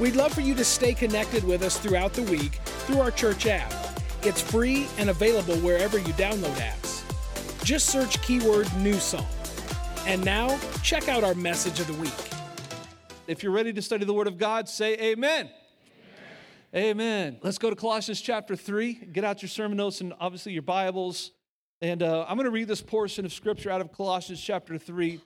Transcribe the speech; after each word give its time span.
We'd 0.00 0.16
love 0.16 0.34
for 0.34 0.40
you 0.40 0.54
to 0.56 0.64
stay 0.64 0.94
connected 0.94 1.44
with 1.44 1.62
us 1.62 1.78
throughout 1.78 2.12
the 2.12 2.24
week 2.24 2.54
through 2.64 3.00
our 3.00 3.12
church 3.12 3.46
app. 3.46 3.72
It's 4.22 4.40
free 4.40 4.88
and 4.98 5.10
available 5.10 5.54
wherever 5.58 5.96
you 5.96 6.12
download 6.14 6.56
apps. 6.56 7.04
Just 7.64 7.86
search 7.86 8.20
keyword 8.22 8.66
New 8.78 8.94
Song. 8.94 9.24
And 10.08 10.24
now, 10.24 10.58
check 10.82 11.06
out 11.08 11.22
our 11.22 11.34
message 11.34 11.80
of 11.80 11.86
the 11.86 11.92
week. 11.92 12.14
If 13.26 13.42
you're 13.42 13.52
ready 13.52 13.74
to 13.74 13.82
study 13.82 14.06
the 14.06 14.14
Word 14.14 14.26
of 14.26 14.38
God, 14.38 14.66
say 14.66 14.94
amen. 14.94 15.50
Amen. 16.72 16.90
amen. 16.90 17.38
Let's 17.42 17.58
go 17.58 17.68
to 17.68 17.76
Colossians 17.76 18.22
chapter 18.22 18.56
3. 18.56 18.94
Get 19.12 19.22
out 19.22 19.42
your 19.42 19.50
sermon 19.50 19.76
notes 19.76 20.00
and 20.00 20.14
obviously 20.18 20.52
your 20.52 20.62
Bibles. 20.62 21.32
And 21.82 22.02
uh, 22.02 22.24
I'm 22.26 22.38
going 22.38 22.46
to 22.46 22.50
read 22.50 22.68
this 22.68 22.80
portion 22.80 23.26
of 23.26 23.34
Scripture 23.34 23.70
out 23.70 23.82
of 23.82 23.92
Colossians 23.92 24.40
chapter 24.42 24.78
3. 24.78 25.20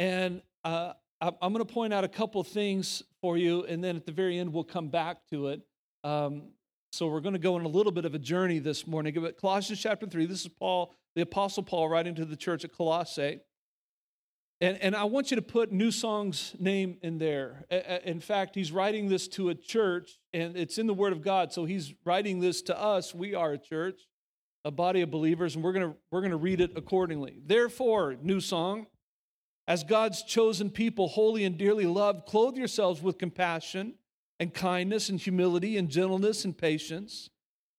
And 0.00 0.42
uh, 0.64 0.94
I'm 1.20 1.52
going 1.52 1.64
to 1.64 1.72
point 1.72 1.94
out 1.94 2.02
a 2.02 2.08
couple 2.08 2.42
things 2.42 3.04
for 3.20 3.36
you, 3.36 3.62
and 3.66 3.84
then 3.84 3.94
at 3.94 4.04
the 4.04 4.10
very 4.10 4.36
end, 4.36 4.52
we'll 4.52 4.64
come 4.64 4.88
back 4.88 5.18
to 5.30 5.46
it. 5.46 5.60
Um, 6.02 6.48
so 6.90 7.06
we're 7.06 7.20
going 7.20 7.34
to 7.34 7.38
go 7.38 7.54
on 7.54 7.64
a 7.64 7.68
little 7.68 7.92
bit 7.92 8.04
of 8.04 8.16
a 8.16 8.18
journey 8.18 8.58
this 8.58 8.84
morning. 8.84 9.14
But 9.14 9.40
Colossians 9.40 9.80
chapter 9.80 10.08
3, 10.08 10.26
this 10.26 10.40
is 10.40 10.48
Paul 10.48 10.92
the 11.14 11.22
Apostle 11.22 11.62
Paul 11.62 11.88
writing 11.88 12.14
to 12.16 12.24
the 12.24 12.36
church 12.36 12.64
at 12.64 12.72
Colossae. 12.72 13.40
And, 14.60 14.78
and 14.78 14.94
I 14.94 15.04
want 15.04 15.32
you 15.32 15.34
to 15.34 15.42
put 15.42 15.72
New 15.72 15.90
Song's 15.90 16.54
name 16.58 16.96
in 17.02 17.18
there. 17.18 17.64
In 18.04 18.20
fact, 18.20 18.54
he's 18.54 18.70
writing 18.70 19.08
this 19.08 19.26
to 19.28 19.48
a 19.48 19.56
church, 19.56 20.20
and 20.32 20.56
it's 20.56 20.78
in 20.78 20.86
the 20.86 20.94
Word 20.94 21.12
of 21.12 21.20
God. 21.20 21.52
So 21.52 21.64
he's 21.64 21.92
writing 22.04 22.38
this 22.38 22.62
to 22.62 22.80
us. 22.80 23.12
We 23.12 23.34
are 23.34 23.54
a 23.54 23.58
church, 23.58 24.00
a 24.64 24.70
body 24.70 25.00
of 25.00 25.10
believers, 25.10 25.56
and 25.56 25.64
we're 25.64 25.72
going 25.72 25.90
to 25.90 25.96
we're 26.12 26.20
going 26.20 26.30
to 26.30 26.36
read 26.36 26.60
it 26.60 26.70
accordingly. 26.76 27.40
Therefore, 27.44 28.14
New 28.22 28.40
Song, 28.40 28.86
as 29.66 29.82
God's 29.82 30.22
chosen 30.22 30.70
people, 30.70 31.08
holy 31.08 31.44
and 31.44 31.58
dearly 31.58 31.86
loved, 31.86 32.26
clothe 32.26 32.56
yourselves 32.56 33.02
with 33.02 33.18
compassion 33.18 33.94
and 34.38 34.54
kindness 34.54 35.08
and 35.08 35.18
humility 35.18 35.76
and 35.76 35.88
gentleness 35.88 36.44
and 36.44 36.56
patience, 36.56 37.30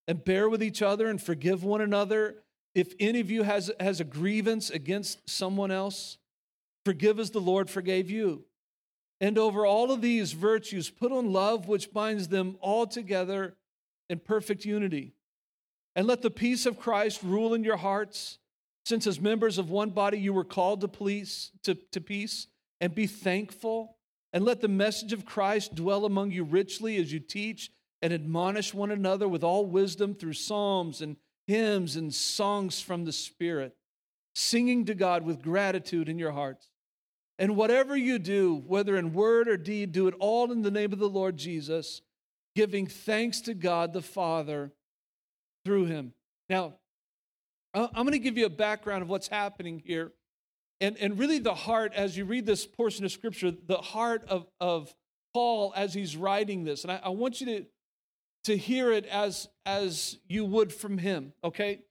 and 0.06 0.26
bear 0.26 0.50
with 0.50 0.62
each 0.62 0.82
other 0.82 1.08
and 1.08 1.22
forgive 1.22 1.64
one 1.64 1.80
another 1.80 2.44
if 2.76 2.94
any 3.00 3.20
of 3.20 3.30
you 3.30 3.44
has, 3.44 3.72
has 3.80 4.00
a 4.00 4.06
grievance 4.06 4.70
against 4.70 5.30
someone 5.30 5.72
else, 5.72 6.18
forgive 6.86 7.20
as 7.20 7.32
the 7.32 7.42
Lord 7.42 7.70
forgave 7.70 8.10
you. 8.10 8.46
And 9.22 9.38
over 9.38 9.66
all 9.66 9.92
of 9.92 10.02
these 10.02 10.34
virtues, 10.34 10.90
put 10.90 11.12
on 11.12 11.32
love, 11.32 11.68
which 11.68 11.94
binds 11.94 12.28
them 12.28 12.58
all 12.60 12.88
together 12.88 13.56
in 14.10 14.20
perfect 14.20 14.66
unity. 14.66 15.14
And 15.96 16.08
let 16.08 16.22
the 16.22 16.32
peace 16.32 16.66
of 16.66 16.80
Christ 16.80 17.22
rule 17.24 17.54
in 17.54 17.64
your 17.64 17.78
hearts, 17.78 18.40
since 18.86 19.08
as 19.08 19.22
members 19.22 19.58
of 19.58 19.70
one 19.70 19.92
body 19.92 20.18
you 20.20 20.34
were 20.34 20.44
called 20.44 20.82
to, 20.82 20.88
police, 20.88 21.52
to, 21.64 21.76
to 21.92 22.02
peace, 22.02 22.48
and 22.82 22.94
be 22.94 23.08
thankful. 23.08 23.96
And 24.34 24.44
let 24.44 24.62
the 24.62 24.68
message 24.68 25.14
of 25.14 25.26
Christ 25.26 25.76
dwell 25.76 26.06
among 26.06 26.32
you 26.32 26.44
richly 26.44 26.98
as 26.98 27.14
you 27.14 27.20
teach 27.20 27.72
and 28.02 28.12
admonish 28.12 28.74
one 28.74 28.92
another 28.92 29.28
with 29.28 29.44
all 29.44 29.66
wisdom 29.66 30.16
through 30.16 30.34
psalms 30.34 31.02
and 31.02 31.16
hymns 31.48 31.96
and 31.96 32.14
songs 32.14 32.82
from 32.82 33.06
the 33.06 33.12
Spirit, 33.12 33.76
singing 34.36 34.86
to 34.86 34.96
God 34.96 35.24
with 35.26 35.42
gratitude 35.42 36.10
in 36.10 36.18
your 36.18 36.32
hearts. 36.32 36.70
And 37.40 37.56
whatever 37.56 37.98
you 37.98 38.20
do, 38.20 38.64
whether 38.68 38.96
in 38.96 39.14
word 39.14 39.48
or 39.48 39.58
deed, 39.58 39.92
do 39.92 40.08
it 40.08 40.16
all 40.20 40.52
in 40.52 40.62
the 40.62 40.72
name 40.72 40.94
of 40.94 41.00
the 41.00 41.10
Lord 41.10 41.38
Jesus, 41.38 42.02
giving 42.56 42.86
thanks 42.86 43.42
to 43.42 43.54
God 43.54 43.94
the 43.94 44.02
Father 44.02 44.72
through 45.66 45.86
him. 45.86 46.14
Now, 46.50 46.76
I'm 47.74 47.90
going 47.94 48.12
to 48.12 48.20
give 48.20 48.38
you 48.38 48.46
a 48.46 48.52
background 48.52 49.02
of 49.02 49.10
what's 49.10 49.28
happening 49.28 49.82
here. 49.84 50.12
And, 50.80 50.98
and 50.98 51.18
really, 51.18 51.40
the 51.40 51.56
heart, 51.56 51.94
as 51.96 52.16
you 52.16 52.26
read 52.26 52.46
this 52.46 52.68
portion 52.68 53.06
of 53.06 53.12
Scripture, 53.12 53.52
the 53.52 53.78
heart 53.78 54.26
of, 54.28 54.46
of 54.60 54.94
Paul 55.34 55.74
as 55.76 55.94
he's 55.94 56.16
writing 56.16 56.64
this. 56.64 56.84
And 56.84 56.92
I, 56.92 57.02
I 57.06 57.10
want 57.10 57.42
you 57.42 57.48
to 57.48 57.66
to 58.44 58.58
hear 58.58 58.92
it 58.92 59.06
as 59.06 59.48
as 59.66 60.18
you 60.28 60.46
would 60.46 60.74
from 60.74 60.98
him 60.98 61.34
okay? 61.44 61.82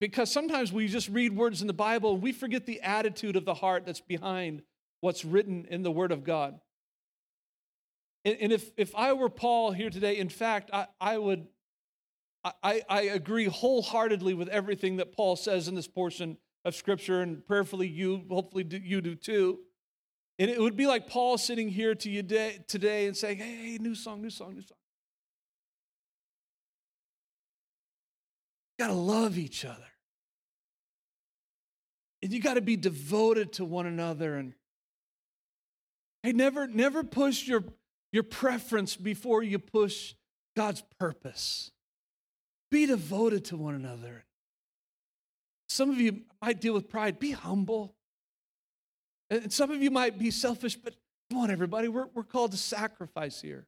Because 0.00 0.30
sometimes 0.30 0.72
we 0.72 0.86
just 0.86 1.08
read 1.08 1.34
words 1.34 1.60
in 1.60 1.66
the 1.66 1.72
bible 1.72 2.14
and 2.14 2.22
we 2.22 2.32
forget 2.32 2.66
the 2.66 2.80
attitude 2.80 3.36
of 3.36 3.44
the 3.44 3.54
heart 3.54 3.86
that's 3.86 4.00
behind 4.00 4.62
what's 5.00 5.24
written 5.24 5.66
in 5.70 5.82
the 5.82 5.90
word 5.90 6.12
of 6.12 6.24
god. 6.24 6.60
And, 8.24 8.36
and 8.40 8.52
if 8.52 8.70
if 8.76 8.94
i 8.94 9.12
were 9.12 9.28
paul 9.28 9.72
here 9.72 9.90
today 9.90 10.18
in 10.18 10.28
fact 10.28 10.70
i, 10.72 10.86
I 11.00 11.18
would 11.18 11.46
I, 12.62 12.82
I 12.90 13.02
agree 13.02 13.46
wholeheartedly 13.46 14.34
with 14.34 14.48
everything 14.48 14.96
that 14.96 15.12
paul 15.12 15.36
says 15.36 15.66
in 15.68 15.74
this 15.74 15.88
portion 15.88 16.36
of 16.64 16.74
scripture 16.74 17.20
and 17.20 17.46
prayerfully 17.46 17.88
you 17.88 18.24
hopefully 18.28 18.66
you 18.82 19.00
do 19.00 19.14
too. 19.14 19.60
And 20.38 20.50
it 20.50 20.60
would 20.60 20.76
be 20.76 20.86
like 20.86 21.06
paul 21.06 21.38
sitting 21.38 21.68
here 21.68 21.94
to 21.94 22.10
you 22.10 22.22
today 22.22 23.06
and 23.06 23.16
saying 23.16 23.38
hey 23.38 23.78
new 23.80 23.94
song 23.94 24.20
new 24.20 24.30
song 24.30 24.54
new 24.54 24.62
song 24.62 24.78
got 28.78 28.88
to 28.88 28.94
love 28.94 29.38
each 29.38 29.64
other. 29.64 29.78
And 32.22 32.32
you 32.32 32.40
got 32.40 32.54
to 32.54 32.62
be 32.62 32.76
devoted 32.76 33.52
to 33.54 33.64
one 33.64 33.86
another. 33.86 34.36
And 34.36 34.54
hey, 36.22 36.32
never, 36.32 36.66
never 36.66 37.04
push 37.04 37.46
your, 37.46 37.64
your 38.12 38.22
preference 38.22 38.96
before 38.96 39.42
you 39.42 39.58
push 39.58 40.14
God's 40.56 40.82
purpose. 40.98 41.70
Be 42.70 42.86
devoted 42.86 43.44
to 43.46 43.56
one 43.56 43.74
another. 43.74 44.24
Some 45.68 45.90
of 45.90 46.00
you 46.00 46.22
might 46.40 46.60
deal 46.60 46.74
with 46.74 46.88
pride. 46.88 47.18
Be 47.18 47.32
humble. 47.32 47.94
And 49.30 49.52
some 49.52 49.70
of 49.70 49.82
you 49.82 49.90
might 49.90 50.18
be 50.18 50.30
selfish, 50.30 50.76
but 50.76 50.94
come 51.30 51.40
on, 51.40 51.50
everybody. 51.50 51.88
We're, 51.88 52.06
we're 52.14 52.22
called 52.22 52.52
to 52.52 52.56
sacrifice 52.56 53.40
here. 53.40 53.66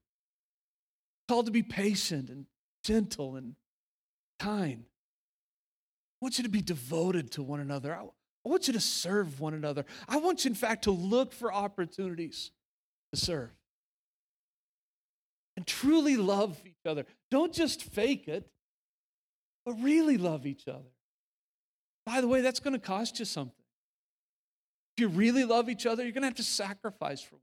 Called 1.29 1.47
to 1.47 1.53
be 1.53 1.63
patient 1.63 2.31
and 2.31 2.47
gentle 2.85 3.37
and 3.37 3.57
kind. 4.39 4.85
I 6.21 6.25
want 6.25 6.39
you 6.39 6.45
to 6.45 6.51
be 6.51 6.63
devoted 6.63 7.33
to 7.33 7.43
one 7.43 7.61
another. 7.61 7.95
I, 7.95 8.03
I 8.03 8.49
want 8.49 8.67
you 8.69 8.73
to 8.73 8.81
serve 8.81 9.41
one 9.41 9.55
another. 9.55 9.85
I 10.09 10.17
want 10.17 10.45
you, 10.45 10.51
in 10.51 10.55
fact, 10.55 10.85
to 10.85 10.91
look 10.91 11.33
for 11.33 11.53
opportunities 11.53 12.53
to 13.13 13.21
serve 13.21 13.51
and 15.57 15.67
truly 15.67 16.17
love 16.17 16.61
each 16.65 16.87
other. 16.87 17.05
Don't 17.31 17.53
just 17.53 17.83
fake 17.83 18.29
it, 18.29 18.49
but 19.65 19.75
really 19.83 20.17
love 20.17 20.47
each 20.47 20.69
other. 20.69 20.93
By 22.05 22.21
the 22.21 22.29
way, 22.29 22.41
that's 22.41 22.61
going 22.61 22.75
to 22.75 22.79
cost 22.79 23.19
you 23.19 23.25
something. 23.25 23.53
If 24.97 25.03
you 25.03 25.09
really 25.09 25.45
love 25.45 25.69
each 25.69 25.85
other, 25.85 26.03
you're 26.03 26.13
going 26.13 26.23
to 26.23 26.29
have 26.29 26.37
to 26.37 26.43
sacrifice 26.43 27.21
for 27.21 27.35
one. 27.35 27.43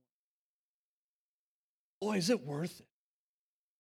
Boy, 2.02 2.18
is 2.18 2.30
it 2.30 2.44
worth 2.44 2.80
it? 2.80 2.88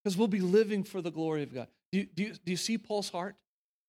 Because 0.03 0.17
we'll 0.17 0.27
be 0.27 0.41
living 0.41 0.83
for 0.83 1.01
the 1.01 1.11
glory 1.11 1.43
of 1.43 1.53
God. 1.53 1.67
Do 1.91 1.99
you, 1.99 2.05
do 2.05 2.23
you, 2.23 2.33
do 2.33 2.51
you 2.51 2.57
see 2.57 2.77
Paul's 2.77 3.09
heart? 3.09 3.35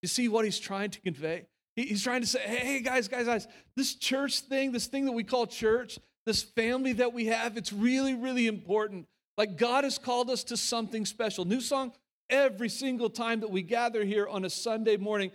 You 0.04 0.08
see 0.08 0.28
what 0.28 0.44
he's 0.44 0.58
trying 0.58 0.90
to 0.90 1.00
convey? 1.00 1.46
He's 1.76 2.02
trying 2.02 2.20
to 2.20 2.26
say, 2.26 2.40
hey, 2.40 2.80
guys, 2.80 3.08
guys, 3.08 3.24
guys, 3.24 3.48
this 3.74 3.94
church 3.94 4.40
thing, 4.40 4.70
this 4.70 4.86
thing 4.86 5.06
that 5.06 5.12
we 5.12 5.24
call 5.24 5.46
church, 5.46 5.98
this 6.26 6.42
family 6.42 6.92
that 6.92 7.14
we 7.14 7.24
have, 7.28 7.56
it's 7.56 7.72
really, 7.72 8.12
really 8.12 8.46
important. 8.46 9.06
Like 9.38 9.56
God 9.56 9.82
has 9.82 9.96
called 9.96 10.28
us 10.28 10.44
to 10.44 10.58
something 10.58 11.06
special. 11.06 11.46
New 11.46 11.62
song, 11.62 11.92
every 12.28 12.68
single 12.68 13.08
time 13.08 13.40
that 13.40 13.48
we 13.48 13.62
gather 13.62 14.04
here 14.04 14.28
on 14.28 14.44
a 14.44 14.50
Sunday 14.50 14.98
morning, 14.98 15.30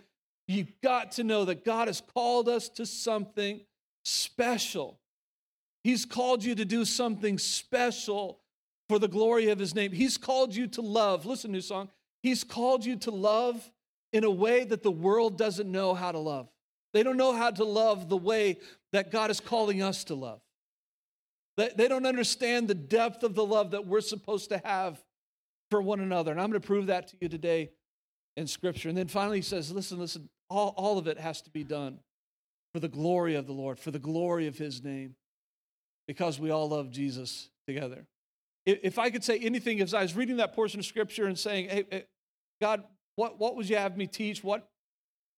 you've 0.46 0.70
got 0.84 1.10
to 1.12 1.24
know 1.24 1.44
that 1.46 1.64
God 1.64 1.88
has 1.88 2.00
called 2.14 2.48
us 2.48 2.68
to 2.68 2.86
something 2.86 3.62
special. 4.04 5.00
He's 5.82 6.04
called 6.04 6.44
you 6.44 6.54
to 6.54 6.64
do 6.64 6.84
something 6.84 7.38
special 7.38 8.38
for 8.88 9.00
the 9.00 9.08
glory 9.08 9.48
of 9.48 9.58
his 9.58 9.74
name. 9.74 9.90
He's 9.90 10.16
called 10.16 10.54
you 10.54 10.68
to 10.68 10.80
love. 10.80 11.26
Listen, 11.26 11.50
new 11.50 11.60
song. 11.60 11.88
He's 12.22 12.44
called 12.44 12.84
you 12.84 12.94
to 12.98 13.10
love 13.10 13.68
in 14.12 14.24
a 14.24 14.30
way 14.30 14.64
that 14.64 14.82
the 14.82 14.90
world 14.90 15.38
doesn't 15.38 15.70
know 15.70 15.94
how 15.94 16.12
to 16.12 16.18
love. 16.18 16.48
They 16.92 17.02
don't 17.02 17.16
know 17.16 17.32
how 17.32 17.50
to 17.50 17.64
love 17.64 18.08
the 18.08 18.16
way 18.16 18.58
that 18.92 19.12
God 19.12 19.30
is 19.30 19.40
calling 19.40 19.82
us 19.82 20.04
to 20.04 20.14
love. 20.14 20.40
They 21.56 21.88
don't 21.88 22.06
understand 22.06 22.68
the 22.68 22.74
depth 22.74 23.22
of 23.22 23.34
the 23.34 23.44
love 23.44 23.72
that 23.72 23.86
we're 23.86 24.00
supposed 24.00 24.48
to 24.48 24.58
have 24.64 24.98
for 25.70 25.82
one 25.82 26.00
another. 26.00 26.32
And 26.32 26.40
I'm 26.40 26.48
going 26.48 26.60
to 26.60 26.66
prove 26.66 26.86
that 26.86 27.08
to 27.08 27.16
you 27.20 27.28
today 27.28 27.70
in 28.36 28.46
Scripture. 28.46 28.88
And 28.88 28.96
then 28.96 29.08
finally, 29.08 29.38
he 29.38 29.42
says, 29.42 29.70
listen, 29.70 29.98
listen, 29.98 30.28
all, 30.48 30.72
all 30.76 30.96
of 30.96 31.06
it 31.06 31.18
has 31.18 31.42
to 31.42 31.50
be 31.50 31.62
done 31.62 31.98
for 32.72 32.80
the 32.80 32.88
glory 32.88 33.34
of 33.34 33.46
the 33.46 33.52
Lord, 33.52 33.78
for 33.78 33.90
the 33.90 33.98
glory 33.98 34.46
of 34.46 34.56
his 34.56 34.82
name, 34.82 35.16
because 36.08 36.40
we 36.40 36.50
all 36.50 36.70
love 36.70 36.90
Jesus 36.90 37.50
together. 37.66 38.06
If 38.64 38.98
I 38.98 39.10
could 39.10 39.24
say 39.24 39.38
anything, 39.38 39.80
as 39.80 39.92
I 39.92 40.02
was 40.02 40.16
reading 40.16 40.38
that 40.38 40.54
portion 40.54 40.80
of 40.80 40.86
Scripture 40.86 41.26
and 41.26 41.38
saying, 41.38 41.68
hey, 41.68 42.04
God, 42.60 42.84
what, 43.20 43.38
what 43.38 43.54
would 43.54 43.68
you 43.68 43.76
have 43.76 43.98
me 43.98 44.06
teach? 44.06 44.42
What, 44.42 44.66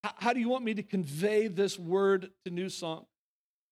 how 0.05 0.33
do 0.33 0.39
you 0.39 0.49
want 0.49 0.63
me 0.63 0.73
to 0.75 0.85
convey 0.85 1.49
this 1.49 1.77
word 1.77 2.31
to 2.45 2.51
New 2.53 2.69
Song? 2.69 3.07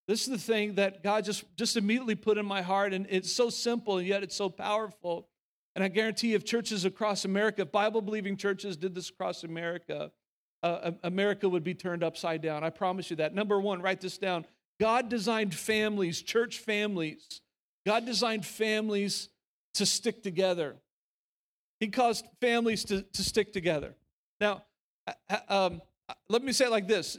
This 0.08 0.22
is 0.22 0.26
the 0.26 0.52
thing 0.52 0.74
that 0.74 1.04
God 1.04 1.24
just, 1.24 1.44
just 1.56 1.76
immediately 1.76 2.16
put 2.16 2.36
in 2.36 2.44
my 2.44 2.60
heart, 2.60 2.92
and 2.92 3.06
it's 3.08 3.30
so 3.30 3.50
simple, 3.50 3.98
and 3.98 4.06
yet 4.08 4.24
it's 4.24 4.34
so 4.34 4.48
powerful. 4.48 5.28
And 5.76 5.84
I 5.84 5.88
guarantee 5.88 6.34
if 6.34 6.44
churches 6.44 6.84
across 6.84 7.24
America, 7.24 7.64
Bible 7.64 8.02
believing 8.02 8.36
churches 8.36 8.76
did 8.76 8.96
this 8.96 9.10
across 9.10 9.44
America, 9.44 10.10
uh, 10.64 10.90
America 11.04 11.48
would 11.48 11.62
be 11.62 11.74
turned 11.74 12.02
upside 12.02 12.42
down. 12.42 12.64
I 12.64 12.70
promise 12.70 13.10
you 13.10 13.16
that. 13.16 13.32
Number 13.32 13.60
one, 13.60 13.80
write 13.80 14.00
this 14.00 14.18
down. 14.18 14.44
God 14.80 15.08
designed 15.08 15.54
families, 15.54 16.20
church 16.20 16.58
families. 16.58 17.42
God 17.86 18.06
designed 18.06 18.44
families 18.44 19.28
to 19.74 19.86
stick 19.86 20.24
together. 20.24 20.78
He 21.78 21.88
caused 21.88 22.26
families 22.40 22.84
to, 22.86 23.02
to 23.02 23.22
stick 23.22 23.52
together. 23.52 23.94
Now, 24.40 24.64
uh, 25.06 25.12
uh, 25.28 25.66
um, 25.66 25.82
let 26.28 26.42
me 26.42 26.52
say 26.52 26.66
it 26.66 26.70
like 26.70 26.88
this 26.88 27.18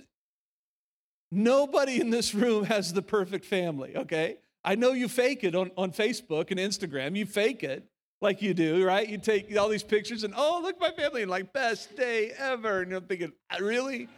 Nobody 1.31 2.01
in 2.01 2.09
this 2.09 2.35
room 2.35 2.65
has 2.65 2.91
the 2.91 3.01
perfect 3.01 3.45
family, 3.45 3.95
okay? 3.95 4.37
I 4.63 4.75
know 4.75 4.91
you 4.91 5.07
fake 5.07 5.43
it 5.43 5.55
on, 5.55 5.71
on 5.77 5.91
Facebook 5.91 6.51
and 6.51 6.59
Instagram. 6.59 7.15
You 7.15 7.25
fake 7.25 7.63
it 7.63 7.85
like 8.19 8.41
you 8.41 8.53
do, 8.53 8.85
right? 8.85 9.07
You 9.07 9.17
take 9.17 9.55
all 9.57 9.69
these 9.69 9.81
pictures 9.81 10.23
and, 10.23 10.33
oh, 10.35 10.59
look, 10.61 10.79
my 10.79 10.91
family, 10.91 11.21
and 11.21 11.31
like, 11.31 11.53
best 11.53 11.95
day 11.95 12.31
ever. 12.37 12.81
And 12.81 12.91
you're 12.91 13.01
thinking, 13.01 13.31
uh, 13.49 13.63
really? 13.63 14.09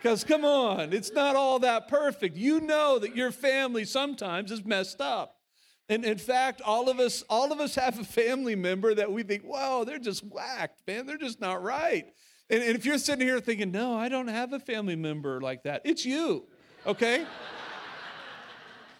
Because 0.00 0.24
come 0.24 0.44
on, 0.44 0.92
it's 0.92 1.12
not 1.12 1.36
all 1.36 1.60
that 1.60 1.86
perfect. 1.86 2.36
You 2.36 2.60
know 2.60 2.98
that 2.98 3.14
your 3.14 3.30
family 3.30 3.84
sometimes 3.84 4.50
is 4.50 4.64
messed 4.64 5.00
up. 5.00 5.36
And 5.88 6.04
in 6.04 6.18
fact, 6.18 6.60
all 6.62 6.88
of 6.88 7.00
us, 7.00 7.22
all 7.28 7.52
of 7.52 7.60
us 7.60 7.74
have 7.74 7.98
a 7.98 8.04
family 8.04 8.54
member 8.54 8.94
that 8.94 9.10
we 9.12 9.22
think, 9.22 9.44
wow, 9.44 9.84
they're 9.84 9.98
just 9.98 10.24
whacked, 10.24 10.86
man. 10.86 11.06
They're 11.06 11.18
just 11.18 11.40
not 11.40 11.62
right. 11.62 12.06
And, 12.48 12.62
and 12.62 12.76
if 12.76 12.84
you're 12.84 12.98
sitting 12.98 13.26
here 13.26 13.40
thinking, 13.40 13.72
no, 13.72 13.96
I 13.96 14.08
don't 14.08 14.28
have 14.28 14.52
a 14.52 14.60
family 14.60 14.96
member 14.96 15.40
like 15.40 15.64
that, 15.64 15.82
it's 15.84 16.04
you, 16.04 16.44
okay? 16.86 17.26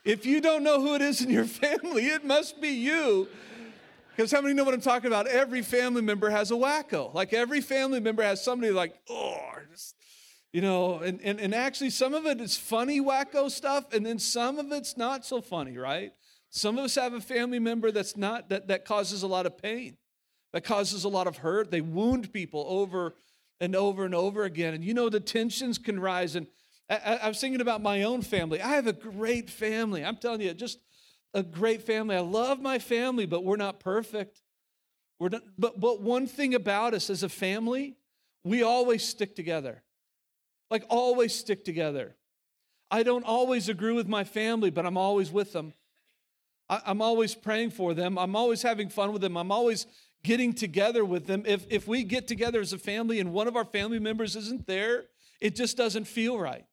if 0.04 0.26
you 0.26 0.40
don't 0.40 0.62
know 0.62 0.80
who 0.80 0.94
it 0.94 1.02
is 1.02 1.22
in 1.22 1.30
your 1.30 1.44
family, 1.62 2.06
it 2.06 2.24
must 2.24 2.60
be 2.60 2.70
you. 2.70 3.28
Because 4.14 4.30
how 4.30 4.42
many 4.42 4.52
know 4.52 4.64
what 4.64 4.74
I'm 4.74 4.80
talking 4.80 5.06
about? 5.06 5.26
Every 5.26 5.62
family 5.62 6.02
member 6.02 6.28
has 6.28 6.50
a 6.50 6.54
wacko. 6.54 7.14
Like 7.14 7.32
every 7.32 7.62
family 7.62 8.00
member 8.00 8.22
has 8.22 8.44
somebody 8.44 8.70
like, 8.70 8.94
oh, 9.08 9.38
you 10.52 10.60
know, 10.60 10.98
and, 10.98 11.20
and, 11.22 11.40
and 11.40 11.54
actually 11.54 11.90
some 11.90 12.12
of 12.12 12.26
it 12.26 12.40
is 12.40 12.56
funny 12.56 13.00
wacko 13.00 13.50
stuff, 13.50 13.92
and 13.92 14.04
then 14.04 14.18
some 14.18 14.58
of 14.58 14.70
it's 14.70 14.96
not 14.96 15.24
so 15.24 15.40
funny, 15.40 15.78
right? 15.78 16.12
Some 16.54 16.76
of 16.76 16.84
us 16.84 16.96
have 16.96 17.14
a 17.14 17.20
family 17.20 17.58
member 17.58 17.90
that's 17.90 18.14
not 18.14 18.50
that, 18.50 18.68
that 18.68 18.84
causes 18.84 19.22
a 19.22 19.26
lot 19.26 19.46
of 19.46 19.56
pain, 19.56 19.96
that 20.52 20.64
causes 20.64 21.04
a 21.04 21.08
lot 21.08 21.26
of 21.26 21.38
hurt. 21.38 21.70
They 21.70 21.80
wound 21.80 22.30
people 22.30 22.66
over 22.68 23.14
and 23.58 23.74
over 23.74 24.04
and 24.04 24.14
over 24.14 24.44
again. 24.44 24.74
And 24.74 24.84
you 24.84 24.92
know, 24.92 25.08
the 25.08 25.18
tensions 25.18 25.78
can 25.78 25.98
rise. 25.98 26.36
And 26.36 26.46
I, 26.90 27.20
I 27.22 27.28
was 27.28 27.40
thinking 27.40 27.62
about 27.62 27.80
my 27.80 28.02
own 28.02 28.20
family. 28.20 28.60
I 28.60 28.74
have 28.74 28.86
a 28.86 28.92
great 28.92 29.48
family. 29.48 30.04
I'm 30.04 30.18
telling 30.18 30.42
you, 30.42 30.52
just 30.52 30.78
a 31.32 31.42
great 31.42 31.86
family. 31.86 32.16
I 32.16 32.20
love 32.20 32.60
my 32.60 32.78
family, 32.78 33.24
but 33.24 33.44
we're 33.44 33.56
not 33.56 33.80
perfect. 33.80 34.42
We're 35.18 35.30
not, 35.30 35.42
but, 35.56 35.80
but 35.80 36.02
one 36.02 36.26
thing 36.26 36.54
about 36.54 36.92
us 36.92 37.08
as 37.08 37.22
a 37.22 37.30
family, 37.30 37.96
we 38.44 38.62
always 38.62 39.02
stick 39.02 39.34
together. 39.34 39.82
Like, 40.70 40.84
always 40.90 41.34
stick 41.34 41.64
together. 41.64 42.14
I 42.90 43.04
don't 43.04 43.24
always 43.24 43.70
agree 43.70 43.94
with 43.94 44.06
my 44.06 44.24
family, 44.24 44.68
but 44.68 44.84
I'm 44.84 44.98
always 44.98 45.32
with 45.32 45.54
them. 45.54 45.72
I'm 46.68 47.02
always 47.02 47.34
praying 47.34 47.70
for 47.70 47.94
them. 47.94 48.18
I'm 48.18 48.34
always 48.36 48.62
having 48.62 48.88
fun 48.88 49.12
with 49.12 49.22
them. 49.22 49.36
I'm 49.36 49.52
always 49.52 49.86
getting 50.22 50.52
together 50.52 51.04
with 51.04 51.26
them. 51.26 51.42
If, 51.46 51.66
if 51.68 51.86
we 51.86 52.04
get 52.04 52.28
together 52.28 52.60
as 52.60 52.72
a 52.72 52.78
family 52.78 53.20
and 53.20 53.32
one 53.32 53.48
of 53.48 53.56
our 53.56 53.64
family 53.64 53.98
members 53.98 54.36
isn't 54.36 54.66
there, 54.66 55.04
it 55.40 55.56
just 55.56 55.76
doesn't 55.76 56.04
feel 56.04 56.38
right. 56.38 56.64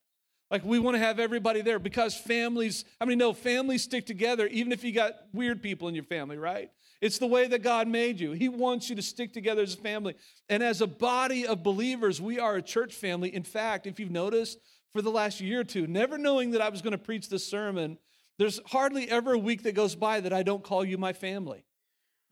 Like 0.52 0.64
we 0.64 0.80
want 0.80 0.96
to 0.96 1.00
have 1.00 1.20
everybody 1.20 1.62
there 1.62 1.80
because 1.80 2.16
families, 2.16 2.86
I 3.00 3.06
mean, 3.06 3.18
no, 3.18 3.34
families 3.34 3.84
stick 3.84 4.06
together 4.06 4.48
even 4.48 4.72
if 4.72 4.84
you 4.84 4.92
got 4.92 5.14
weird 5.34 5.62
people 5.62 5.88
in 5.88 5.96
your 5.96 6.04
family, 6.04 6.38
right? 6.38 6.72
It's 7.02 7.18
the 7.18 7.28
way 7.28 7.48
that 7.48 7.64
God 7.64 7.88
made 7.88 8.20
you. 8.20 8.32
He 8.32 8.50
wants 8.50 8.90
you 8.90 8.96
to 8.96 9.02
stick 9.02 9.34
together 9.34 9.62
as 9.62 9.76
a 9.76 9.78
family. 9.78 10.16
And 10.50 10.62
as 10.64 10.82
a 10.82 10.88
body 10.88 11.46
of 11.48 11.64
believers, 11.64 12.20
we 12.20 12.40
are 12.40 12.56
a 12.56 12.62
church 12.62 12.94
family. 12.94 13.34
In 13.34 13.44
fact, 13.44 13.88
if 13.88 14.00
you've 14.00 14.12
noticed, 14.12 14.60
for 14.92 15.02
the 15.02 15.12
last 15.12 15.40
year 15.40 15.62
or 15.62 15.64
two, 15.64 15.88
never 15.88 16.18
knowing 16.18 16.52
that 16.52 16.62
I 16.62 16.70
was 16.70 16.82
going 16.82 16.92
to 16.92 16.98
preach 16.98 17.30
this 17.30 17.48
sermon, 17.48 17.98
there's 18.40 18.62
hardly 18.68 19.12
ever 19.12 19.34
a 19.34 19.38
week 19.38 19.64
that 19.64 19.76
goes 19.76 19.96
by 19.96 20.22
that 20.22 20.32
I 20.32 20.44
don't 20.44 20.64
call 20.64 20.86
you 20.86 20.98
my 20.98 21.12
family 21.12 21.66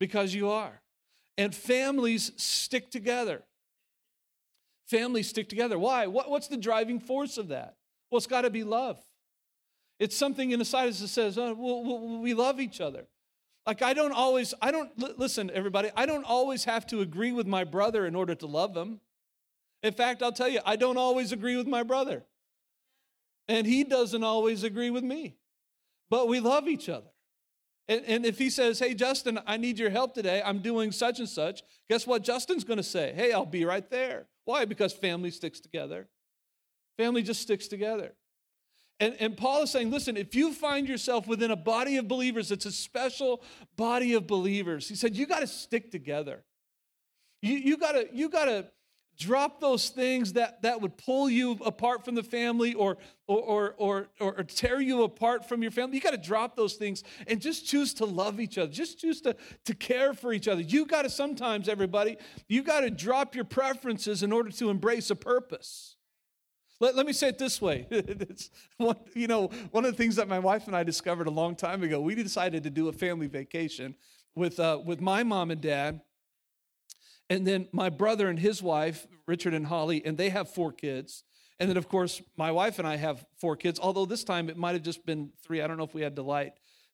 because 0.00 0.34
you 0.34 0.48
are. 0.48 0.80
And 1.36 1.54
families 1.54 2.32
stick 2.36 2.90
together. 2.90 3.42
Families 4.86 5.28
stick 5.28 5.50
together. 5.50 5.78
Why? 5.78 6.06
What, 6.06 6.30
what's 6.30 6.48
the 6.48 6.56
driving 6.56 6.98
force 6.98 7.36
of 7.36 7.48
that? 7.48 7.76
Well, 8.10 8.16
it's 8.16 8.26
got 8.26 8.40
to 8.40 8.50
be 8.50 8.64
love. 8.64 8.98
It's 10.00 10.16
something 10.16 10.50
in 10.50 10.60
inside 10.60 10.88
us 10.88 11.00
that 11.00 11.08
says, 11.08 11.36
oh, 11.36 11.52
we'll, 11.52 12.20
we 12.20 12.32
love 12.32 12.58
each 12.58 12.80
other. 12.80 13.06
Like, 13.66 13.82
I 13.82 13.92
don't 13.92 14.12
always, 14.12 14.54
I 14.62 14.70
don't, 14.70 14.90
listen, 15.18 15.50
everybody, 15.52 15.90
I 15.94 16.06
don't 16.06 16.24
always 16.24 16.64
have 16.64 16.86
to 16.86 17.02
agree 17.02 17.32
with 17.32 17.46
my 17.46 17.64
brother 17.64 18.06
in 18.06 18.14
order 18.14 18.34
to 18.34 18.46
love 18.46 18.74
him. 18.74 19.00
In 19.82 19.92
fact, 19.92 20.22
I'll 20.22 20.32
tell 20.32 20.48
you, 20.48 20.60
I 20.64 20.76
don't 20.76 20.96
always 20.96 21.32
agree 21.32 21.58
with 21.58 21.66
my 21.66 21.82
brother. 21.82 22.24
And 23.46 23.66
he 23.66 23.84
doesn't 23.84 24.24
always 24.24 24.62
agree 24.62 24.88
with 24.88 25.04
me 25.04 25.36
but 26.10 26.28
we 26.28 26.40
love 26.40 26.68
each 26.68 26.88
other. 26.88 27.10
And, 27.88 28.04
and 28.06 28.26
if 28.26 28.38
he 28.38 28.50
says, 28.50 28.78
Hey, 28.78 28.94
Justin, 28.94 29.40
I 29.46 29.56
need 29.56 29.78
your 29.78 29.90
help 29.90 30.14
today, 30.14 30.42
I'm 30.44 30.60
doing 30.60 30.92
such 30.92 31.18
and 31.18 31.28
such, 31.28 31.62
guess 31.88 32.06
what 32.06 32.22
Justin's 32.22 32.64
going 32.64 32.76
to 32.76 32.82
say? 32.82 33.12
Hey, 33.14 33.32
I'll 33.32 33.46
be 33.46 33.64
right 33.64 33.88
there. 33.90 34.26
Why? 34.44 34.64
Because 34.64 34.92
family 34.92 35.30
sticks 35.30 35.60
together. 35.60 36.08
Family 36.98 37.22
just 37.22 37.40
sticks 37.40 37.68
together. 37.68 38.14
And, 39.00 39.16
and 39.20 39.36
Paul 39.36 39.62
is 39.62 39.70
saying, 39.70 39.90
listen, 39.90 40.16
if 40.16 40.34
you 40.34 40.52
find 40.52 40.88
yourself 40.88 41.28
within 41.28 41.52
a 41.52 41.56
body 41.56 41.96
of 41.98 42.08
believers, 42.08 42.50
it's 42.50 42.66
a 42.66 42.72
special 42.72 43.42
body 43.76 44.14
of 44.14 44.26
believers. 44.26 44.88
He 44.88 44.96
said, 44.96 45.14
you 45.14 45.26
got 45.26 45.40
to 45.40 45.46
stick 45.46 45.92
together. 45.92 46.44
You, 47.40 47.54
you 47.54 47.76
got 47.76 47.92
to 47.92 48.08
you 48.12 48.28
got 48.28 48.46
to 48.46 48.66
drop 49.18 49.60
those 49.60 49.88
things 49.88 50.34
that, 50.34 50.62
that 50.62 50.80
would 50.80 50.96
pull 50.96 51.28
you 51.28 51.58
apart 51.64 52.04
from 52.04 52.14
the 52.14 52.22
family 52.22 52.72
or, 52.74 52.96
or, 53.26 53.74
or, 53.76 54.08
or, 54.20 54.34
or 54.36 54.44
tear 54.44 54.80
you 54.80 55.02
apart 55.02 55.48
from 55.48 55.60
your 55.60 55.72
family. 55.72 55.96
You 55.96 56.00
got 56.00 56.12
to 56.12 56.16
drop 56.16 56.54
those 56.56 56.74
things 56.74 57.02
and 57.26 57.40
just 57.40 57.66
choose 57.66 57.92
to 57.94 58.04
love 58.04 58.38
each 58.38 58.56
other. 58.58 58.70
Just 58.70 59.00
choose 59.00 59.20
to, 59.22 59.36
to 59.64 59.74
care 59.74 60.14
for 60.14 60.32
each 60.32 60.46
other. 60.46 60.60
You 60.60 60.86
got 60.86 61.02
to 61.02 61.10
sometimes, 61.10 61.68
everybody, 61.68 62.16
you 62.46 62.62
got 62.62 62.80
to 62.80 62.90
drop 62.90 63.34
your 63.34 63.44
preferences 63.44 64.22
in 64.22 64.32
order 64.32 64.50
to 64.50 64.70
embrace 64.70 65.10
a 65.10 65.16
purpose. 65.16 65.96
Let, 66.80 66.94
let 66.94 67.04
me 67.04 67.12
say 67.12 67.28
it 67.28 67.38
this 67.38 67.60
way. 67.60 67.88
it's 67.90 68.50
one, 68.76 68.96
you 69.14 69.26
know, 69.26 69.48
one 69.72 69.84
of 69.84 69.90
the 69.90 69.96
things 69.96 70.14
that 70.16 70.28
my 70.28 70.38
wife 70.38 70.68
and 70.68 70.76
I 70.76 70.84
discovered 70.84 71.26
a 71.26 71.32
long 71.32 71.56
time 71.56 71.82
ago, 71.82 72.00
we 72.00 72.14
decided 72.14 72.62
to 72.62 72.70
do 72.70 72.88
a 72.88 72.92
family 72.92 73.26
vacation 73.26 73.96
with, 74.36 74.60
uh, 74.60 74.80
with 74.84 75.00
my 75.00 75.24
mom 75.24 75.50
and 75.50 75.60
dad 75.60 76.02
and 77.30 77.46
then 77.46 77.68
my 77.72 77.90
brother 77.90 78.28
and 78.28 78.38
his 78.38 78.62
wife, 78.62 79.06
Richard 79.26 79.54
and 79.54 79.66
Holly, 79.66 80.02
and 80.04 80.16
they 80.16 80.30
have 80.30 80.48
four 80.48 80.72
kids. 80.72 81.24
And 81.60 81.68
then, 81.68 81.76
of 81.76 81.88
course, 81.88 82.22
my 82.36 82.52
wife 82.52 82.78
and 82.78 82.86
I 82.86 82.96
have 82.96 83.24
four 83.40 83.56
kids, 83.56 83.80
although 83.80 84.06
this 84.06 84.24
time 84.24 84.48
it 84.48 84.56
might 84.56 84.72
have 84.72 84.82
just 84.82 85.04
been 85.04 85.30
three. 85.42 85.60
I 85.60 85.66
don't 85.66 85.76
know 85.76 85.84
if 85.84 85.94
we 85.94 86.02
had 86.02 86.14
Delight 86.14 86.52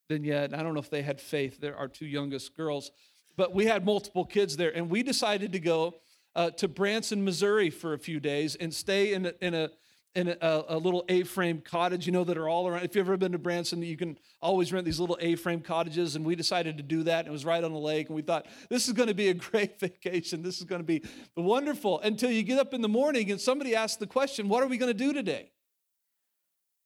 then 0.08 0.24
yet. 0.24 0.54
I 0.54 0.62
don't 0.62 0.74
know 0.74 0.80
if 0.80 0.90
they 0.90 1.02
had 1.02 1.20
Faith. 1.20 1.60
They're 1.60 1.76
our 1.76 1.88
two 1.88 2.06
youngest 2.06 2.56
girls. 2.56 2.90
But 3.36 3.54
we 3.54 3.66
had 3.66 3.84
multiple 3.84 4.24
kids 4.24 4.56
there. 4.56 4.74
And 4.74 4.90
we 4.90 5.02
decided 5.02 5.52
to 5.52 5.60
go 5.60 5.94
uh, 6.36 6.50
to 6.52 6.68
Branson, 6.68 7.24
Missouri 7.24 7.70
for 7.70 7.94
a 7.94 7.98
few 7.98 8.20
days 8.20 8.54
and 8.56 8.72
stay 8.72 9.12
in 9.12 9.26
a, 9.26 9.32
in 9.40 9.54
a 9.54 9.70
in 10.14 10.28
a, 10.28 10.64
a, 10.68 10.78
little 10.78 11.04
A-frame 11.09 11.61
cottage, 11.61 12.06
you 12.06 12.12
know, 12.12 12.23
that 12.25 12.38
are 12.38 12.49
all 12.49 12.68
around. 12.68 12.85
If 12.85 12.94
you've 12.94 13.06
ever 13.06 13.16
been 13.16 13.33
to 13.33 13.38
Branson, 13.38 13.83
you 13.83 13.97
can 13.97 14.16
always 14.40 14.73
rent 14.73 14.85
these 14.85 15.00
little 15.00 15.18
A-frame 15.21 15.61
cottages, 15.61 16.14
and 16.14 16.25
we 16.25 16.37
decided 16.37 16.76
to 16.76 16.85
do 16.85 17.02
that. 17.04 17.26
It 17.26 17.30
was 17.30 17.44
right 17.44 17.62
on 17.62 17.73
the 17.73 17.78
lake, 17.78 18.09
and 18.09 18.16
we 18.16 18.23
thought 18.23 18.47
this 18.68 18.87
is 18.87 18.92
going 18.92 19.09
to 19.09 19.14
be 19.14 19.28
a 19.28 19.35
great 19.35 19.80
vacation. 19.80 20.42
This 20.42 20.59
is 20.59 20.64
going 20.64 20.80
to 20.80 20.87
be 20.87 21.02
wonderful. 21.37 22.00
Until 22.00 22.30
you 22.30 22.44
get 22.44 22.59
up 22.59 22.73
in 22.75 22.80
the 22.80 22.88
morning 22.88 23.30
and 23.30 23.40
somebody 23.40 23.75
asks 23.75 23.97
the 23.97 24.06
question, 24.06 24.49
"What 24.49 24.62
are 24.62 24.68
we 24.68 24.78
going 24.78 24.92
to 24.92 24.99
do 24.99 25.12
today? 25.12 25.50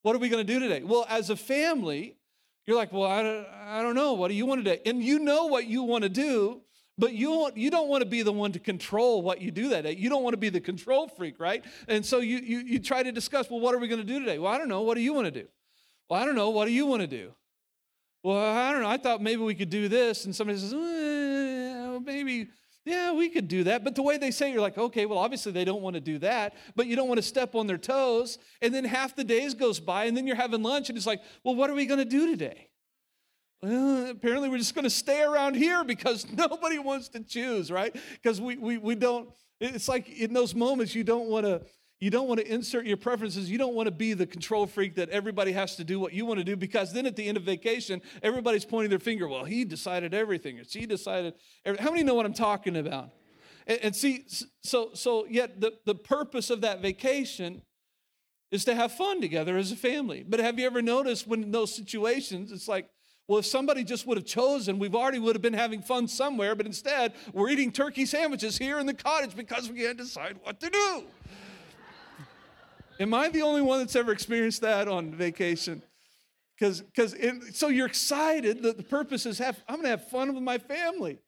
What 0.02 0.16
are 0.16 0.20
we 0.20 0.30
going 0.30 0.46
to 0.46 0.52
do 0.52 0.58
today?" 0.58 0.82
Well, 0.82 1.04
as 1.08 1.28
a 1.28 1.36
family, 1.36 2.16
you're 2.66 2.76
like, 2.76 2.92
"Well, 2.92 3.04
I 3.04 3.22
don't, 3.22 3.46
I 3.46 3.82
don't 3.82 3.94
know. 3.94 4.14
What 4.14 4.28
do 4.28 4.34
you 4.34 4.46
want 4.46 4.64
to 4.64 4.76
do?" 4.76 4.82
And 4.86 5.02
you 5.02 5.18
know 5.18 5.46
what 5.46 5.66
you 5.66 5.82
want 5.82 6.04
to 6.04 6.08
do, 6.08 6.62
but 6.98 7.12
you, 7.12 7.50
you 7.54 7.70
don't 7.70 7.88
want 7.88 8.02
to 8.02 8.08
be 8.08 8.22
the 8.22 8.32
one 8.32 8.52
to 8.52 8.58
control 8.58 9.22
what 9.22 9.40
you 9.40 9.50
do 9.50 9.68
that 9.68 9.84
day. 9.84 9.94
You 9.94 10.10
don't 10.10 10.24
want 10.24 10.34
to 10.34 10.38
be 10.38 10.48
the 10.48 10.60
control 10.60 11.08
freak, 11.08 11.38
right? 11.38 11.64
And 11.86 12.04
so 12.04 12.18
you, 12.18 12.38
you, 12.38 12.58
you 12.58 12.78
try 12.80 13.02
to 13.02 13.12
discuss, 13.12 13.48
well, 13.48 13.60
what 13.60 13.74
are 13.74 13.78
we 13.78 13.86
going 13.86 14.00
to 14.00 14.06
do 14.06 14.18
today? 14.18 14.38
Well, 14.38 14.52
I 14.52 14.58
don't 14.58 14.68
know. 14.68 14.82
What 14.82 14.96
do 14.96 15.00
you 15.00 15.14
want 15.14 15.26
to 15.26 15.30
do? 15.30 15.46
Well, 16.10 16.20
I 16.20 16.24
don't 16.24 16.34
know. 16.34 16.50
What 16.50 16.66
do 16.66 16.72
you 16.72 16.86
want 16.86 17.02
to 17.02 17.06
do? 17.06 17.32
Well, 18.24 18.36
I 18.36 18.72
don't 18.72 18.82
know. 18.82 18.88
I 18.88 18.96
thought 18.96 19.22
maybe 19.22 19.42
we 19.42 19.54
could 19.54 19.70
do 19.70 19.88
this. 19.88 20.24
And 20.24 20.34
somebody 20.34 20.58
says, 20.58 20.74
uh, 20.74 20.76
well, 20.76 22.00
maybe, 22.00 22.48
yeah, 22.84 23.12
we 23.12 23.28
could 23.28 23.46
do 23.46 23.64
that. 23.64 23.84
But 23.84 23.94
the 23.94 24.02
way 24.02 24.18
they 24.18 24.32
say 24.32 24.50
it, 24.50 24.54
you're 24.54 24.62
like, 24.62 24.76
okay, 24.76 25.06
well, 25.06 25.18
obviously 25.18 25.52
they 25.52 25.64
don't 25.64 25.82
want 25.82 25.94
to 25.94 26.00
do 26.00 26.18
that, 26.18 26.54
but 26.74 26.86
you 26.88 26.96
don't 26.96 27.08
want 27.08 27.18
to 27.18 27.22
step 27.22 27.54
on 27.54 27.66
their 27.68 27.78
toes. 27.78 28.38
And 28.60 28.74
then 28.74 28.84
half 28.84 29.14
the 29.14 29.24
days 29.24 29.54
goes 29.54 29.78
by, 29.78 30.06
and 30.06 30.16
then 30.16 30.26
you're 30.26 30.36
having 30.36 30.62
lunch, 30.62 30.88
and 30.88 30.98
it's 30.98 31.06
like, 31.06 31.20
well, 31.44 31.54
what 31.54 31.70
are 31.70 31.74
we 31.74 31.86
going 31.86 32.00
to 32.00 32.04
do 32.04 32.26
today? 32.26 32.67
Well, 33.62 34.10
apparently 34.10 34.48
we're 34.48 34.58
just 34.58 34.74
going 34.74 34.84
to 34.84 34.90
stay 34.90 35.22
around 35.22 35.54
here 35.54 35.84
because 35.84 36.26
nobody 36.32 36.78
wants 36.78 37.08
to 37.10 37.20
choose, 37.20 37.70
right? 37.70 37.94
Because 38.22 38.40
we, 38.40 38.56
we, 38.56 38.78
we 38.78 38.94
don't, 38.94 39.28
it's 39.60 39.88
like 39.88 40.08
in 40.08 40.32
those 40.32 40.54
moments 40.54 40.94
you 40.94 41.04
don't 41.04 41.28
want 41.28 41.44
to, 41.46 41.62
you 42.00 42.10
don't 42.10 42.28
want 42.28 42.38
to 42.38 42.46
insert 42.46 42.86
your 42.86 42.96
preferences. 42.96 43.50
You 43.50 43.58
don't 43.58 43.74
want 43.74 43.88
to 43.88 43.90
be 43.90 44.12
the 44.12 44.26
control 44.26 44.66
freak 44.66 44.94
that 44.94 45.08
everybody 45.08 45.50
has 45.52 45.74
to 45.76 45.84
do 45.84 45.98
what 45.98 46.12
you 46.12 46.24
want 46.26 46.38
to 46.38 46.44
do 46.44 46.56
because 46.56 46.92
then 46.92 47.06
at 47.06 47.16
the 47.16 47.26
end 47.26 47.36
of 47.36 47.42
vacation, 47.42 48.00
everybody's 48.22 48.64
pointing 48.64 48.90
their 48.90 49.00
finger. 49.00 49.26
Well, 49.26 49.44
he 49.44 49.64
decided 49.64 50.14
everything, 50.14 50.60
or 50.60 50.64
she 50.64 50.86
decided. 50.86 51.34
Everything. 51.64 51.84
How 51.84 51.90
many 51.90 52.04
know 52.04 52.14
what 52.14 52.24
I'm 52.24 52.34
talking 52.34 52.76
about? 52.76 53.10
And, 53.66 53.80
and 53.82 53.96
see, 53.96 54.26
so 54.62 54.90
so 54.94 55.26
yet 55.28 55.60
the, 55.60 55.72
the 55.86 55.96
purpose 55.96 56.50
of 56.50 56.60
that 56.60 56.80
vacation 56.80 57.62
is 58.52 58.64
to 58.66 58.76
have 58.76 58.92
fun 58.92 59.20
together 59.20 59.56
as 59.56 59.72
a 59.72 59.76
family. 59.76 60.24
But 60.26 60.38
have 60.38 60.58
you 60.58 60.66
ever 60.66 60.80
noticed 60.80 61.26
when 61.26 61.42
in 61.42 61.50
those 61.50 61.74
situations, 61.74 62.52
it's 62.52 62.68
like, 62.68 62.88
well, 63.28 63.38
if 63.38 63.46
somebody 63.46 63.84
just 63.84 64.06
would 64.06 64.16
have 64.16 64.26
chosen, 64.26 64.78
we've 64.78 64.94
already 64.94 65.18
would 65.18 65.36
have 65.36 65.42
been 65.42 65.52
having 65.52 65.82
fun 65.82 66.08
somewhere, 66.08 66.54
but 66.54 66.64
instead 66.64 67.12
we're 67.34 67.50
eating 67.50 67.70
turkey 67.70 68.06
sandwiches 68.06 68.56
here 68.56 68.78
in 68.78 68.86
the 68.86 68.94
cottage 68.94 69.36
because 69.36 69.70
we 69.70 69.78
can't 69.80 69.98
decide 69.98 70.38
what 70.42 70.58
to 70.60 70.70
do. 70.70 71.04
Am 72.98 73.12
I 73.12 73.28
the 73.28 73.42
only 73.42 73.60
one 73.60 73.80
that's 73.80 73.94
ever 73.94 74.12
experienced 74.12 74.62
that 74.62 74.88
on 74.88 75.14
vacation? 75.14 75.82
Because 76.58 76.82
so 77.52 77.68
you're 77.68 77.86
excited 77.86 78.62
that 78.62 78.78
the 78.78 78.82
purpose 78.82 79.26
is 79.26 79.38
have 79.38 79.62
I'm 79.68 79.76
gonna 79.76 79.90
have 79.90 80.08
fun 80.08 80.34
with 80.34 80.42
my 80.42 80.58
family. 80.58 81.18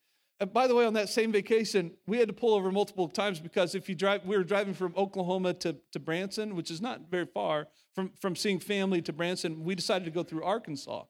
And 0.40 0.52
by 0.54 0.66
the 0.66 0.74
way, 0.74 0.86
on 0.86 0.94
that 0.94 1.10
same 1.10 1.30
vacation, 1.30 1.92
we 2.06 2.18
had 2.18 2.26
to 2.28 2.34
pull 2.34 2.54
over 2.54 2.72
multiple 2.72 3.08
times 3.08 3.38
because 3.38 3.74
if 3.74 3.90
you 3.90 3.94
drive, 3.94 4.24
we 4.24 4.38
were 4.38 4.42
driving 4.42 4.72
from 4.72 4.94
Oklahoma 4.96 5.52
to, 5.52 5.76
to 5.92 5.98
Branson, 6.00 6.56
which 6.56 6.70
is 6.70 6.80
not 6.80 7.10
very 7.10 7.26
far 7.26 7.68
from, 7.94 8.10
from 8.18 8.34
seeing 8.34 8.58
family 8.58 9.02
to 9.02 9.12
Branson. 9.12 9.62
We 9.62 9.74
decided 9.74 10.06
to 10.06 10.10
go 10.10 10.22
through 10.22 10.44
Arkansas. 10.44 11.04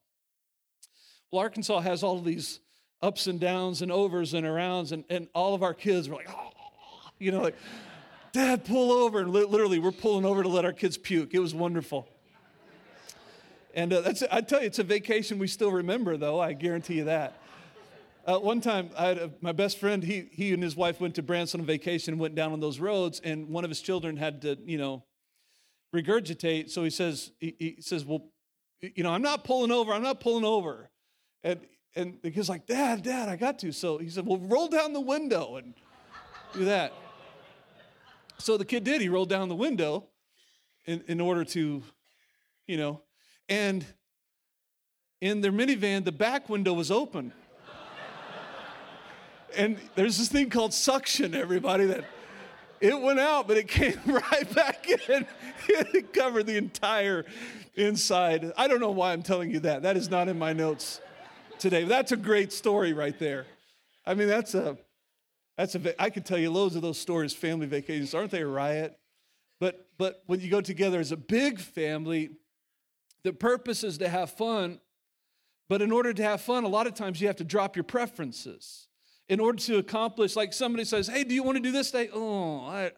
Arkansas 1.39 1.81
has 1.81 2.03
all 2.03 2.21
these 2.21 2.61
ups 3.03 3.27
and 3.27 3.41
downs 3.41 3.83
and 3.83 3.91
overs 3.91 4.35
and 4.35 4.47
arounds, 4.47 4.93
and, 4.93 5.05
and 5.09 5.29
all 5.35 5.55
of 5.55 5.63
our 5.63 5.75
kids 5.75 6.09
were 6.09 6.17
like, 6.17 6.29
oh, 6.31 6.51
you 7.19 7.31
know, 7.31 7.43
like, 7.43 7.57
Dad, 8.33 8.65
pull 8.65 8.93
over. 8.93 9.21
And 9.21 9.33
literally, 9.33 9.79
we're 9.79 9.91
pulling 9.91 10.25
over 10.25 10.43
to 10.43 10.49
let 10.49 10.65
our 10.65 10.73
kids 10.73 10.97
puke. 10.97 11.35
It 11.35 11.41
was 11.41 11.55
wonderful. 11.55 12.09
And 13.75 13.93
uh, 13.93 14.01
that's, 14.01 14.23
I 14.31 14.41
tell 14.41 14.61
you, 14.61 14.67
it's 14.67 14.79
a 14.79 14.85
vacation 14.85 15.39
we 15.39 15.47
still 15.47 15.71
remember, 15.71 16.17
though, 16.17 16.41
I 16.41 16.53
guarantee 16.53 16.95
you 16.95 17.05
that. 17.05 17.41
Uh, 18.27 18.39
one 18.39 18.61
time, 18.61 18.91
a, 18.97 19.31
my 19.41 19.53
best 19.53 19.79
friend, 19.79 20.03
he, 20.03 20.29
he 20.31 20.53
and 20.53 20.63
his 20.63 20.77
wife 20.77 21.01
went 21.01 21.15
to 21.17 21.23
Branson 21.23 21.61
on 21.61 21.67
vacation, 21.67 22.19
went 22.19 22.35
down 22.35 22.53
on 22.53 22.61
those 22.61 22.79
roads, 22.79 23.21
and 23.25 23.49
one 23.49 23.65
of 23.65 23.71
his 23.71 23.81
children 23.81 24.17
had 24.17 24.43
to, 24.43 24.59
you 24.65 24.79
know, 24.79 25.05
regurgitate. 25.95 26.71
So 26.71 26.85
he 26.85 26.91
says, 26.91 27.33
he, 27.41 27.57
he 27.59 27.77
says, 27.81 28.05
well, 28.05 28.27
you 28.81 29.03
know, 29.03 29.11
I'm 29.11 29.23
not 29.23 29.45
pulling 29.45 29.71
over. 29.71 29.93
I'm 29.93 30.03
not 30.03 30.21
pulling 30.21 30.45
over. 30.45 30.91
And, 31.43 31.61
and 31.95 32.19
the 32.23 32.31
kid's 32.31 32.49
like, 32.49 32.67
Dad, 32.67 33.03
Dad, 33.03 33.29
I 33.29 33.37
got 33.37 33.59
to. 33.61 33.73
So 33.73 33.99
he 33.99 34.09
said, 34.09 34.27
well, 34.27 34.39
roll 34.39 34.69
down 34.69 34.93
the 34.93 35.01
window 35.01 35.57
and 35.57 35.75
do 36.53 36.65
that. 36.67 36.93
So 38.39 38.57
the 38.57 38.65
kid 38.65 38.85
did. 38.85 39.01
He 39.01 39.09
rolled 39.09 39.29
down 39.29 39.49
the 39.49 39.55
window 39.55 40.05
in, 40.87 41.03
in 41.07 41.21
order 41.21 41.45
to, 41.45 41.83
you 42.67 42.77
know, 42.77 43.01
and 43.49 43.85
in 45.21 45.41
their 45.41 45.53
minivan, 45.53 46.05
the 46.05 46.13
back 46.13 46.49
window 46.49 46.73
was 46.73 46.91
open 46.91 47.33
and 49.57 49.79
there's 49.95 50.19
this 50.19 50.29
thing 50.29 50.51
called 50.51 50.75
suction, 50.75 51.35
everybody, 51.35 51.87
that 51.87 52.05
it 52.81 52.99
went 52.99 53.21
out, 53.21 53.47
but 53.47 53.57
it 53.57 53.69
came 53.69 53.99
right 54.07 54.55
back 54.55 54.89
in. 54.89 55.27
It 55.69 56.13
covered 56.13 56.47
the 56.47 56.57
entire 56.57 57.25
inside. 57.75 58.53
I 58.57 58.69
don't 58.69 58.81
know 58.81 58.91
why 58.91 59.13
I'm 59.13 59.23
telling 59.23 59.51
you 59.51 59.61
that. 59.61 59.83
That 59.83 59.97
is 59.97 60.11
not 60.11 60.29
in 60.29 60.39
my 60.39 60.53
notes 60.53 61.01
today. 61.61 61.85
That's 61.85 62.13
a 62.13 62.17
great 62.17 62.53
story 62.53 62.93
right 62.93 63.19
there. 63.19 63.47
I 64.05 64.15
mean, 64.15 64.29
that's 64.29 64.55
a, 64.55 64.77
that's 65.57 65.75
a, 65.75 66.03
I 66.03 66.11
could 66.11 66.25
tell 66.25 66.39
you 66.39 66.51
loads 66.51 66.75
of 66.75 66.83
those 66.83 66.99
stories, 66.99 67.33
family 67.33 67.67
vacations. 67.67 68.15
Aren't 68.15 68.31
they 68.31 68.41
a 68.41 68.47
riot? 68.47 68.99
But, 69.61 69.87
but 69.99 70.23
when 70.27 70.41
you 70.41 70.51
go 70.51 70.61
together 70.61 70.99
as 70.99 71.13
a 71.13 71.17
big 71.17 71.61
family, 71.61 72.31
the 73.23 73.33
purpose 73.33 73.85
is 73.85 73.99
to 73.99 74.09
have 74.09 74.31
fun. 74.31 74.81
But 75.69 75.83
in 75.83 75.93
order 75.93 76.13
to 76.13 76.23
have 76.23 76.41
fun, 76.41 76.65
a 76.65 76.69
lot 76.69 76.87
of 76.87 76.95
times 76.95 77.21
you 77.21 77.27
have 77.27 77.37
to 77.37 77.45
drop 77.45 77.77
your 77.77 77.85
preferences 77.85 78.89
in 79.29 79.39
order 79.39 79.59
to 79.59 79.79
accomplish, 79.79 80.35
like 80.35 80.53
somebody 80.53 80.85
says, 80.85 81.07
Hey, 81.07 81.23
do 81.23 81.35
you 81.35 81.43
want 81.43 81.57
to 81.57 81.63
do 81.63 81.71
this 81.71 81.91
day? 81.93 82.09
Oh, 82.13 82.65
I, 82.65 82.91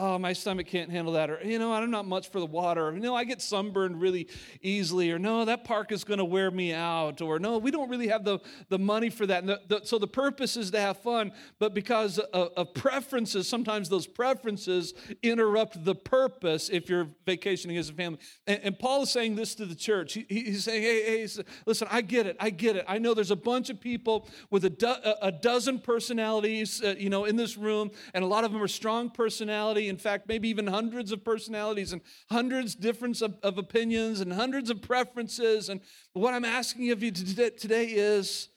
oh, 0.00 0.18
my 0.18 0.32
stomach 0.32 0.66
can't 0.66 0.90
handle 0.90 1.12
that. 1.12 1.30
Or, 1.30 1.40
you 1.44 1.58
know, 1.58 1.72
I'm 1.72 1.90
not 1.90 2.06
much 2.06 2.30
for 2.30 2.40
the 2.40 2.46
water. 2.46 2.88
Or, 2.88 2.94
you 2.94 3.00
know, 3.00 3.14
I 3.14 3.24
get 3.24 3.42
sunburned 3.42 4.00
really 4.00 4.28
easily. 4.62 5.10
Or, 5.12 5.18
no, 5.18 5.44
that 5.44 5.64
park 5.64 5.92
is 5.92 6.04
going 6.04 6.18
to 6.18 6.24
wear 6.24 6.50
me 6.50 6.72
out. 6.72 7.20
Or, 7.20 7.38
no, 7.38 7.58
we 7.58 7.70
don't 7.70 7.90
really 7.90 8.08
have 8.08 8.24
the, 8.24 8.38
the 8.70 8.78
money 8.78 9.10
for 9.10 9.26
that. 9.26 9.46
The, 9.46 9.60
the, 9.68 9.80
so 9.84 9.98
the 9.98 10.08
purpose 10.08 10.56
is 10.56 10.70
to 10.70 10.80
have 10.80 10.98
fun. 11.02 11.32
But 11.58 11.74
because 11.74 12.18
of, 12.18 12.52
of, 12.56 12.74
preferences, 12.74 13.46
sometimes 13.46 13.88
those 13.88 14.06
preferences 14.06 14.94
interrupt 15.22 15.84
the 15.84 15.94
purpose 15.94 16.70
if 16.70 16.88
you're 16.88 17.08
vacationing 17.26 17.76
as 17.76 17.90
a 17.90 17.92
family. 17.92 18.20
And, 18.46 18.60
and 18.62 18.78
Paul 18.78 19.02
is 19.02 19.10
saying 19.10 19.36
this 19.36 19.54
to 19.56 19.66
the 19.66 19.74
church. 19.74 20.14
He, 20.14 20.24
he's 20.28 20.64
saying, 20.64 20.82
hey, 20.82 21.26
hey, 21.26 21.42
listen, 21.66 21.88
I 21.90 22.00
get 22.00 22.26
it. 22.26 22.36
I 22.40 22.48
get 22.48 22.76
it. 22.76 22.84
I 22.88 22.98
know 22.98 23.12
there's 23.12 23.30
a 23.30 23.36
bunch 23.36 23.68
of 23.68 23.80
people 23.80 24.28
with 24.50 24.64
a, 24.64 24.70
do, 24.70 24.94
a 25.20 25.30
dozen 25.30 25.78
personalities, 25.78 26.82
uh, 26.82 26.94
you 26.98 27.10
know, 27.10 27.26
in 27.26 27.36
this 27.36 27.58
room, 27.58 27.90
and 28.14 28.24
a 28.24 28.26
lot 28.26 28.44
of 28.44 28.52
them 28.52 28.62
are 28.62 28.68
strong 28.68 29.10
personality 29.10 29.89
in 29.90 29.98
fact, 29.98 30.28
maybe 30.28 30.48
even 30.48 30.66
hundreds 30.66 31.12
of 31.12 31.22
personalities 31.22 31.92
and 31.92 32.00
hundreds 32.30 32.74
different 32.74 33.20
of, 33.20 33.36
of 33.42 33.58
opinions 33.58 34.20
and 34.20 34.32
hundreds 34.32 34.70
of 34.70 34.80
preferences. 34.80 35.68
And 35.68 35.80
what 36.14 36.32
I'm 36.32 36.44
asking 36.44 36.90
of 36.92 37.02
you 37.02 37.10
today 37.10 37.86
is 37.86 38.48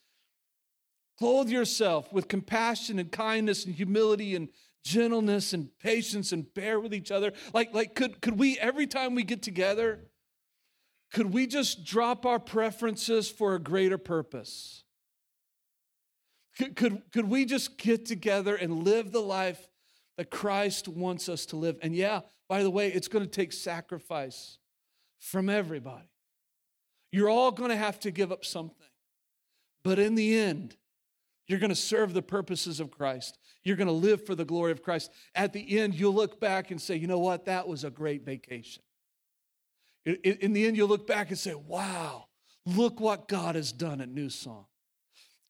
clothe 1.17 1.49
yourself 1.49 2.13
with 2.13 2.27
compassion 2.27 2.99
and 2.99 3.11
kindness 3.11 3.65
and 3.65 3.75
humility 3.75 4.35
and 4.35 4.47
gentleness 4.83 5.53
and 5.53 5.69
patience 5.79 6.31
and 6.31 6.53
bear 6.53 6.79
with 6.79 6.93
each 6.93 7.11
other. 7.11 7.33
Like, 7.53 7.73
like 7.73 7.95
could, 7.95 8.21
could 8.21 8.37
we, 8.37 8.59
every 8.59 8.87
time 8.87 9.15
we 9.15 9.23
get 9.23 9.41
together, 9.41 9.99
could 11.13 11.33
we 11.33 11.47
just 11.47 11.85
drop 11.85 12.25
our 12.25 12.39
preferences 12.39 13.29
for 13.29 13.55
a 13.55 13.59
greater 13.59 13.97
purpose? 13.97 14.83
Could, 16.57 16.75
could, 16.75 17.01
could 17.11 17.29
we 17.29 17.45
just 17.45 17.77
get 17.77 18.05
together 18.05 18.55
and 18.55 18.83
live 18.83 19.11
the 19.11 19.21
life 19.21 19.67
that 20.17 20.29
Christ 20.29 20.87
wants 20.87 21.27
us 21.29 21.45
to 21.47 21.55
live. 21.55 21.77
And 21.81 21.95
yeah, 21.95 22.21
by 22.47 22.63
the 22.63 22.69
way, 22.69 22.91
it's 22.91 23.07
going 23.07 23.25
to 23.25 23.29
take 23.29 23.51
sacrifice 23.51 24.57
from 25.19 25.49
everybody. 25.49 26.09
You're 27.11 27.29
all 27.29 27.51
going 27.51 27.69
to 27.69 27.75
have 27.75 27.99
to 28.01 28.11
give 28.11 28.31
up 28.31 28.45
something. 28.45 28.87
But 29.83 29.99
in 29.99 30.15
the 30.15 30.37
end, 30.37 30.75
you're 31.47 31.59
going 31.59 31.69
to 31.69 31.75
serve 31.75 32.13
the 32.13 32.21
purposes 32.21 32.79
of 32.79 32.89
Christ. 32.89 33.37
You're 33.63 33.75
going 33.75 33.87
to 33.87 33.93
live 33.93 34.25
for 34.25 34.33
the 34.33 34.45
glory 34.45 34.71
of 34.71 34.81
Christ. 34.81 35.11
At 35.35 35.53
the 35.53 35.79
end, 35.79 35.95
you'll 35.95 36.13
look 36.13 36.39
back 36.39 36.71
and 36.71 36.81
say, 36.81 36.95
you 36.95 37.07
know 37.07 37.19
what? 37.19 37.45
That 37.45 37.67
was 37.67 37.83
a 37.83 37.89
great 37.89 38.23
vacation. 38.23 38.83
In 40.05 40.53
the 40.53 40.65
end, 40.65 40.77
you'll 40.77 40.87
look 40.87 41.07
back 41.07 41.29
and 41.29 41.37
say, 41.37 41.53
wow, 41.53 42.25
look 42.65 42.99
what 42.99 43.27
God 43.27 43.55
has 43.55 43.71
done 43.71 44.01
at 44.01 44.09
New 44.09 44.29
Song. 44.29 44.65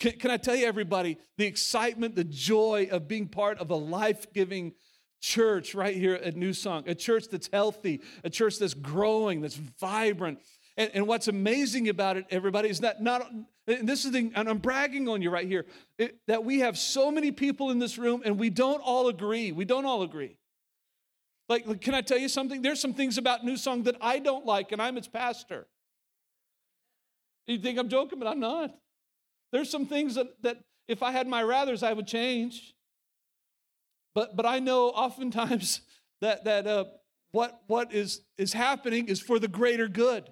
Can, 0.04 0.20
can 0.20 0.32
I 0.32 0.36
tell 0.36 0.54
you, 0.54 0.66
everybody, 0.66 1.18
the 1.38 1.46
excitement, 1.46 2.14
the 2.14 2.26
joy 2.26 2.90
of 2.92 3.08
being 3.08 3.30
part 3.30 3.58
of 3.60 3.70
a 3.70 3.76
life 3.76 4.26
giving 4.34 4.74
church 5.22 5.74
right 5.74 5.96
here 5.96 6.16
at 6.16 6.36
New 6.36 6.52
Song, 6.52 6.84
a 6.88 6.94
church 6.94 7.30
that's 7.32 7.50
healthy, 7.54 8.02
a 8.26 8.30
church 8.30 8.60
that's 8.60 8.74
growing, 8.74 9.40
that's 9.40 9.56
vibrant. 9.56 10.40
And, 10.76 10.92
and 10.94 11.08
what's 11.08 11.30
amazing 11.30 11.88
about 11.88 12.18
it, 12.18 12.26
everybody, 12.32 12.68
is 12.68 12.82
that 12.82 13.02
not, 13.02 13.32
and 13.66 13.88
this 13.88 14.04
is 14.04 14.12
the, 14.12 14.30
and 14.36 14.50
I'm 14.50 14.58
bragging 14.58 15.08
on 15.08 15.22
you 15.22 15.30
right 15.30 15.48
here, 15.48 15.66
it, 15.98 16.18
that 16.28 16.44
we 16.44 16.60
have 16.60 16.78
so 16.78 17.10
many 17.10 17.32
people 17.32 17.72
in 17.72 17.80
this 17.80 17.98
room 17.98 18.24
and 18.26 18.38
we 18.38 18.50
don't 18.50 18.82
all 18.82 19.08
agree. 19.08 19.54
We 19.54 19.64
don't 19.64 19.86
all 19.86 20.04
agree. 20.04 20.38
Like, 21.48 21.80
can 21.80 21.94
I 21.94 22.02
tell 22.02 22.18
you 22.18 22.28
something? 22.28 22.62
There's 22.62 22.82
some 22.82 22.94
things 22.94 23.18
about 23.18 23.46
New 23.46 23.56
Song 23.56 23.84
that 23.84 23.96
I 24.02 24.20
don't 24.20 24.46
like, 24.46 24.74
and 24.74 24.82
I'm 24.82 24.98
its 24.98 25.08
pastor. 25.08 25.66
You 27.48 27.58
think 27.58 27.80
I'm 27.80 27.88
joking, 27.88 28.20
but 28.20 28.28
I'm 28.28 28.42
not. 28.42 28.76
There's 29.54 29.70
some 29.70 29.86
things 29.86 30.16
that, 30.16 30.42
that 30.42 30.58
if 30.88 31.04
I 31.04 31.12
had 31.12 31.28
my 31.28 31.44
rathers, 31.44 31.84
I 31.84 31.94
would 31.94 32.08
change. 32.08 32.74
But, 34.16 34.36
but 34.36 34.48
I 34.48 34.58
know 34.58 34.88
oftentimes 34.90 35.82
that, 36.22 36.44
that 36.46 36.68
uh, 36.68 36.86
what, 37.32 37.62
what 37.68 37.94
is, 37.94 38.22
is 38.38 38.52
happening 38.52 39.08
is 39.08 39.22
for 39.22 39.38
the 39.40 39.48
greater 39.48 39.88
good. 39.88 40.30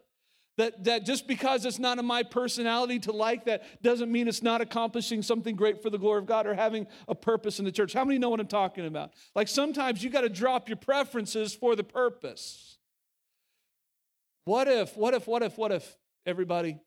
That, 0.58 0.84
that 0.84 1.06
just 1.06 1.28
because 1.28 1.66
it's 1.66 1.80
not 1.80 1.98
in 1.98 2.06
my 2.06 2.24
personality 2.24 3.00
to 3.00 3.12
like 3.12 3.46
that 3.46 3.82
doesn't 3.82 4.12
mean 4.12 4.28
it's 4.28 4.44
not 4.44 4.60
accomplishing 4.60 5.22
something 5.22 5.56
great 5.56 5.82
for 5.82 5.90
the 5.90 5.98
glory 5.98 6.20
of 6.20 6.26
God 6.26 6.46
or 6.46 6.54
having 6.56 6.88
a 7.08 7.16
purpose 7.16 7.60
in 7.60 7.66
the 7.66 7.72
church. 7.72 7.94
How 7.94 8.04
many 8.04 8.20
know 8.20 8.30
what 8.30 8.40
I'm 8.40 8.48
talking 8.48 8.86
about? 8.86 9.14
Like 9.34 9.48
sometimes 9.48 10.04
you 10.04 10.10
got 10.10 10.22
to 10.22 10.30
drop 10.30 10.68
your 10.68 10.78
preferences 10.78 11.54
for 11.54 11.76
the 11.76 11.84
purpose. 11.84 12.80
What 14.46 14.68
if, 14.68 14.98
what 14.98 15.14
if, 15.14 15.28
what 15.28 15.42
if, 15.42 15.58
what 15.58 15.72
if, 15.72 15.98
everybody, 16.26 16.80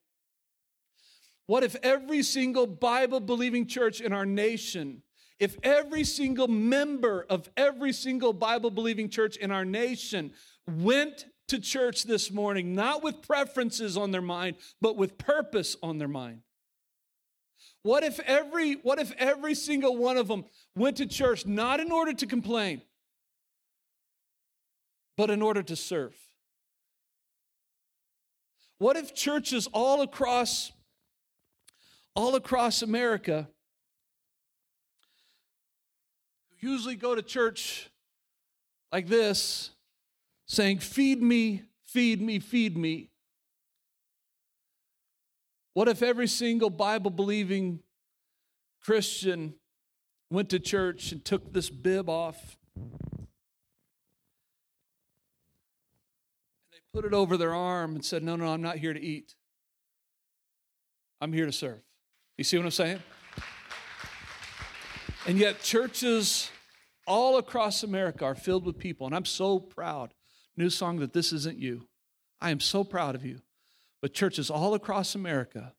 what 1.47 1.65
if 1.65 1.77
every 1.83 2.23
single 2.23 2.67
Bible 2.67 3.21
believing 3.21 3.67
church 3.67 4.01
in 4.01 4.13
our 4.13 4.27
nation, 4.27 5.03
if 5.39 5.57
every 5.63 6.05
single 6.05 6.49
member 6.49 7.27
of 7.29 7.51
every 7.57 7.93
single 7.93 8.33
Bible 8.33 8.71
believing 8.71 9.09
church 9.09 9.37
in 9.37 9.51
our 9.51 9.65
nation 9.65 10.33
went 10.67 11.27
to 11.49 11.59
church 11.59 12.05
this 12.05 12.31
morning, 12.31 12.75
not 12.75 13.03
with 13.03 13.21
preferences 13.21 13.97
on 13.97 14.11
their 14.11 14.23
mind, 14.23 14.57
but 14.81 14.97
with 14.97 15.19
purpose 15.19 15.77
on 15.83 15.99
their 15.99 16.09
mind? 16.09 16.41
What 17.83 18.03
if 18.03 18.19
every 18.21 18.75
what 18.75 18.99
if 18.99 19.13
every 19.19 19.55
single 19.55 19.97
one 19.97 20.17
of 20.17 20.29
them 20.29 20.47
went 20.75 20.97
to 20.97 21.07
church 21.07 21.45
not 21.45 21.81
in 21.81 21.93
order 21.93 22.15
to 22.15 22.27
complain, 22.27 22.81
but 25.17 25.31
in 25.31 25.43
order 25.43 25.63
to 25.63 25.77
serve. 25.77 26.15
What 28.79 28.97
if 28.97 29.15
churches 29.15 29.69
all 29.73 30.03
across 30.03 30.73
all 32.15 32.35
across 32.37 32.83
America 32.83 33.49
who 36.61 36.71
usually 36.71 36.97
go 36.97 37.15
to 37.15 37.23
church 37.23 37.91
like 38.93 39.09
this 39.09 39.71
saying 40.47 40.79
feed 40.79 41.21
me, 41.21 41.63
feed 41.85 42.21
me, 42.21 42.39
feed 42.39 42.77
me. 42.77 43.11
What 45.73 45.89
if 45.89 46.03
every 46.03 46.29
single 46.29 46.71
Bible 46.71 47.11
believing 47.11 47.81
Christian 48.81 49.55
went 50.31 50.51
to 50.51 50.61
church 50.61 51.11
and 51.11 51.25
took 51.25 51.53
this 51.53 51.71
bib 51.71 52.09
off 52.09 52.57
And 52.77 52.87
they 56.73 56.79
put 56.93 57.05
it 57.05 57.15
over 57.15 57.37
their 57.37 57.55
arm 57.55 57.95
and 57.95 58.05
said, 58.05 58.23
No, 58.23 58.37
no, 58.37 58.47
I'm 58.47 58.63
not 58.63 58.77
here 58.77 58.93
to 58.93 59.01
eat. 59.01 59.35
I'm 61.21 61.33
here 61.33 61.47
to 61.47 61.53
serve. 61.53 61.81
You 62.37 62.45
see 62.45 62.57
what 62.57 62.65
I'm 62.65 62.71
saying? 62.71 63.03
And 65.27 65.39
yet, 65.39 65.63
churches 65.63 66.51
all 67.07 67.39
across 67.39 67.83
America 67.83 68.25
are 68.25 68.35
filled 68.35 68.65
with 68.65 68.79
people. 68.79 69.07
And 69.07 69.15
I'm 69.15 69.25
so 69.25 69.59
proud, 69.59 70.13
new 70.57 70.71
song, 70.71 70.99
that 70.99 71.13
this 71.13 71.33
isn't 71.33 71.59
you. 71.59 71.87
I 72.41 72.51
am 72.51 72.61
so 72.61 72.85
proud 72.85 73.15
of 73.15 73.25
you. 73.25 73.41
But 74.03 74.13
churches 74.13 74.51
all 74.51 74.75
across 74.75 75.15
America 75.15 75.73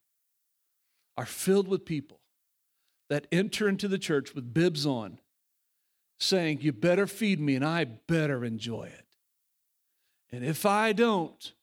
are 1.17 1.25
filled 1.25 1.67
with 1.67 1.85
people 1.85 2.19
that 3.09 3.27
enter 3.31 3.69
into 3.69 3.88
the 3.88 4.00
church 4.00 4.33
with 4.33 4.53
bibs 4.53 4.85
on, 4.85 5.19
saying, 6.19 6.59
You 6.62 6.74
better 6.74 7.05
feed 7.05 7.39
me 7.39 7.55
and 7.55 7.63
I 7.63 7.83
better 7.85 8.43
enjoy 8.43 8.85
it. 8.85 9.05
And 10.31 10.43
if 10.43 10.65
I 10.65 10.91
don't, 10.91 11.53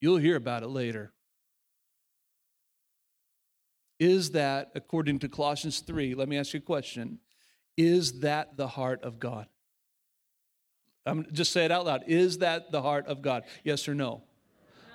you'll 0.00 0.16
hear 0.16 0.36
about 0.36 0.64
it 0.64 0.68
later. 0.68 1.12
Is 4.02 4.32
that, 4.32 4.72
according 4.74 5.20
to 5.20 5.28
Colossians 5.28 5.78
3, 5.78 6.16
let 6.16 6.28
me 6.28 6.36
ask 6.36 6.52
you 6.54 6.58
a 6.58 6.60
question. 6.60 7.20
Is 7.76 8.18
that 8.22 8.56
the 8.56 8.66
heart 8.66 9.04
of 9.04 9.20
God? 9.20 9.46
I'm 11.06 11.24
just 11.30 11.52
say 11.52 11.64
it 11.64 11.70
out 11.70 11.86
loud. 11.86 12.02
Is 12.08 12.38
that 12.38 12.72
the 12.72 12.82
heart 12.82 13.06
of 13.06 13.22
God? 13.22 13.44
Yes 13.62 13.86
or 13.86 13.94
no? 13.94 14.24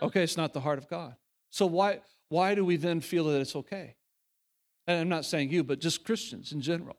Okay, 0.01 0.23
it's 0.23 0.35
not 0.35 0.51
the 0.51 0.59
heart 0.59 0.77
of 0.77 0.89
God. 0.89 1.15
So 1.51 1.65
why 1.65 2.01
why 2.27 2.53
do 2.53 2.65
we 2.65 2.75
then 2.75 2.99
feel 2.99 3.23
that 3.25 3.39
it's 3.39 3.55
okay? 3.55 3.95
And 4.87 4.99
I'm 4.99 5.07
not 5.07 5.23
saying 5.23 5.51
you, 5.51 5.63
but 5.63 5.79
just 5.79 6.03
Christians 6.03 6.51
in 6.51 6.59
general. 6.59 6.97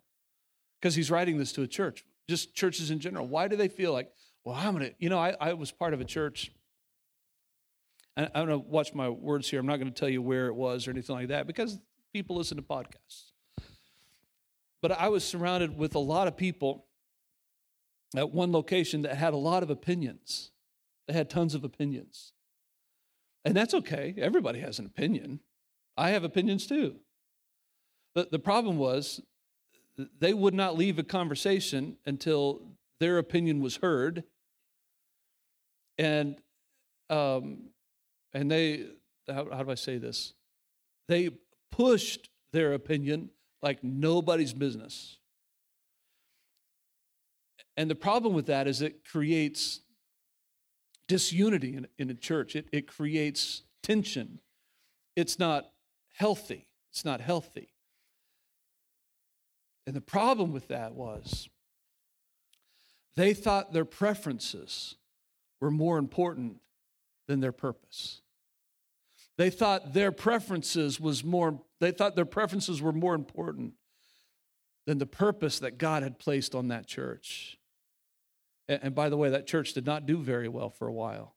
Because 0.80 0.94
he's 0.94 1.10
writing 1.10 1.36
this 1.36 1.52
to 1.52 1.62
a 1.62 1.66
church, 1.66 2.06
just 2.26 2.54
churches 2.54 2.90
in 2.90 3.00
general. 3.00 3.26
Why 3.26 3.48
do 3.48 3.56
they 3.56 3.68
feel 3.68 3.92
like 3.92 4.10
well, 4.46 4.56
I'm 4.56 4.78
going 4.78 4.86
to, 4.86 4.94
you 4.98 5.10
know, 5.10 5.18
I, 5.18 5.36
I 5.38 5.52
was 5.52 5.70
part 5.72 5.92
of 5.92 6.00
a 6.00 6.06
church. 6.06 6.50
And 8.16 8.30
I'm 8.34 8.46
going 8.46 8.62
to 8.62 8.66
watch 8.66 8.94
my 8.94 9.10
words 9.10 9.50
here. 9.50 9.60
I'm 9.60 9.66
not 9.66 9.76
going 9.76 9.92
to 9.92 10.00
tell 10.00 10.08
you 10.08 10.22
where 10.22 10.46
it 10.46 10.54
was 10.54 10.88
or 10.88 10.90
anything 10.90 11.14
like 11.14 11.28
that 11.28 11.46
because 11.46 11.78
people 12.18 12.34
listen 12.34 12.56
to 12.56 12.62
podcasts. 12.64 13.30
But 14.82 14.90
I 14.90 15.08
was 15.08 15.22
surrounded 15.22 15.78
with 15.78 15.94
a 15.94 16.00
lot 16.00 16.26
of 16.26 16.36
people 16.36 16.86
at 18.16 18.32
one 18.32 18.50
location 18.50 19.02
that 19.02 19.14
had 19.14 19.34
a 19.34 19.36
lot 19.36 19.62
of 19.62 19.70
opinions. 19.70 20.50
They 21.06 21.14
had 21.14 21.30
tons 21.30 21.54
of 21.54 21.62
opinions. 21.62 22.32
And 23.44 23.56
that's 23.56 23.72
okay. 23.72 24.16
Everybody 24.18 24.58
has 24.58 24.80
an 24.80 24.86
opinion. 24.86 25.38
I 25.96 26.10
have 26.10 26.24
opinions 26.24 26.66
too. 26.66 26.96
The, 28.16 28.26
the 28.32 28.40
problem 28.40 28.78
was 28.78 29.20
they 30.18 30.34
would 30.34 30.54
not 30.54 30.76
leave 30.76 30.98
a 30.98 31.04
conversation 31.04 31.98
until 32.04 32.62
their 32.98 33.18
opinion 33.18 33.60
was 33.60 33.76
heard 33.76 34.24
and 35.98 36.36
um, 37.10 37.70
and 38.34 38.50
they 38.50 38.86
how, 39.28 39.46
how 39.52 39.62
do 39.62 39.70
I 39.70 39.76
say 39.76 39.98
this? 39.98 40.34
They 41.06 41.30
pushed 41.70 42.30
their 42.52 42.72
opinion 42.72 43.30
like 43.62 43.82
nobody's 43.82 44.52
business. 44.52 45.18
And 47.76 47.90
the 47.90 47.94
problem 47.94 48.34
with 48.34 48.46
that 48.46 48.66
is 48.66 48.82
it 48.82 49.04
creates 49.04 49.80
disunity 51.06 51.76
in, 51.76 51.86
in 51.98 52.10
a 52.10 52.14
church. 52.14 52.56
It, 52.56 52.68
it 52.72 52.86
creates 52.86 53.62
tension. 53.82 54.40
It's 55.16 55.38
not 55.38 55.70
healthy. 56.14 56.66
It's 56.90 57.04
not 57.04 57.20
healthy. 57.20 57.68
And 59.86 59.94
the 59.96 60.00
problem 60.00 60.52
with 60.52 60.68
that 60.68 60.94
was 60.94 61.48
they 63.16 63.32
thought 63.32 63.72
their 63.72 63.84
preferences 63.84 64.96
were 65.60 65.70
more 65.70 65.98
important 65.98 66.60
than 67.26 67.40
their 67.40 67.52
purpose. 67.52 68.22
They 69.38 69.50
thought 69.50 69.94
their 69.94 70.12
preferences 70.12 71.00
was 71.00 71.24
more 71.24 71.62
they 71.80 71.92
thought 71.92 72.16
their 72.16 72.24
preferences 72.24 72.82
were 72.82 72.92
more 72.92 73.14
important 73.14 73.74
than 74.84 74.98
the 74.98 75.06
purpose 75.06 75.60
that 75.60 75.78
God 75.78 76.02
had 76.02 76.18
placed 76.18 76.56
on 76.56 76.68
that 76.68 76.88
church. 76.88 77.56
And, 78.68 78.80
and 78.82 78.94
by 78.96 79.08
the 79.08 79.16
way, 79.16 79.30
that 79.30 79.46
church 79.46 79.72
did 79.72 79.86
not 79.86 80.06
do 80.06 80.18
very 80.18 80.48
well 80.48 80.70
for 80.70 80.88
a 80.88 80.92
while 80.92 81.36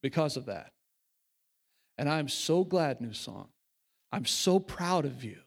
because 0.00 0.36
of 0.36 0.46
that. 0.46 0.70
And 1.98 2.08
I'm 2.08 2.28
so 2.28 2.62
glad, 2.62 3.00
New 3.00 3.14
Song. 3.14 3.48
I'm 4.12 4.26
so 4.26 4.60
proud 4.60 5.06
of 5.06 5.24
you 5.24 5.38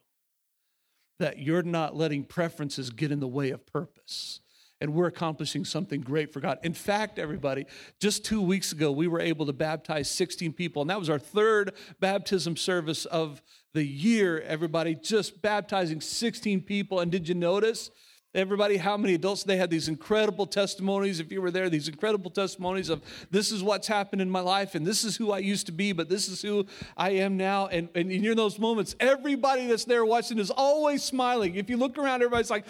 that 1.19 1.39
you're 1.39 1.63
not 1.63 1.95
letting 1.95 2.25
preferences 2.25 2.89
get 2.89 3.11
in 3.13 3.21
the 3.21 3.27
way 3.27 3.51
of 3.51 3.65
purpose 3.65 4.41
and 4.79 4.93
we're 4.93 5.07
accomplishing 5.07 5.65
something 5.65 6.01
great 6.01 6.31
for 6.31 6.39
God. 6.39 6.59
In 6.63 6.73
fact, 6.73 7.19
everybody, 7.19 7.65
just 7.99 8.23
two 8.23 8.41
weeks 8.41 8.71
ago, 8.71 8.91
we 8.91 9.07
were 9.07 9.19
able 9.19 9.45
to 9.45 9.53
baptize 9.53 10.09
16 10.09 10.53
people, 10.53 10.81
and 10.81 10.89
that 10.89 10.99
was 10.99 11.09
our 11.09 11.19
third 11.19 11.73
baptism 11.99 12.55
service 12.55 13.05
of 13.05 13.41
the 13.73 13.83
year, 13.83 14.41
everybody, 14.41 14.95
just 14.95 15.41
baptizing 15.41 16.01
16 16.01 16.61
people. 16.61 16.99
And 16.99 17.11
did 17.11 17.27
you 17.27 17.35
notice? 17.35 17.91
Everybody, 18.35 18.77
how 18.77 18.97
many 18.97 19.15
adults? 19.15 19.43
They 19.43 19.57
had 19.57 19.71
these 19.71 19.87
incredible 19.87 20.45
testimonies. 20.45 21.19
If 21.19 21.31
you 21.31 21.41
were 21.41 21.49
there, 21.49 21.69
these 21.69 21.87
incredible 21.87 22.29
testimonies 22.29 22.89
of 22.89 23.01
this 23.31 23.51
is 23.51 23.63
what's 23.63 23.87
happened 23.87 24.21
in 24.21 24.29
my 24.29 24.41
life, 24.41 24.75
and 24.75 24.85
this 24.85 25.03
is 25.03 25.15
who 25.15 25.31
I 25.31 25.39
used 25.39 25.65
to 25.67 25.71
be, 25.71 25.91
but 25.91 26.07
this 26.07 26.27
is 26.27 26.41
who 26.41 26.67
I 26.95 27.11
am 27.11 27.37
now. 27.37 27.67
And, 27.67 27.89
and 27.95 28.11
in 28.11 28.35
those 28.35 28.59
moments, 28.59 28.95
everybody 28.99 29.65
that's 29.65 29.85
there 29.85 30.05
watching 30.05 30.37
is 30.37 30.51
always 30.51 31.03
smiling. 31.03 31.55
If 31.55 31.69
you 31.69 31.77
look 31.77 31.97
around, 31.97 32.21
everybody's 32.21 32.51
like, 32.51 32.65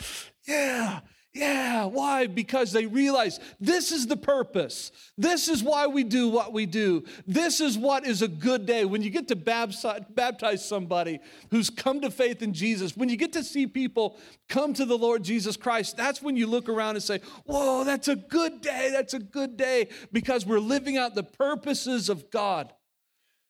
yeah, 0.48 1.02
yeah, 1.38 1.86
why? 1.86 2.28
Because 2.28 2.72
they 2.72 2.86
realize 2.86 3.40
this 3.60 3.92
is 3.92 4.08
the 4.08 4.18
purpose. 4.18 4.92
This 5.18 5.48
is 5.48 5.64
why 5.64 5.88
we 5.88 6.04
do 6.04 6.30
what 6.30 6.54
we 6.54 6.66
do. 6.66 7.04
This 7.26 7.62
is 7.62 7.78
what 7.78 8.06
is 8.06 8.22
a 8.22 8.28
good 8.28 8.66
day. 8.66 8.86
When 8.86 9.02
you 9.02 9.10
get 9.10 9.28
to 9.28 9.36
baptize 9.36 10.68
somebody 10.68 11.20
who's 11.52 11.70
come 11.70 12.02
to 12.02 12.10
faith 12.10 12.42
in 12.42 12.54
Jesus, 12.54 12.98
when 12.98 13.10
you 13.10 13.18
get 13.18 13.34
to 13.34 13.44
see 13.44 13.68
people 13.68 14.18
come 14.50 14.74
to 14.74 14.86
the 14.86 14.98
Lord 14.98 15.24
Jesus 15.24 15.56
Christ, 15.56 15.96
that's 15.96 16.22
when 16.22 16.36
you 16.36 16.48
look 16.48 16.70
around 16.70 16.96
and 16.96 17.04
say, 17.04 17.22
Whoa, 17.46 17.84
that's 17.84 18.08
a 18.08 18.16
good 18.16 18.62
day. 18.62 18.90
That's 18.92 19.14
a 19.14 19.20
good 19.20 19.58
day 19.58 19.90
because 20.12 20.46
we're 20.46 20.60
living 20.60 20.98
out 20.98 21.16
the 21.16 21.24
purposes 21.24 22.10
of 22.10 22.32
God. 22.32 22.74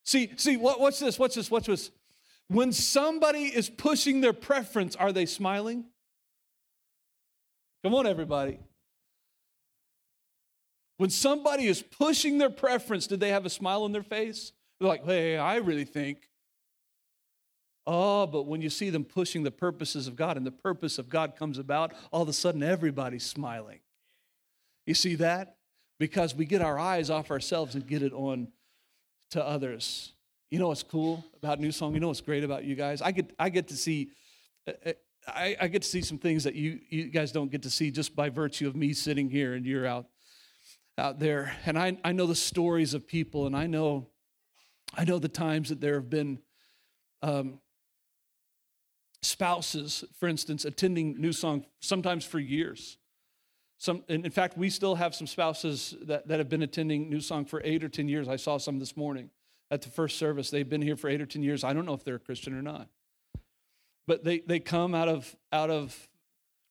See, 0.03 0.31
see, 0.37 0.57
what, 0.57 0.79
what's 0.79 0.99
this? 0.99 1.17
What's 1.17 1.35
this? 1.35 1.49
What's 1.49 1.67
this? 1.67 1.91
When 2.49 2.71
somebody 2.71 3.43
is 3.43 3.69
pushing 3.69 4.21
their 4.21 4.33
preference, 4.33 4.95
are 4.95 5.11
they 5.11 5.25
smiling? 5.25 5.85
Come 7.83 7.93
on, 7.93 8.07
everybody. 8.07 8.59
When 10.97 11.09
somebody 11.09 11.67
is 11.67 11.81
pushing 11.81 12.37
their 12.37 12.49
preference, 12.49 13.07
did 13.07 13.19
they 13.19 13.29
have 13.29 13.45
a 13.45 13.49
smile 13.49 13.83
on 13.83 13.91
their 13.91 14.03
face? 14.03 14.51
They're 14.79 14.89
like, 14.89 15.05
hey, 15.05 15.37
I 15.37 15.57
really 15.57 15.85
think. 15.85 16.29
Oh, 17.85 18.27
but 18.27 18.43
when 18.43 18.61
you 18.61 18.69
see 18.69 18.89
them 18.89 19.05
pushing 19.05 19.43
the 19.43 19.51
purposes 19.51 20.07
of 20.07 20.15
God 20.15 20.37
and 20.37 20.45
the 20.45 20.51
purpose 20.51 20.97
of 20.97 21.07
God 21.07 21.35
comes 21.37 21.57
about, 21.57 21.93
all 22.11 22.23
of 22.23 22.29
a 22.29 22.33
sudden 22.33 22.61
everybody's 22.61 23.25
smiling. 23.25 23.79
You 24.85 24.93
see 24.93 25.15
that? 25.15 25.55
Because 25.99 26.35
we 26.35 26.45
get 26.45 26.61
our 26.61 26.77
eyes 26.77 27.09
off 27.09 27.31
ourselves 27.31 27.75
and 27.75 27.87
get 27.87 28.01
it 28.03 28.11
on 28.11 28.49
to 29.31 29.45
others. 29.45 30.13
You 30.51 30.59
know 30.59 30.69
what's 30.69 30.83
cool 30.83 31.23
about 31.41 31.59
New 31.59 31.71
Song? 31.71 31.93
You 31.93 31.99
know 31.99 32.07
what's 32.07 32.21
great 32.21 32.43
about 32.43 32.63
you 32.63 32.75
guys? 32.75 33.01
I 33.01 33.11
get, 33.11 33.33
I 33.37 33.49
get 33.49 33.67
to 33.69 33.77
see 33.77 34.09
uh, 34.67 34.71
uh, 34.85 34.93
I, 35.27 35.55
I, 35.59 35.67
get 35.67 35.81
to 35.81 35.87
see 35.87 36.01
some 36.01 36.17
things 36.17 36.45
that 36.45 36.55
you, 36.55 36.79
you 36.89 37.05
guys 37.05 37.31
don't 37.31 37.51
get 37.51 37.63
to 37.63 37.69
see 37.69 37.91
just 37.91 38.15
by 38.15 38.29
virtue 38.29 38.67
of 38.67 38.75
me 38.75 38.93
sitting 38.93 39.29
here 39.29 39.53
and 39.53 39.65
you're 39.65 39.85
out 39.85 40.05
out 40.97 41.19
there. 41.19 41.55
And 41.65 41.77
I, 41.77 41.97
I 42.03 42.11
know 42.11 42.25
the 42.25 42.35
stories 42.35 42.93
of 42.93 43.07
people, 43.07 43.45
and 43.45 43.55
I 43.55 43.67
know 43.67 44.07
I 44.95 45.03
know 45.03 45.19
the 45.19 45.27
times 45.27 45.69
that 45.69 45.81
there 45.81 45.95
have 45.95 46.09
been 46.09 46.39
um, 47.21 47.59
spouses, 49.21 50.05
for 50.17 50.29
instance, 50.29 50.63
attending 50.65 51.19
New 51.19 51.33
Song 51.33 51.65
sometimes 51.81 52.23
for 52.25 52.39
years. 52.39 52.97
Some, 53.77 54.03
in 54.07 54.31
fact, 54.31 54.57
we 54.57 54.69
still 54.69 54.95
have 54.95 55.13
some 55.13 55.27
spouses 55.27 55.93
that, 56.03 56.27
that 56.29 56.39
have 56.39 56.49
been 56.49 56.63
attending 56.63 57.09
New 57.09 57.19
Song 57.19 57.45
for 57.45 57.61
eight 57.63 57.83
or 57.83 57.89
10 57.89 58.07
years. 58.07 58.27
I 58.27 58.37
saw 58.37 58.57
some 58.57 58.79
this 58.79 58.97
morning 58.97 59.29
at 59.69 59.83
the 59.83 59.89
first 59.89 60.17
service. 60.17 60.49
They've 60.49 60.67
been 60.67 60.81
here 60.81 60.95
for 60.95 61.09
eight 61.09 61.21
or 61.21 61.27
10 61.27 61.43
years. 61.43 61.63
I 61.63 61.73
don't 61.73 61.85
know 61.85 61.93
if 61.93 62.03
they're 62.03 62.15
a 62.15 62.19
Christian 62.19 62.57
or 62.57 62.63
not 62.63 62.87
but 64.07 64.23
they, 64.23 64.39
they 64.39 64.59
come 64.59 64.95
out 64.95 65.07
of 65.07 65.35
out 65.51 65.69
of 65.69 66.07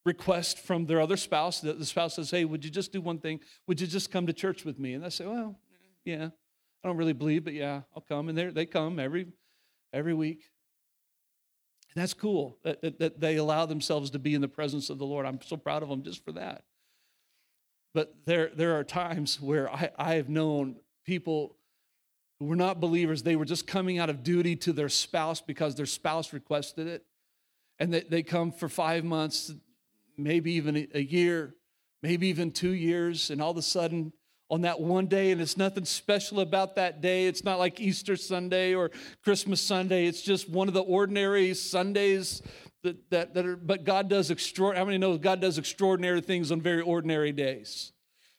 request 0.07 0.61
from 0.61 0.87
their 0.87 1.01
other 1.01 1.17
spouse. 1.17 1.61
The, 1.61 1.85
spouse 1.85 2.15
says, 2.15 2.31
Hey, 2.31 2.45
would 2.45 2.65
you 2.65 2.71
just 2.71 2.93
do 2.93 3.01
one 3.01 3.19
thing? 3.19 3.41
Would 3.67 3.81
you 3.81 3.87
just 3.87 4.11
come 4.11 4.27
to 4.27 4.33
church 4.33 4.65
with 4.65 4.79
me? 4.79 4.95
And 4.95 5.05
they 5.05 5.11
say, 5.11 5.27
Well, 5.27 5.59
yeah, 6.05 6.29
I 6.83 6.89
don't 6.89 6.97
really 6.97 7.13
believe, 7.13 7.45
but 7.45 7.53
yeah, 7.53 7.83
I'll 7.95 8.05
come. 8.09 8.29
And 8.29 8.39
they 8.39 8.65
come 8.65 8.99
every, 8.99 9.27
every 9.93 10.15
week. 10.15 10.45
And 11.95 12.03
that's 12.03 12.15
cool 12.15 12.59
that, 12.63 12.81
that, 12.83 12.99
that 13.01 13.21
they 13.21 13.37
allow 13.37 13.67
themselves 13.67 14.11
to 14.11 14.19
be 14.19 14.35
in 14.35 14.41
the 14.41 14.49
presence 14.49 14.89
of 14.89 14.99
the 14.99 15.07
Lord. 15.07 15.27
I'm 15.27 15.41
so 15.43 15.57
proud 15.57 15.83
of 15.83 15.89
them 15.89 16.03
just 16.03 16.25
for 16.25 16.33
that. 16.33 16.63
But 17.93 18.15
there, 18.27 18.51
there 18.55 18.79
are 18.79 18.85
times 18.85 19.41
where 19.41 19.73
I, 19.73 19.91
I 19.99 20.15
have 20.15 20.29
known 20.29 20.77
people 21.05 21.57
who 22.39 22.47
were 22.47 22.57
not 22.57 22.81
believers. 22.81 23.23
They 23.23 23.37
were 23.37 23.47
just 23.47 23.67
coming 23.67 23.99
out 23.99 24.11
of 24.11 24.23
duty 24.23 24.55
to 24.57 24.73
their 24.73 24.91
spouse 24.91 25.41
because 25.41 25.75
their 25.75 25.87
spouse 25.87 26.33
requested 26.33 26.87
it. 26.87 27.05
And 27.79 27.93
they, 27.93 28.01
they 28.01 28.23
come 28.23 28.53
for 28.53 28.69
five 28.69 29.05
months, 29.05 29.53
maybe 30.17 30.53
even 30.53 30.89
a 30.95 31.01
year, 31.01 31.55
maybe 32.03 32.29
even 32.29 32.51
two 32.51 32.73
years, 32.73 33.31
and 33.31 33.43
all 33.43 33.51
of 33.51 33.57
a 33.57 33.63
sudden, 33.63 34.13
on 34.49 34.61
that 34.61 34.81
one 34.81 35.07
day, 35.07 35.33
and 35.33 35.41
it's 35.41 35.57
nothing 35.57 35.85
special 35.85 36.41
about 36.41 36.77
that 36.77 37.01
day. 37.01 37.27
It's 37.27 37.43
not 37.43 37.59
like 37.59 37.81
Easter 37.81 38.15
Sunday 38.17 38.75
or 38.75 38.93
Christmas 39.25 39.61
Sunday. 39.61 40.07
It's 40.07 40.23
just 40.23 40.49
one 40.49 40.69
of 40.69 40.75
the 40.75 40.83
ordinary 40.83 41.53
Sundays 41.55 42.43
that, 42.85 43.11
that, 43.11 43.35
that 43.35 43.45
are, 43.45 43.57
but 43.57 43.85
God 43.85 44.09
does 44.09 44.31
extraordinary, 44.31 44.81
how 44.81 44.87
many 44.87 44.99
know 44.99 45.19
God 45.19 45.41
does 45.41 45.59
extraordinary 45.59 46.21
things 46.21 46.53
on 46.53 46.61
very 46.61 46.81
ordinary 46.81 47.33
days, 47.33 47.93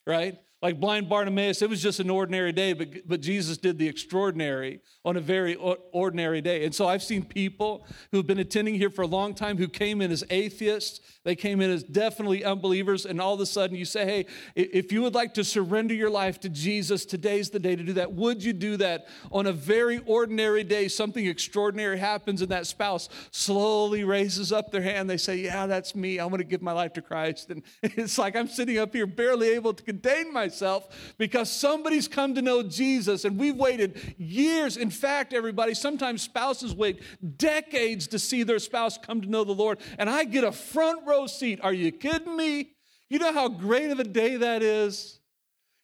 right? 0.06 0.38
Like 0.60 0.80
blind 0.80 1.08
Bartimaeus, 1.08 1.62
it 1.62 1.70
was 1.70 1.84
just 1.84 2.00
an 2.00 2.10
ordinary 2.10 2.52
day, 2.52 2.74
but, 2.74 3.08
but 3.08 3.22
Jesus 3.22 3.60
did 3.60 3.78
the 3.78 3.88
extraordinary 3.88 4.82
on 5.06 5.16
a 5.16 5.22
very 5.22 5.54
ordinary 5.54 6.42
day. 6.42 6.66
And 6.66 6.74
so 6.74 6.88
I've 6.88 7.04
seen 7.04 7.24
people 7.24 7.86
who've 8.12 8.26
been 8.26 8.40
attending 8.40 8.74
here 8.74 8.90
for 8.90 9.04
a 9.04 9.08
long 9.08 9.36
time 9.36 9.60
who 9.60 9.68
came 9.68 10.02
in 10.02 10.12
as 10.12 10.24
atheists. 10.32 11.00
They 11.24 11.36
came 11.36 11.62
in 11.62 11.70
as 11.70 11.84
definitely 11.84 12.44
unbelievers. 12.44 13.06
And 13.06 13.22
all 13.22 13.36
of 13.36 13.40
a 13.40 13.46
sudden 13.46 13.78
you 13.78 13.86
say, 13.86 14.06
hey, 14.06 14.26
if 14.56 14.92
you 14.92 15.04
would 15.04 15.14
like 15.14 15.36
to 15.36 15.44
surrender 15.44 15.94
your 15.94 16.10
life 16.10 16.40
to 16.40 16.50
Jesus, 16.50 17.06
today's 17.06 17.52
the 17.52 17.60
day 17.60 17.76
to 17.76 17.84
do 17.84 17.94
that. 17.94 18.14
Would 18.14 18.44
you 18.44 18.52
do 18.52 18.78
that 18.78 19.08
on 19.32 19.46
a 19.46 19.54
very 19.54 20.00
ordinary 20.08 20.64
day? 20.64 20.88
Something 20.88 21.28
extraordinary 21.28 22.00
happens, 22.00 22.42
and 22.42 22.50
that 22.50 22.66
spouse 22.66 23.10
slowly 23.30 24.04
raises 24.04 24.52
up 24.52 24.72
their 24.72 24.82
hand. 24.82 25.08
They 25.08 25.18
say, 25.18 25.38
yeah, 25.38 25.68
that's 25.68 25.94
me. 25.94 26.18
I 26.18 26.26
want 26.26 26.40
to 26.40 26.46
give 26.46 26.64
my 26.64 26.72
life 26.72 26.94
to 26.94 27.04
Christ. 27.04 27.52
And 27.52 27.62
it's 27.84 28.18
like 28.18 28.36
I'm 28.36 28.48
sitting 28.48 28.80
up 28.80 28.94
here 28.94 29.06
barely 29.06 29.50
able 29.50 29.76
to 29.76 29.84
contain 29.84 30.34
myself 30.34 30.47
myself 30.48 31.14
because 31.18 31.52
somebody's 31.52 32.08
come 32.08 32.36
to 32.36 32.42
know 32.42 32.64
Jesus 32.64 33.26
and 33.26 33.38
we've 33.38 33.56
waited 33.56 34.16
years. 34.18 34.78
In 34.78 34.90
fact, 34.90 35.34
everybody, 35.34 35.74
sometimes 35.74 36.22
spouses 36.22 36.74
wait 36.74 37.02
decades 37.38 38.08
to 38.08 38.20
see 38.20 38.44
their 38.44 38.60
spouse 38.60 38.98
come 38.98 39.22
to 39.22 39.30
know 39.30 39.44
the 39.44 39.54
Lord, 39.54 39.80
and 39.98 40.10
I 40.10 40.24
get 40.24 40.44
a 40.44 40.52
front 40.52 41.06
row 41.06 41.28
seat. 41.28 41.60
Are 41.62 41.74
you 41.74 41.92
kidding 41.92 42.36
me? 42.36 42.72
You 43.10 43.20
know 43.20 43.34
how 43.34 43.50
great 43.50 43.92
of 43.92 44.00
a 44.00 44.04
day 44.04 44.38
that 44.38 44.64
is? 44.64 45.20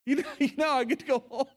You 0.05 0.17
know, 0.17 0.23
you 0.39 0.51
know 0.57 0.69
I 0.71 0.83
get 0.85 0.99
to 0.99 1.05
go, 1.05 1.23
oh, 1.29 1.47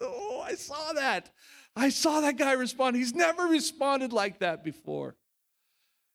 oh, 0.00 0.44
I 0.46 0.54
saw 0.54 0.92
that. 0.92 1.30
I 1.76 1.88
saw 1.88 2.20
that 2.20 2.36
guy 2.36 2.52
respond. 2.52 2.96
He's 2.96 3.14
never 3.14 3.44
responded 3.46 4.12
like 4.12 4.40
that 4.40 4.64
before. 4.64 5.16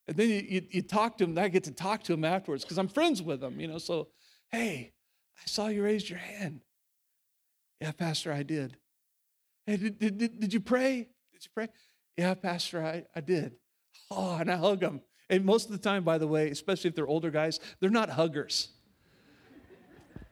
And 0.07 0.15
then 0.17 0.29
you, 0.29 0.45
you, 0.47 0.61
you 0.69 0.81
talk 0.81 1.17
to 1.17 1.23
him, 1.23 1.37
I 1.37 1.47
get 1.47 1.63
to 1.65 1.71
talk 1.71 2.03
to 2.03 2.13
him 2.13 2.23
afterwards 2.23 2.63
because 2.63 2.77
I'm 2.77 2.87
friends 2.87 3.21
with 3.21 3.43
him, 3.43 3.59
you 3.59 3.67
know. 3.67 3.79
So, 3.79 4.09
hey, 4.51 4.94
I 5.37 5.45
saw 5.45 5.67
you 5.67 5.83
raised 5.83 6.09
your 6.09 6.19
hand. 6.19 6.61
Yeah, 7.81 7.91
Pastor, 7.91 8.31
I 8.31 8.43
did. 8.43 8.77
Hey, 9.65 9.77
did, 9.77 9.99
did, 9.99 10.17
did, 10.17 10.39
did 10.39 10.53
you 10.53 10.59
pray? 10.59 11.07
Did 11.33 11.43
you 11.43 11.49
pray? 11.53 11.67
Yeah, 12.17 12.33
Pastor, 12.33 12.83
I, 12.83 13.03
I 13.15 13.21
did. 13.21 13.53
Oh, 14.09 14.35
and 14.35 14.51
I 14.51 14.55
hug 14.55 14.79
them. 14.79 15.01
And 15.29 15.43
most 15.43 15.65
of 15.65 15.71
the 15.71 15.77
time, 15.77 16.03
by 16.03 16.17
the 16.17 16.27
way, 16.27 16.49
especially 16.49 16.89
if 16.89 16.95
they're 16.95 17.07
older 17.07 17.31
guys, 17.31 17.59
they're 17.79 17.89
not 17.89 18.09
huggers. 18.09 18.69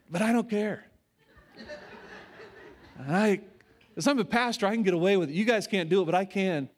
But 0.09 0.21
I 0.21 0.31
don't 0.31 0.49
care. 0.49 0.85
And 2.99 3.15
I, 3.15 3.41
as 3.97 4.07
I'm 4.07 4.19
a 4.19 4.25
pastor, 4.25 4.67
I 4.67 4.73
can 4.73 4.83
get 4.83 4.93
away 4.93 5.17
with 5.17 5.29
it. 5.29 5.33
You 5.33 5.45
guys 5.45 5.65
can't 5.65 5.89
do 5.89 6.01
it, 6.03 6.05
but 6.05 6.15
I 6.15 6.25
can. 6.25 6.69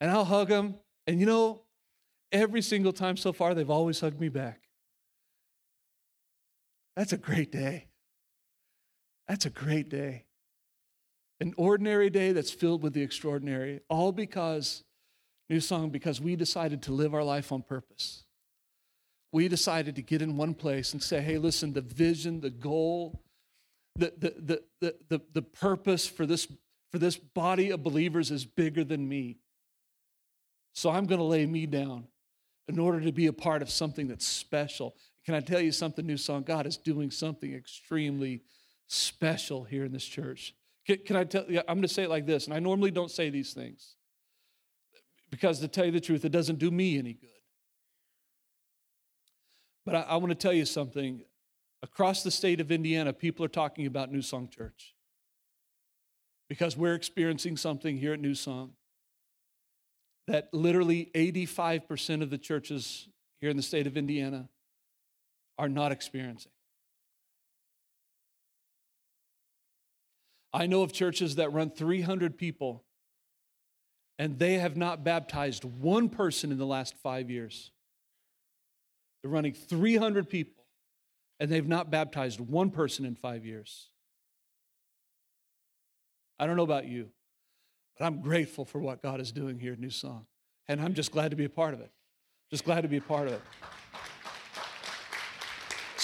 And 0.00 0.10
I'll 0.10 0.24
hug 0.24 0.48
them. 0.48 0.74
And 1.06 1.18
you 1.18 1.26
know, 1.26 1.62
every 2.30 2.60
single 2.60 2.92
time 2.92 3.16
so 3.16 3.32
far, 3.32 3.54
they've 3.54 3.70
always 3.70 3.98
hugged 4.00 4.20
me 4.20 4.28
back. 4.28 4.60
That's 6.96 7.12
a 7.12 7.18
great 7.18 7.52
day. 7.52 7.88
That's 9.28 9.44
a 9.44 9.50
great 9.50 9.90
day. 9.90 10.24
An 11.40 11.52
ordinary 11.58 12.08
day 12.08 12.32
that's 12.32 12.50
filled 12.50 12.82
with 12.82 12.94
the 12.94 13.02
extraordinary, 13.02 13.80
all 13.90 14.10
because, 14.10 14.82
new 15.50 15.60
song, 15.60 15.90
because 15.90 16.20
we 16.20 16.34
decided 16.34 16.82
to 16.82 16.92
live 16.92 17.14
our 17.14 17.22
life 17.22 17.52
on 17.52 17.62
purpose. 17.62 18.24
We 19.32 19.48
decided 19.48 19.96
to 19.96 20.02
get 20.02 20.22
in 20.22 20.38
one 20.38 20.54
place 20.54 20.94
and 20.94 21.02
say, 21.02 21.20
hey, 21.20 21.36
listen, 21.36 21.74
the 21.74 21.82
vision, 21.82 22.40
the 22.40 22.48
goal, 22.48 23.22
the, 23.96 24.12
the, 24.16 24.62
the, 24.80 24.94
the, 25.08 25.20
the, 25.32 25.42
purpose 25.42 26.06
for 26.06 26.24
this, 26.24 26.48
for 26.90 26.98
this 26.98 27.16
body 27.16 27.70
of 27.70 27.82
believers 27.82 28.30
is 28.30 28.46
bigger 28.46 28.84
than 28.84 29.06
me. 29.06 29.36
So 30.74 30.90
I'm 30.90 31.06
going 31.06 31.18
to 31.18 31.24
lay 31.24 31.44
me 31.44 31.66
down 31.66 32.06
in 32.68 32.78
order 32.78 33.00
to 33.00 33.12
be 33.12 33.26
a 33.26 33.32
part 33.32 33.60
of 33.60 33.70
something 33.70 34.08
that's 34.08 34.26
special 34.26 34.94
can 35.26 35.34
I 35.34 35.40
tell 35.40 35.60
you 35.60 35.72
something, 35.72 36.06
New 36.06 36.16
Song? 36.16 36.44
God 36.44 36.68
is 36.68 36.76
doing 36.76 37.10
something 37.10 37.52
extremely 37.52 38.42
special 38.86 39.64
here 39.64 39.84
in 39.84 39.92
this 39.92 40.04
church. 40.04 40.54
Can, 40.86 40.98
can 40.98 41.16
I 41.16 41.24
tell 41.24 41.44
you? 41.48 41.58
I'm 41.66 41.78
going 41.78 41.82
to 41.82 41.88
say 41.88 42.04
it 42.04 42.10
like 42.10 42.26
this, 42.26 42.46
and 42.46 42.54
I 42.54 42.60
normally 42.60 42.92
don't 42.92 43.10
say 43.10 43.28
these 43.28 43.52
things 43.52 43.96
because 45.28 45.58
to 45.58 45.68
tell 45.68 45.84
you 45.84 45.90
the 45.90 46.00
truth, 46.00 46.24
it 46.24 46.30
doesn't 46.30 46.60
do 46.60 46.70
me 46.70 46.96
any 46.96 47.12
good. 47.12 47.28
But 49.84 49.96
I, 49.96 50.00
I 50.02 50.16
want 50.16 50.30
to 50.30 50.36
tell 50.36 50.52
you 50.52 50.64
something. 50.64 51.22
Across 51.82 52.22
the 52.22 52.30
state 52.30 52.60
of 52.60 52.72
Indiana, 52.72 53.12
people 53.12 53.44
are 53.44 53.48
talking 53.48 53.86
about 53.86 54.10
New 54.10 54.22
Song 54.22 54.48
Church 54.48 54.94
because 56.48 56.76
we're 56.76 56.94
experiencing 56.94 57.56
something 57.56 57.98
here 57.98 58.12
at 58.12 58.20
New 58.20 58.34
Song 58.34 58.72
that 60.26 60.48
literally 60.52 61.10
85% 61.14 62.22
of 62.22 62.30
the 62.30 62.38
churches 62.38 63.08
here 63.40 63.50
in 63.50 63.56
the 63.56 63.62
state 63.62 63.86
of 63.86 63.96
Indiana 63.96 64.48
are 65.58 65.68
not 65.68 65.92
experiencing. 65.92 66.52
I 70.52 70.66
know 70.66 70.82
of 70.82 70.92
churches 70.92 71.36
that 71.36 71.52
run 71.52 71.70
300 71.70 72.38
people 72.38 72.84
and 74.18 74.38
they 74.38 74.54
have 74.54 74.76
not 74.76 75.04
baptized 75.04 75.64
one 75.64 76.08
person 76.08 76.50
in 76.50 76.58
the 76.58 76.66
last 76.66 76.94
five 77.02 77.30
years. 77.30 77.70
They're 79.22 79.30
running 79.30 79.52
300 79.52 80.28
people 80.28 80.64
and 81.38 81.50
they've 81.50 81.66
not 81.66 81.90
baptized 81.90 82.40
one 82.40 82.70
person 82.70 83.04
in 83.04 83.14
five 83.14 83.44
years. 83.44 83.90
I 86.38 86.46
don't 86.46 86.56
know 86.56 86.62
about 86.62 86.86
you, 86.86 87.10
but 87.98 88.06
I'm 88.06 88.20
grateful 88.20 88.64
for 88.64 88.78
what 88.78 89.02
God 89.02 89.20
is 89.20 89.32
doing 89.32 89.58
here 89.58 89.72
at 89.72 89.78
New 89.78 89.90
Song. 89.90 90.26
And 90.68 90.80
I'm 90.80 90.94
just 90.94 91.12
glad 91.12 91.30
to 91.30 91.36
be 91.36 91.44
a 91.44 91.50
part 91.50 91.74
of 91.74 91.80
it. 91.80 91.90
Just 92.50 92.64
glad 92.64 92.82
to 92.82 92.88
be 92.88 92.96
a 92.96 93.02
part 93.02 93.28
of 93.28 93.34
it. 93.34 93.42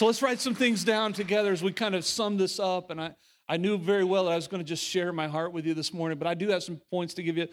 So 0.02 0.06
let's 0.06 0.20
write 0.20 0.40
some 0.40 0.56
things 0.56 0.82
down 0.82 1.12
together 1.12 1.52
as 1.52 1.62
we 1.62 1.70
kind 1.70 1.94
of 1.94 2.04
sum 2.04 2.36
this 2.36 2.58
up. 2.58 2.90
And 2.90 3.00
I, 3.00 3.14
I 3.48 3.56
knew 3.56 3.78
very 3.78 4.02
well 4.02 4.24
that 4.24 4.32
I 4.32 4.34
was 4.34 4.48
going 4.48 4.58
to 4.60 4.68
just 4.68 4.82
share 4.82 5.12
my 5.12 5.28
heart 5.28 5.52
with 5.52 5.64
you 5.64 5.74
this 5.74 5.94
morning, 5.94 6.18
but 6.18 6.26
I 6.26 6.34
do 6.34 6.48
have 6.48 6.64
some 6.64 6.80
points 6.90 7.14
to 7.14 7.22
give 7.22 7.36
you. 7.36 7.46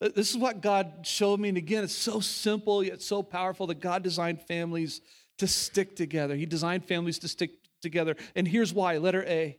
This 0.00 0.32
is 0.32 0.36
what 0.36 0.60
God 0.60 1.06
showed 1.06 1.38
me. 1.38 1.48
And 1.48 1.56
again, 1.56 1.84
it's 1.84 1.94
so 1.94 2.18
simple 2.18 2.82
yet 2.82 3.02
so 3.02 3.22
powerful 3.22 3.68
that 3.68 3.78
God 3.78 4.02
designed 4.02 4.42
families 4.42 5.00
to 5.38 5.46
stick 5.46 5.94
together. 5.94 6.34
He 6.34 6.44
designed 6.44 6.84
families 6.86 7.20
to 7.20 7.28
stick 7.28 7.52
together. 7.82 8.16
And 8.34 8.48
here's 8.48 8.74
why 8.74 8.98
letter 8.98 9.22
A. 9.22 9.56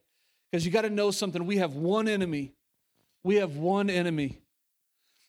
Because 0.51 0.65
you 0.65 0.71
got 0.73 0.82
to 0.82 0.89
know 0.89 1.12
something. 1.12 1.45
We 1.45 1.60
have 1.60 1.75
one 1.75 2.10
enemy. 2.10 2.51
We 3.23 3.36
have 3.36 3.56
one 3.56 3.89
enemy. 3.89 4.39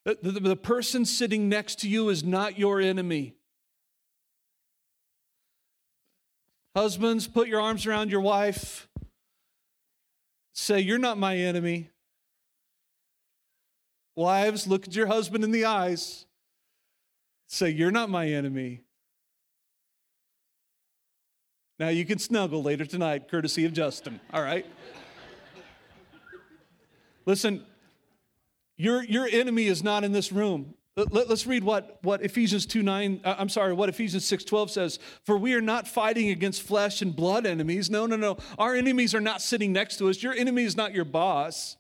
The, 0.04 0.18
the, 0.20 0.40
the 0.40 0.56
person 0.56 1.04
sitting 1.04 1.48
next 1.48 1.78
to 1.82 1.88
you 1.88 2.08
is 2.08 2.24
not 2.24 2.58
your 2.58 2.80
enemy. 2.80 3.36
Husbands, 6.74 7.28
put 7.28 7.46
your 7.46 7.60
arms 7.60 7.86
around 7.86 8.10
your 8.10 8.20
wife. 8.20 8.88
Say, 10.52 10.80
You're 10.80 10.98
not 10.98 11.18
my 11.18 11.36
enemy. 11.36 11.90
Wives, 14.16 14.66
look 14.66 14.86
at 14.86 14.94
your 14.94 15.06
husband 15.06 15.44
in 15.44 15.50
the 15.50 15.64
eyes. 15.64 16.26
Say, 17.46 17.70
You're 17.70 17.90
not 17.90 18.10
my 18.10 18.28
enemy. 18.28 18.82
Now 21.78 21.88
you 21.88 22.04
can 22.04 22.18
snuggle 22.18 22.62
later 22.62 22.84
tonight, 22.84 23.28
courtesy 23.28 23.64
of 23.64 23.72
Justin, 23.72 24.20
all 24.32 24.42
right? 24.42 24.64
Listen, 27.26 27.64
your, 28.76 29.02
your 29.02 29.26
enemy 29.26 29.66
is 29.66 29.82
not 29.82 30.04
in 30.04 30.12
this 30.12 30.30
room. 30.30 30.74
Let, 30.96 31.28
us 31.28 31.44
read 31.44 31.64
what, 31.64 31.98
what 32.02 32.22
Ephesians 32.22 32.66
2 32.66 32.82
9, 32.82 33.20
uh, 33.24 33.34
I'm 33.36 33.48
sorry, 33.48 33.72
what 33.72 33.88
Ephesians 33.88 34.24
6 34.26 34.44
12 34.44 34.70
says. 34.70 34.98
For 35.24 35.36
we 35.36 35.54
are 35.54 35.60
not 35.60 35.88
fighting 35.88 36.28
against 36.28 36.62
flesh 36.62 37.02
and 37.02 37.14
blood 37.14 37.46
enemies. 37.46 37.90
No, 37.90 38.06
no, 38.06 38.14
no. 38.14 38.36
Our 38.58 38.76
enemies 38.76 39.12
are 39.12 39.20
not 39.20 39.42
sitting 39.42 39.72
next 39.72 39.96
to 39.98 40.08
us. 40.08 40.22
Your 40.22 40.34
enemy 40.34 40.62
is 40.62 40.76
not 40.76 40.94
your 40.94 41.04
boss. 41.04 41.76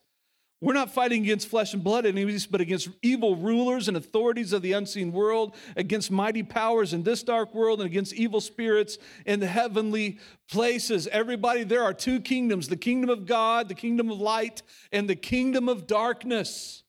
We're 0.60 0.72
not 0.72 0.90
fighting 0.90 1.22
against 1.22 1.46
flesh 1.46 1.74
and 1.74 1.84
blood 1.84 2.06
enemies, 2.06 2.46
but 2.46 2.60
against 2.60 2.88
evil 3.02 3.36
rulers 3.36 3.86
and 3.86 3.96
authorities 3.96 4.52
of 4.52 4.62
the 4.62 4.72
unseen 4.72 5.12
world, 5.12 5.54
against 5.76 6.10
mighty 6.10 6.42
powers 6.42 6.92
in 6.92 7.02
this 7.02 7.22
dark 7.22 7.54
world, 7.54 7.80
and 7.80 7.86
against 7.86 8.14
evil 8.14 8.40
spirits 8.40 8.98
in 9.26 9.40
the 9.40 9.46
heavenly 9.46 10.18
places. 10.50 11.06
Everybody, 11.08 11.64
there 11.64 11.82
are 11.84 11.92
two 11.92 12.18
kingdoms 12.18 12.68
the 12.68 12.76
kingdom 12.76 13.10
of 13.10 13.26
God, 13.26 13.68
the 13.68 13.74
kingdom 13.74 14.10
of 14.10 14.18
light, 14.18 14.62
and 14.90 15.08
the 15.08 15.14
kingdom 15.14 15.68
of 15.68 15.86
darkness. 15.86 16.82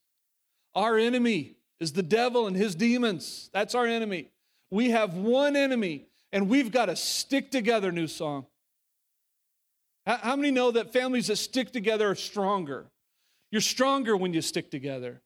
Our 0.73 0.97
enemy 0.97 1.55
is 1.79 1.93
the 1.93 2.03
devil 2.03 2.47
and 2.47 2.55
his 2.55 2.75
demons. 2.75 3.49
That's 3.53 3.75
our 3.75 3.85
enemy. 3.85 4.29
We 4.71 4.91
have 4.91 5.13
one 5.13 5.55
enemy, 5.55 6.07
and 6.31 6.49
we've 6.49 6.71
got 6.71 6.85
to 6.85 6.95
stick 6.95 7.51
together, 7.51 7.91
new 7.91 8.07
song. 8.07 8.45
How 10.05 10.35
many 10.35 10.51
know 10.51 10.71
that 10.71 10.93
families 10.93 11.27
that 11.27 11.38
stick 11.38 11.71
together 11.71 12.11
are 12.11 12.15
stronger? 12.15 12.85
You're 13.51 13.61
stronger 13.61 14.15
when 14.15 14.33
you 14.33 14.41
stick 14.41 14.69
together. 14.69 15.21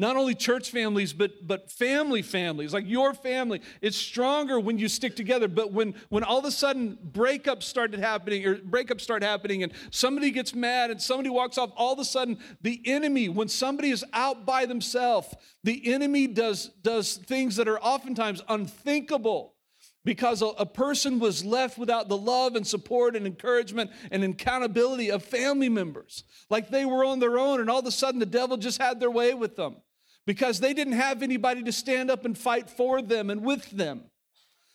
Not 0.00 0.16
only 0.16 0.34
church 0.34 0.70
families, 0.70 1.12
but, 1.12 1.46
but 1.46 1.70
family 1.70 2.22
families, 2.22 2.72
like 2.72 2.88
your 2.88 3.12
family. 3.12 3.60
It's 3.82 3.98
stronger 3.98 4.58
when 4.58 4.78
you 4.78 4.88
stick 4.88 5.14
together. 5.14 5.46
But 5.46 5.74
when, 5.74 5.94
when 6.08 6.24
all 6.24 6.38
of 6.38 6.46
a 6.46 6.50
sudden 6.50 6.96
breakups 7.12 7.64
started 7.64 8.00
happening, 8.00 8.46
or 8.46 8.56
breakups 8.56 9.02
start 9.02 9.22
happening, 9.22 9.62
and 9.62 9.72
somebody 9.90 10.30
gets 10.30 10.54
mad 10.54 10.90
and 10.90 11.02
somebody 11.02 11.28
walks 11.28 11.58
off, 11.58 11.70
all 11.76 11.92
of 11.92 11.98
a 11.98 12.06
sudden 12.06 12.38
the 12.62 12.80
enemy, 12.86 13.28
when 13.28 13.48
somebody 13.48 13.90
is 13.90 14.02
out 14.14 14.46
by 14.46 14.64
themselves, 14.64 15.34
the 15.64 15.92
enemy 15.92 16.26
does, 16.26 16.70
does 16.80 17.16
things 17.16 17.56
that 17.56 17.68
are 17.68 17.78
oftentimes 17.80 18.40
unthinkable 18.48 19.54
because 20.06 20.40
a, 20.40 20.46
a, 20.46 20.64
person 20.64 21.18
was 21.18 21.44
left 21.44 21.76
without 21.76 22.08
the 22.08 22.16
love 22.16 22.56
and 22.56 22.66
support 22.66 23.14
and 23.14 23.26
encouragement 23.26 23.90
and 24.10 24.24
accountability 24.24 25.10
of 25.10 25.22
family 25.22 25.68
members. 25.68 26.24
Like 26.48 26.70
they 26.70 26.86
were 26.86 27.04
on 27.04 27.18
their 27.18 27.38
own, 27.38 27.60
and 27.60 27.68
all 27.68 27.80
of 27.80 27.86
a 27.86 27.90
sudden 27.90 28.18
the 28.18 28.24
devil 28.24 28.56
just 28.56 28.80
had 28.80 28.98
their 28.98 29.10
way 29.10 29.34
with 29.34 29.56
them 29.56 29.76
because 30.26 30.60
they 30.60 30.74
didn't 30.74 30.94
have 30.94 31.22
anybody 31.22 31.62
to 31.64 31.72
stand 31.72 32.10
up 32.10 32.24
and 32.24 32.36
fight 32.36 32.70
for 32.70 33.02
them 33.02 33.30
and 33.30 33.42
with 33.42 33.70
them. 33.70 34.02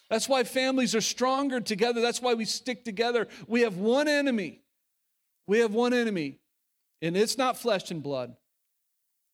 That's 0.10 0.29
why 0.29 0.43
families 0.43 0.93
are 0.95 1.01
stronger 1.01 1.60
together. 1.60 2.01
That's 2.01 2.21
why 2.21 2.34
we 2.34 2.45
stick 2.45 2.84
together. 2.84 3.27
We 3.47 3.62
have 3.62 3.77
one 3.77 4.08
enemy. 4.08 4.62
We 5.47 5.60
have 5.60 5.73
one 5.73 5.93
enemy, 5.93 6.39
and 7.01 7.15
it's 7.15 7.38
not 7.38 7.58
flesh 7.58 7.91
and 7.91 8.01
blood. 8.01 8.36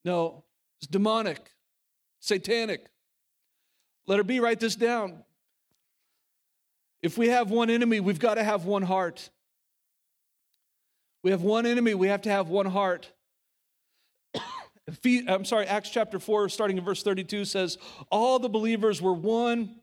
No, 0.04 0.44
it's 0.80 0.88
demonic, 0.88 1.52
satanic. 2.20 2.88
Let 4.08 4.18
her 4.18 4.24
be, 4.24 4.40
write 4.40 4.60
this 4.60 4.76
down. 4.76 5.24
If 7.02 7.18
we 7.18 7.30
have 7.30 7.50
one 7.50 7.70
enemy, 7.70 8.00
we've 8.00 8.20
got 8.20 8.36
to 8.36 8.44
have 8.44 8.66
one 8.66 8.84
heart. 8.84 9.30
We 11.24 11.32
have 11.32 11.44
one 11.44 11.66
enemy, 11.66 11.94
we 11.94 12.08
have 12.08 12.24
to 12.24 12.30
have 12.30 12.50
one 12.50 12.66
heart. 12.66 13.12
I'm 15.28 15.46
sorry, 15.46 15.66
Acts 15.68 15.90
chapter 15.90 16.20
4, 16.20 16.50
starting 16.50 16.78
in 16.78 16.84
verse 16.84 17.04
32, 17.04 17.46
says, 17.46 17.78
All 18.10 18.40
the 18.40 18.50
believers 18.50 19.02
were 19.02 19.14
one 19.14 19.76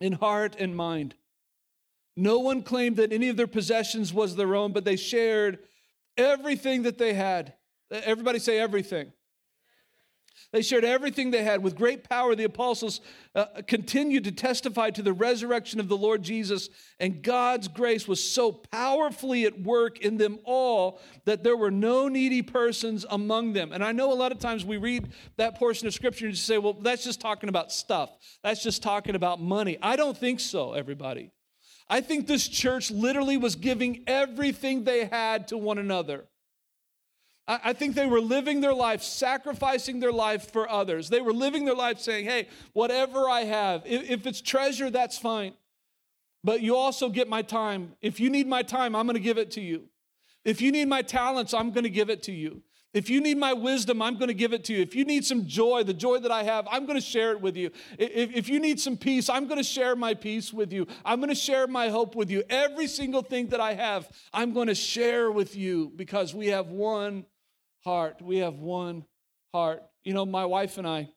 in 0.00 0.12
heart 0.12 0.56
and 0.58 0.76
mind. 0.76 1.14
No 2.16 2.38
one 2.38 2.62
claimed 2.62 2.96
that 2.96 3.12
any 3.12 3.28
of 3.28 3.36
their 3.36 3.46
possessions 3.46 4.12
was 4.12 4.36
their 4.36 4.54
own, 4.54 4.72
but 4.72 4.84
they 4.84 4.96
shared 4.96 5.58
everything 6.16 6.82
that 6.84 6.98
they 6.98 7.14
had. 7.14 7.54
Everybody 7.90 8.38
say 8.38 8.58
everything. 8.58 9.12
They 10.52 10.62
shared 10.62 10.84
everything 10.84 11.30
they 11.30 11.42
had. 11.42 11.62
With 11.62 11.76
great 11.76 12.08
power, 12.08 12.34
the 12.34 12.44
apostles 12.44 13.00
uh, 13.34 13.46
continued 13.66 14.24
to 14.24 14.32
testify 14.32 14.90
to 14.90 15.02
the 15.02 15.12
resurrection 15.12 15.80
of 15.80 15.88
the 15.88 15.96
Lord 15.96 16.22
Jesus, 16.22 16.68
and 17.00 17.22
God's 17.22 17.68
grace 17.68 18.06
was 18.06 18.22
so 18.22 18.52
powerfully 18.52 19.44
at 19.44 19.60
work 19.60 19.98
in 20.00 20.16
them 20.16 20.38
all 20.44 21.00
that 21.24 21.42
there 21.42 21.56
were 21.56 21.70
no 21.70 22.08
needy 22.08 22.42
persons 22.42 23.04
among 23.10 23.52
them. 23.52 23.72
And 23.72 23.84
I 23.84 23.92
know 23.92 24.12
a 24.12 24.14
lot 24.14 24.32
of 24.32 24.38
times 24.38 24.64
we 24.64 24.76
read 24.76 25.08
that 25.36 25.58
portion 25.58 25.86
of 25.86 25.94
scripture 25.94 26.26
and 26.26 26.34
just 26.34 26.46
say, 26.46 26.58
well, 26.58 26.74
that's 26.74 27.04
just 27.04 27.20
talking 27.20 27.48
about 27.48 27.72
stuff, 27.72 28.10
that's 28.42 28.62
just 28.62 28.82
talking 28.82 29.14
about 29.14 29.40
money. 29.40 29.78
I 29.82 29.96
don't 29.96 30.16
think 30.16 30.40
so, 30.40 30.72
everybody. 30.72 31.30
I 31.88 32.00
think 32.00 32.26
this 32.26 32.48
church 32.48 32.90
literally 32.90 33.36
was 33.36 33.54
giving 33.54 34.02
everything 34.06 34.84
they 34.84 35.04
had 35.04 35.48
to 35.48 35.56
one 35.56 35.78
another. 35.78 36.24
I 37.48 37.74
think 37.74 37.94
they 37.94 38.06
were 38.06 38.20
living 38.20 38.60
their 38.60 38.74
life, 38.74 39.04
sacrificing 39.04 40.00
their 40.00 40.12
life 40.12 40.50
for 40.50 40.68
others. 40.68 41.08
They 41.08 41.20
were 41.20 41.32
living 41.32 41.64
their 41.64 41.76
life 41.76 42.00
saying, 42.00 42.24
hey, 42.24 42.48
whatever 42.72 43.28
I 43.28 43.44
have, 43.44 43.82
if 43.84 44.26
it's 44.26 44.40
treasure, 44.40 44.90
that's 44.90 45.16
fine. 45.16 45.52
But 46.42 46.60
you 46.60 46.74
also 46.74 47.08
get 47.08 47.28
my 47.28 47.42
time. 47.42 47.94
If 48.02 48.18
you 48.18 48.30
need 48.30 48.48
my 48.48 48.62
time, 48.62 48.96
I'm 48.96 49.06
going 49.06 49.14
to 49.14 49.20
give 49.20 49.38
it 49.38 49.52
to 49.52 49.60
you. 49.60 49.84
If 50.44 50.60
you 50.60 50.72
need 50.72 50.88
my 50.88 51.02
talents, 51.02 51.54
I'm 51.54 51.70
going 51.70 51.84
to 51.84 51.90
give 51.90 52.10
it 52.10 52.22
to 52.24 52.32
you. 52.32 52.62
If 52.92 53.10
you 53.10 53.20
need 53.20 53.36
my 53.36 53.52
wisdom, 53.52 54.00
I'm 54.00 54.14
going 54.14 54.28
to 54.28 54.34
give 54.34 54.52
it 54.52 54.64
to 54.64 54.72
you. 54.72 54.80
If 54.80 54.94
you 54.94 55.04
need 55.04 55.24
some 55.24 55.46
joy, 55.46 55.82
the 55.82 55.92
joy 55.92 56.18
that 56.20 56.32
I 56.32 56.44
have, 56.44 56.66
I'm 56.70 56.86
going 56.86 56.98
to 56.98 57.04
share 57.04 57.32
it 57.32 57.40
with 57.40 57.56
you. 57.56 57.70
If, 57.98 58.48
you 58.48 58.58
need 58.58 58.80
some 58.80 58.96
peace, 58.96 59.28
I'm 59.28 59.46
going 59.46 59.58
to 59.58 59.64
share 59.64 59.94
my 59.94 60.14
peace 60.14 60.52
with 60.52 60.72
you. 60.72 60.86
I'm 61.04 61.18
going 61.18 61.28
to 61.28 61.34
share 61.34 61.66
my 61.66 61.90
hope 61.90 62.14
with 62.14 62.30
you. 62.30 62.42
Every 62.48 62.86
single 62.86 63.22
thing 63.22 63.48
that 63.48 63.60
I 63.60 63.74
have, 63.74 64.08
I'm 64.32 64.52
going 64.54 64.68
to 64.68 64.74
share 64.74 65.30
with 65.30 65.54
you 65.56 65.92
because 65.94 66.34
we 66.34 66.46
have 66.46 66.68
one 66.68 67.26
heart. 67.86 68.20
We 68.20 68.38
have 68.38 68.58
one 68.58 69.04
heart. 69.54 69.82
You 70.04 70.12
know, 70.12 70.26
my 70.26 70.44
wife 70.44 70.76
and 70.76 70.86
I, 70.86 71.08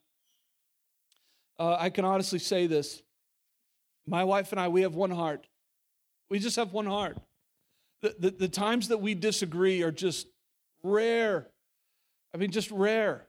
uh, 1.57 1.75
I 1.79 1.89
can 1.89 2.05
honestly 2.05 2.37
say 2.37 2.67
this. 2.67 3.01
My 4.07 4.23
wife 4.23 4.51
and 4.51 4.61
I, 4.61 4.67
we 4.67 4.83
have 4.83 4.93
one 4.93 5.09
heart. 5.09 5.47
We 6.29 6.37
just 6.37 6.55
have 6.57 6.71
one 6.71 6.85
heart. 6.85 7.17
The, 8.01 8.15
the, 8.19 8.29
the 8.29 8.47
times 8.47 8.89
that 8.89 8.99
we 8.99 9.15
disagree 9.15 9.81
are 9.81 9.91
just 9.91 10.27
rare. 10.83 11.47
I 12.33 12.37
mean, 12.37 12.51
just 12.51 12.69
rare. 12.69 13.27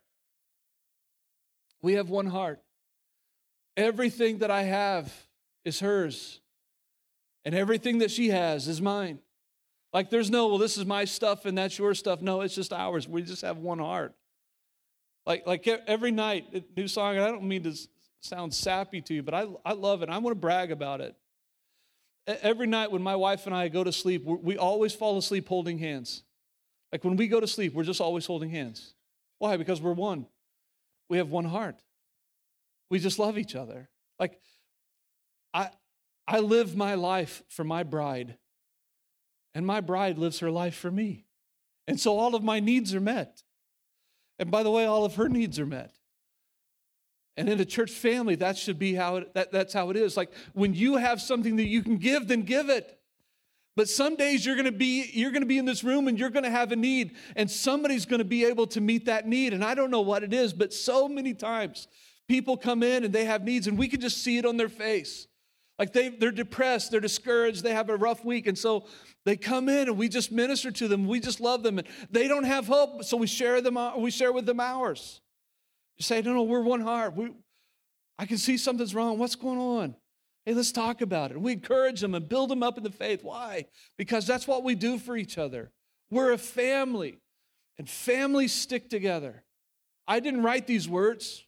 We 1.81 1.95
have 1.95 2.11
one 2.11 2.27
heart. 2.27 2.61
Everything 3.75 4.39
that 4.39 4.51
I 4.51 4.65
have 4.65 5.11
is 5.65 5.81
hers, 5.81 6.41
and 7.47 7.55
everything 7.55 7.99
that 7.99 8.11
she 8.11 8.29
has 8.29 8.69
is 8.69 8.83
mine. 8.83 9.21
Like 9.93 10.11
there's 10.11 10.31
no, 10.31 10.49
well, 10.49 10.59
this 10.59 10.79
is 10.79 10.87
my 10.87 11.05
stuff 11.05 11.47
and 11.47 11.59
that's 11.59 11.79
your 11.79 11.95
stuff. 11.95 12.23
No, 12.23 12.43
it's 12.43 12.55
just 12.55 12.73
ours. 12.73 13.09
We 13.09 13.23
just 13.23 13.43
have 13.43 13.59
one 13.59 13.79
heart. 13.79 14.15
Like, 15.27 15.47
like 15.47 15.67
every 15.67 16.11
night, 16.11 16.47
a 16.55 16.63
new 16.77 16.89
song, 16.89 17.17
and 17.17 17.25
I 17.25 17.29
don't 17.29 17.45
mean 17.45 17.65
to 17.65 17.75
sound 18.21 18.55
sappy 18.55 19.01
to 19.03 19.15
you, 19.15 19.23
but 19.23 19.35
I, 19.35 19.47
I 19.65 19.73
love 19.73 20.03
it. 20.03 20.09
I 20.09 20.19
want 20.19 20.35
to 20.37 20.41
brag 20.41 20.71
about 20.71 21.01
it. 21.01 21.15
Every 22.27 22.67
night 22.67 22.93
when 22.93 23.03
my 23.03 23.17
wife 23.17 23.47
and 23.47 23.55
I 23.55 23.69
go 23.69 23.83
to 23.83 23.93
sleep, 23.93 24.25
we 24.25 24.57
always 24.57 24.95
fall 24.95 25.19
asleep 25.19 25.49
holding 25.49 25.79
hands. 25.79 26.23
Like 26.93 27.05
when 27.05 27.17
we 27.17 27.29
go 27.29 27.41
to 27.41 27.47
sleep, 27.47 27.75
we're 27.75 27.85
just 27.85 28.01
always 28.01 28.27
holding 28.27 28.51
hands. 28.51 28.95
Why? 29.39 29.57
Because 29.57 29.81
we're 29.81 29.93
one. 29.93 30.27
We 31.09 31.19
have 31.19 31.31
one 31.31 31.45
heart. 31.45 31.77
We 32.91 32.99
just 32.99 33.19
love 33.19 33.39
each 33.39 33.55
other. 33.55 33.89
Like 34.19 34.41
I 35.55 35.71
I 36.27 36.41
live 36.41 36.77
my 36.77 36.95
life 36.95 37.43
for 37.49 37.65
my 37.65 37.83
bride 37.83 38.37
and 39.55 39.67
my 39.67 39.81
bride 39.81 40.19
lives 40.19 40.41
her 40.41 40.51
life 40.51 40.77
for 40.77 40.91
me. 40.91 41.25
And 41.87 41.99
so 41.99 42.19
all 42.19 42.35
of 42.35 42.43
my 42.43 42.61
needs 42.61 42.95
are 42.95 43.01
met. 43.01 43.43
And 44.39 44.51
by 44.51 44.63
the 44.63 44.71
way, 44.71 44.87
all 44.87 45.05
of 45.05 45.17
her 45.17 45.29
needs 45.29 45.59
are 45.59 45.67
met. 45.67 45.95
And 47.37 47.49
in 47.49 47.61
a 47.61 47.65
church 47.65 47.91
family, 47.91 48.35
that 48.37 48.57
should 48.57 48.79
be 48.79 48.95
how 48.95 49.17
it, 49.17 49.35
that, 49.35 49.53
that's 49.53 49.73
how 49.73 49.91
it 49.91 49.97
is. 49.97 50.17
Like 50.17 50.31
when 50.53 50.75
you 50.75 50.97
have 50.97 51.21
something 51.21 51.57
that 51.57 51.69
you 51.69 51.83
can 51.83 51.97
give, 51.97 52.29
then 52.29 52.43
give 52.43 52.69
it. 52.69 52.99
But 53.77 53.89
some 53.89 54.17
days 54.17 54.45
you're 54.45 54.57
gonna 54.57 54.73
be 54.73 55.11
you're 55.15 55.31
gonna 55.31 55.47
be 55.47 55.57
in 55.57 55.65
this 55.65 55.83
room 55.83 56.09
and 56.09 56.19
you're 56.19 56.31
gonna 56.31 56.51
have 56.51 56.73
a 56.73 56.77
need, 56.77 57.17
and 57.37 57.51
somebody's 57.51 58.05
gonna 58.05 58.25
be 58.25 58.45
able 58.45 58.67
to 58.69 58.81
meet 58.81 59.07
that 59.07 59.27
need. 59.27 59.55
And 59.55 59.65
I 59.65 59.75
don't 59.75 59.91
know 59.91 60.01
what 60.01 60.23
it 60.23 60.35
is, 60.35 60.53
but 60.53 60.75
so 60.75 61.09
many 61.09 61.33
times 61.33 61.89
people 62.29 62.57
come 62.57 62.83
in 62.83 63.05
and 63.05 63.15
they 63.15 63.25
have 63.25 63.45
needs, 63.45 63.67
and 63.67 63.79
we 63.79 63.89
can 63.89 64.01
just 64.01 64.23
see 64.23 64.39
it 64.39 64.45
on 64.45 64.57
their 64.57 64.69
face. 64.69 65.29
Like 65.81 65.95
they, 65.95 66.11
they're 66.11 66.31
depressed, 66.31 66.91
they're 66.91 67.01
discouraged, 67.01 67.65
they 67.65 67.73
have 67.73 67.89
a 67.89 67.97
rough 67.97 68.23
week. 68.23 68.47
And 68.47 68.57
so 68.57 68.85
they 69.25 69.35
come 69.35 69.71
in 69.71 69.89
and 69.89 69.97
we 69.97 70.11
just 70.11 70.31
minister 70.31 70.71
to 70.71 70.87
them. 70.87 71.07
We 71.07 71.21
just 71.21 71.41
love 71.41 71.63
them. 71.63 71.79
And 71.79 71.89
they 72.11 72.29
don't 72.29 72.45
have 72.45 72.67
hope, 72.67 73.03
so 73.03 73.17
we 73.17 73.27
share 73.27 73.63
them. 73.63 73.79
Uh, 73.79 73.97
we 73.97 74.11
share 74.11 74.31
with 74.31 74.45
them 74.45 74.61
ours. 74.61 75.23
You 75.97 76.03
say, 76.03 76.21
no, 76.21 76.35
no, 76.35 76.43
we're 76.43 76.61
one 76.61 76.83
heart. 76.83 77.17
We, 77.17 77.33
I 78.19 78.27
can 78.27 78.37
see 78.37 78.59
something's 78.59 78.95
wrong. 78.95 79.19
What's 79.19 79.37
going 79.37 79.59
on? 79.59 79.97
Hey, 80.45 80.53
let's 80.53 80.71
talk 80.71 81.01
about 81.01 81.31
it. 81.31 81.41
We 81.41 81.53
encourage 81.53 82.03
them 82.03 82.15
and 82.15 82.29
build 82.29 82.51
them 82.51 82.63
up 82.63 82.77
in 82.77 82.85
the 82.85 82.91
faith. 82.91 83.25
Why? 83.25 83.65
Because 83.97 84.27
that's 84.27 84.47
what 84.47 84.63
we 84.63 84.75
do 84.75 84.99
for 84.99 85.17
each 85.17 85.39
other. 85.39 85.71
We're 86.11 86.33
a 86.33 86.39
family, 86.39 87.21
and 87.79 87.89
families 87.89 88.53
stick 88.53 88.91
together. 88.91 89.45
I 90.07 90.21
didn't 90.21 90.43
write 90.43 90.67
these 90.67 90.87
words. 90.87 91.47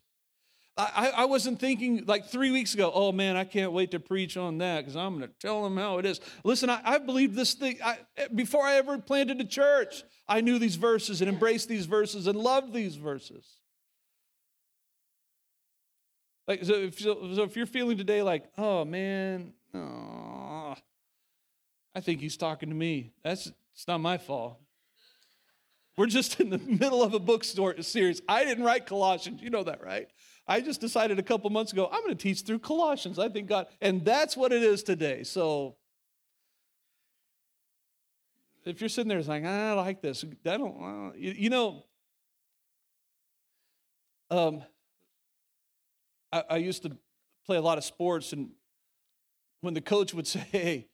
I, 0.77 1.13
I 1.17 1.25
wasn't 1.27 1.61
thinking 1.61 2.05
like 2.07 2.27
three 2.29 2.51
weeks 2.51 2.73
ago, 2.73 2.91
oh 2.95 3.13
man, 3.13 3.37
I 3.37 3.45
can't 3.45 3.73
wait 3.73 3.91
to 3.91 4.01
preach 4.01 4.39
on 4.39 4.59
that 4.59 4.81
because 4.81 4.97
I'm 4.97 5.19
going 5.19 5.29
to 5.29 5.35
tell 5.39 5.63
them 5.63 5.77
how 5.77 5.99
it 5.99 6.07
is. 6.07 6.21
Listen, 6.45 6.71
I, 6.71 6.81
I 6.83 6.99
believed 6.99 7.35
this 7.35 7.53
thing 7.53 7.79
I, 7.85 7.99
eh, 8.17 8.29
before 8.35 8.65
I 8.65 8.77
ever 8.77 8.97
planted 8.99 9.39
a 9.41 9.45
church. 9.45 10.03
I 10.27 10.41
knew 10.41 10.59
these 10.59 10.77
verses 10.77 11.21
and 11.21 11.29
embraced 11.29 11.69
these 11.69 11.85
verses 11.85 12.27
and 12.27 12.39
loved 12.39 12.73
these 12.73 12.97
verses. 12.97 13.47
Like, 16.49 16.65
so 16.65 16.75
if, 16.75 16.99
so 16.99 17.43
if 17.43 17.55
you're 17.55 17.67
feeling 17.67 17.99
today 17.99 18.23
like, 18.23 18.45
oh 18.57 18.87
man, 18.87 19.53
oh, 19.75 20.75
I 21.95 22.01
think 22.01 22.21
he's 22.21 22.39
talking 22.39 22.71
to 22.71 22.75
me. 22.75 23.13
That's 23.23 23.53
it's 23.75 23.87
not 23.87 23.99
my 23.99 24.17
fault. 24.17 24.59
We're 25.99 26.07
just 26.07 26.41
in 26.41 26.49
the 26.49 26.59
middle 26.67 27.03
of 27.03 27.13
a 27.13 27.19
bookstore 27.19 27.81
series. 27.83 28.23
I 28.27 28.45
didn't 28.45 28.65
write 28.65 28.87
Colossians. 28.87 29.43
You 29.43 29.51
know 29.51 29.65
that, 29.65 29.85
right? 29.85 30.09
I 30.47 30.61
just 30.61 30.81
decided 30.81 31.19
a 31.19 31.23
couple 31.23 31.49
months 31.51 31.73
ago, 31.73 31.89
I'm 31.91 32.01
going 32.03 32.17
to 32.17 32.23
teach 32.23 32.43
through 32.43 32.59
Colossians. 32.59 33.19
I 33.19 33.29
think 33.29 33.49
God, 33.49 33.67
and 33.81 34.05
that's 34.05 34.37
what 34.37 34.53
it 34.53 34.63
is 34.63 34.83
today. 34.83 35.23
So 35.23 35.77
if 38.65 38.81
you're 38.81 38.89
sitting 38.89 39.09
there 39.09 39.23
saying, 39.23 39.47
I 39.47 39.73
like 39.73 40.03
this, 40.03 40.25
I 40.47 40.57
don't, 40.57 41.13
you, 41.17 41.33
you, 41.33 41.51
know, 41.51 41.85
um, 44.31 44.63
I, 46.33 46.45
I 46.51 46.57
used 46.57 46.83
to 46.83 46.97
play 47.47 47.57
a 47.57 47.63
lot 47.63 47.79
of 47.79 47.85
sports, 47.85 48.33
and 48.33 48.51
when 49.61 49.75
the 49.75 49.81
coach 49.81 50.13
would 50.13 50.27
say, 50.27 50.45
hey, 50.51 50.89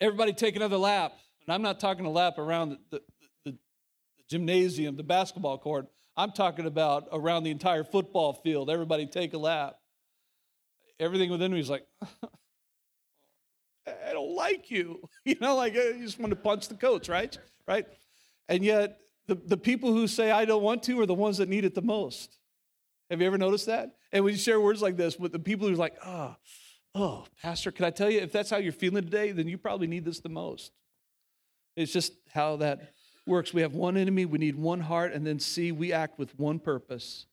everybody 0.00 0.32
take 0.32 0.56
another 0.56 0.78
lap, 0.78 1.12
and 1.46 1.54
I'm 1.54 1.62
not 1.62 1.78
talking 1.78 2.06
a 2.06 2.10
lap 2.10 2.38
around 2.38 2.70
the, 2.70 2.78
the, 2.90 3.02
the, 3.44 3.50
the 3.52 4.22
gymnasium, 4.28 4.96
the 4.96 5.04
basketball 5.04 5.58
court, 5.58 5.86
I'm 6.18 6.32
talking 6.32 6.66
about 6.66 7.06
around 7.12 7.44
the 7.44 7.52
entire 7.52 7.84
football 7.84 8.32
field, 8.32 8.70
everybody 8.70 9.06
take 9.06 9.34
a 9.34 9.38
lap. 9.38 9.76
Everything 10.98 11.30
within 11.30 11.52
me 11.52 11.60
is 11.60 11.70
like, 11.70 11.86
I 13.86 14.12
don't 14.12 14.34
like 14.34 14.68
you. 14.68 15.08
You 15.24 15.36
know, 15.40 15.54
like 15.54 15.74
you 15.74 16.00
just 16.00 16.18
want 16.18 16.30
to 16.30 16.36
punch 16.36 16.68
the 16.68 16.74
coach, 16.74 17.08
right? 17.08 17.38
Right? 17.68 17.86
And 18.48 18.64
yet, 18.64 18.98
the, 19.28 19.36
the 19.36 19.56
people 19.56 19.92
who 19.92 20.08
say 20.08 20.32
I 20.32 20.44
don't 20.44 20.62
want 20.62 20.82
to 20.84 21.00
are 21.00 21.06
the 21.06 21.14
ones 21.14 21.38
that 21.38 21.48
need 21.48 21.64
it 21.64 21.74
the 21.76 21.82
most. 21.82 22.38
Have 23.10 23.20
you 23.20 23.26
ever 23.26 23.38
noticed 23.38 23.66
that? 23.66 23.94
And 24.10 24.24
when 24.24 24.32
you 24.32 24.38
share 24.38 24.60
words 24.60 24.82
like 24.82 24.96
this 24.96 25.18
with 25.18 25.30
the 25.32 25.38
people 25.38 25.68
who's 25.68 25.78
like, 25.78 25.94
oh, 26.04 26.34
oh, 26.94 27.26
Pastor, 27.42 27.70
can 27.70 27.84
I 27.84 27.90
tell 27.90 28.10
you, 28.10 28.20
if 28.20 28.32
that's 28.32 28.50
how 28.50 28.56
you're 28.56 28.72
feeling 28.72 29.04
today, 29.04 29.30
then 29.30 29.46
you 29.46 29.56
probably 29.56 29.86
need 29.86 30.04
this 30.04 30.18
the 30.18 30.30
most. 30.30 30.72
It's 31.76 31.92
just 31.92 32.12
how 32.32 32.56
that 32.56 32.94
works. 33.28 33.54
We 33.54 33.62
have 33.62 33.74
one 33.74 33.96
enemy, 33.96 34.24
we 34.24 34.38
need 34.38 34.56
one 34.56 34.80
heart, 34.80 35.12
and 35.12 35.26
then 35.26 35.38
see, 35.38 35.70
we 35.70 35.92
act 35.92 36.18
with 36.18 36.38
one 36.38 36.58
purpose. 36.58 37.26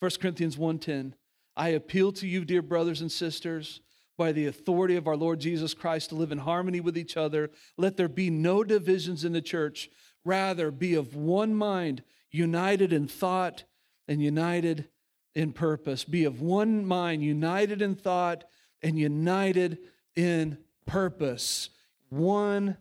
1 0.00 0.20
Corinthians 0.20 0.56
1:10. 0.56 1.14
I 1.56 1.68
appeal 1.70 2.12
to 2.12 2.26
you, 2.26 2.44
dear 2.44 2.62
brothers 2.62 3.00
and 3.00 3.12
sisters, 3.12 3.80
by 4.16 4.32
the 4.32 4.46
authority 4.46 4.96
of 4.96 5.06
our 5.06 5.16
Lord 5.16 5.40
Jesus 5.40 5.74
Christ 5.74 6.10
to 6.10 6.14
live 6.14 6.32
in 6.32 6.38
harmony 6.38 6.80
with 6.80 6.96
each 6.96 7.16
other. 7.16 7.50
Let 7.76 7.96
there 7.96 8.08
be 8.08 8.30
no 8.30 8.64
divisions 8.64 9.24
in 9.24 9.32
the 9.32 9.42
church. 9.42 9.90
Rather, 10.24 10.70
be 10.70 10.94
of 10.94 11.14
one 11.14 11.54
mind, 11.54 12.02
united 12.30 12.92
in 12.92 13.06
thought 13.06 13.64
and 14.08 14.22
united 14.22 14.88
in 15.34 15.52
purpose. 15.52 16.04
Be 16.04 16.24
of 16.24 16.40
one 16.40 16.86
mind, 16.86 17.22
united 17.22 17.82
in 17.82 17.94
thought 17.94 18.44
and 18.82 18.98
united 18.98 19.78
in 20.16 20.58
purpose. 20.86 21.70
One 22.08 22.76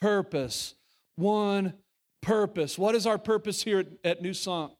purpose. 0.00 0.74
One 1.16 1.74
purpose. 2.20 2.78
What 2.78 2.94
is 2.94 3.06
our 3.06 3.18
purpose 3.18 3.62
here 3.62 3.80
at, 3.80 3.86
at 4.04 4.22
New 4.22 4.34
Song? 4.34 4.72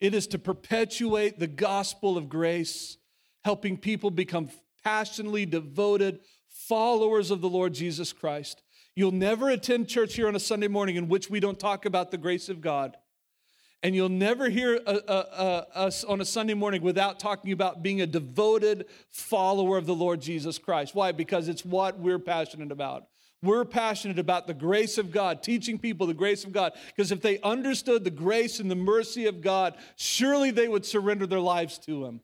It 0.00 0.14
is 0.14 0.26
to 0.28 0.38
perpetuate 0.38 1.38
the 1.38 1.46
gospel 1.46 2.16
of 2.16 2.28
grace 2.28 2.98
helping 3.44 3.76
people 3.76 4.10
become 4.10 4.50
passionately 4.84 5.46
devoted 5.46 6.20
followers 6.48 7.30
of 7.30 7.40
the 7.40 7.48
Lord 7.48 7.74
Jesus 7.74 8.12
Christ. 8.12 8.62
You'll 8.94 9.12
never 9.12 9.48
attend 9.48 9.88
church 9.88 10.14
here 10.14 10.28
on 10.28 10.36
a 10.36 10.40
Sunday 10.40 10.68
morning 10.68 10.96
in 10.96 11.08
which 11.08 11.30
we 11.30 11.40
don't 11.40 11.58
talk 11.58 11.84
about 11.84 12.10
the 12.10 12.18
grace 12.18 12.48
of 12.48 12.60
God. 12.60 12.96
And 13.82 13.94
you'll 13.94 14.08
never 14.08 14.48
hear 14.48 14.80
uh, 14.86 14.98
uh, 15.06 15.12
uh, 15.12 15.64
us 15.78 16.02
on 16.02 16.20
a 16.20 16.24
Sunday 16.24 16.54
morning 16.54 16.82
without 16.82 17.20
talking 17.20 17.52
about 17.52 17.80
being 17.80 18.00
a 18.00 18.06
devoted 18.06 18.86
follower 19.10 19.78
of 19.78 19.86
the 19.86 19.94
Lord 19.94 20.20
Jesus 20.20 20.58
Christ. 20.58 20.96
Why? 20.96 21.12
Because 21.12 21.46
it's 21.48 21.64
what 21.64 21.98
we're 21.98 22.18
passionate 22.18 22.72
about. 22.72 23.04
We're 23.42 23.64
passionate 23.64 24.18
about 24.18 24.46
the 24.46 24.54
grace 24.54 24.98
of 24.98 25.12
God, 25.12 25.42
teaching 25.42 25.78
people 25.78 26.06
the 26.06 26.14
grace 26.14 26.44
of 26.44 26.52
God. 26.52 26.72
Because 26.88 27.12
if 27.12 27.20
they 27.20 27.38
understood 27.40 28.02
the 28.02 28.10
grace 28.10 28.58
and 28.58 28.70
the 28.70 28.74
mercy 28.76 29.26
of 29.26 29.40
God, 29.40 29.76
surely 29.96 30.50
they 30.50 30.66
would 30.66 30.84
surrender 30.84 31.26
their 31.26 31.40
lives 31.40 31.78
to 31.80 32.04
Him. 32.04 32.20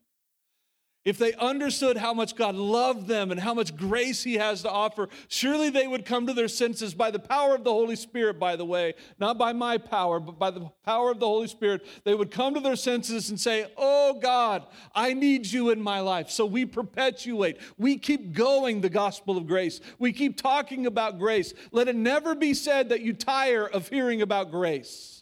If 1.04 1.18
they 1.18 1.34
understood 1.34 1.98
how 1.98 2.14
much 2.14 2.34
God 2.34 2.54
loved 2.54 3.08
them 3.08 3.30
and 3.30 3.38
how 3.38 3.52
much 3.52 3.76
grace 3.76 4.22
He 4.22 4.34
has 4.34 4.62
to 4.62 4.70
offer, 4.70 5.10
surely 5.28 5.68
they 5.68 5.86
would 5.86 6.06
come 6.06 6.26
to 6.26 6.32
their 6.32 6.48
senses 6.48 6.94
by 6.94 7.10
the 7.10 7.18
power 7.18 7.54
of 7.54 7.62
the 7.62 7.72
Holy 7.72 7.96
Spirit, 7.96 8.38
by 8.38 8.56
the 8.56 8.64
way, 8.64 8.94
not 9.18 9.36
by 9.36 9.52
my 9.52 9.76
power, 9.76 10.18
but 10.18 10.38
by 10.38 10.50
the 10.50 10.70
power 10.84 11.10
of 11.10 11.20
the 11.20 11.26
Holy 11.26 11.48
Spirit. 11.48 11.86
They 12.04 12.14
would 12.14 12.30
come 12.30 12.54
to 12.54 12.60
their 12.60 12.76
senses 12.76 13.28
and 13.28 13.38
say, 13.38 13.66
Oh 13.76 14.18
God, 14.20 14.66
I 14.94 15.12
need 15.12 15.46
you 15.46 15.70
in 15.70 15.82
my 15.82 16.00
life. 16.00 16.30
So 16.30 16.46
we 16.46 16.64
perpetuate, 16.64 17.58
we 17.76 17.98
keep 17.98 18.32
going 18.32 18.80
the 18.80 18.88
gospel 18.88 19.36
of 19.36 19.46
grace. 19.46 19.80
We 19.98 20.12
keep 20.12 20.40
talking 20.40 20.86
about 20.86 21.18
grace. 21.18 21.52
Let 21.70 21.88
it 21.88 21.96
never 21.96 22.34
be 22.34 22.54
said 22.54 22.88
that 22.88 23.02
you 23.02 23.12
tire 23.12 23.66
of 23.66 23.88
hearing 23.88 24.22
about 24.22 24.50
grace. 24.50 25.14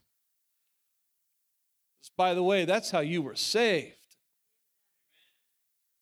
By 2.16 2.34
the 2.34 2.42
way, 2.42 2.64
that's 2.64 2.90
how 2.90 3.00
you 3.00 3.22
were 3.22 3.34
saved. 3.34 4.01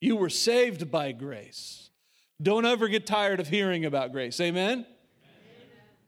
You 0.00 0.16
were 0.16 0.30
saved 0.30 0.90
by 0.90 1.12
grace. 1.12 1.90
Don't 2.42 2.64
ever 2.64 2.88
get 2.88 3.06
tired 3.06 3.38
of 3.38 3.48
hearing 3.48 3.84
about 3.84 4.12
grace. 4.12 4.40
Amen? 4.40 4.86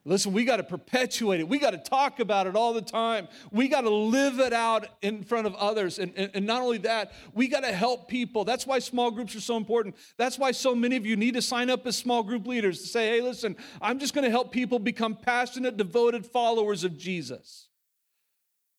Listen, 0.04 0.32
we 0.32 0.44
got 0.44 0.56
to 0.56 0.64
perpetuate 0.64 1.38
it. 1.38 1.48
We 1.48 1.60
got 1.60 1.70
to 1.70 1.78
talk 1.78 2.18
about 2.18 2.48
it 2.48 2.56
all 2.56 2.72
the 2.72 2.82
time. 2.82 3.28
We 3.52 3.68
got 3.68 3.82
to 3.82 3.90
live 3.90 4.40
it 4.40 4.52
out 4.52 4.88
in 5.00 5.22
front 5.22 5.46
of 5.46 5.54
others. 5.54 6.00
And, 6.00 6.12
and, 6.16 6.30
and 6.34 6.44
not 6.44 6.60
only 6.60 6.78
that, 6.78 7.12
we 7.34 7.46
got 7.46 7.60
to 7.60 7.72
help 7.72 8.08
people. 8.08 8.44
That's 8.44 8.66
why 8.66 8.80
small 8.80 9.12
groups 9.12 9.36
are 9.36 9.40
so 9.40 9.56
important. 9.56 9.94
That's 10.16 10.38
why 10.38 10.50
so 10.50 10.74
many 10.74 10.96
of 10.96 11.06
you 11.06 11.14
need 11.14 11.34
to 11.34 11.42
sign 11.42 11.70
up 11.70 11.86
as 11.86 11.96
small 11.96 12.24
group 12.24 12.48
leaders 12.48 12.80
to 12.80 12.88
say, 12.88 13.10
hey, 13.10 13.20
listen, 13.20 13.56
I'm 13.80 14.00
just 14.00 14.12
going 14.12 14.24
to 14.24 14.30
help 14.30 14.50
people 14.50 14.80
become 14.80 15.14
passionate, 15.14 15.76
devoted 15.76 16.26
followers 16.26 16.82
of 16.82 16.98
Jesus. 16.98 17.68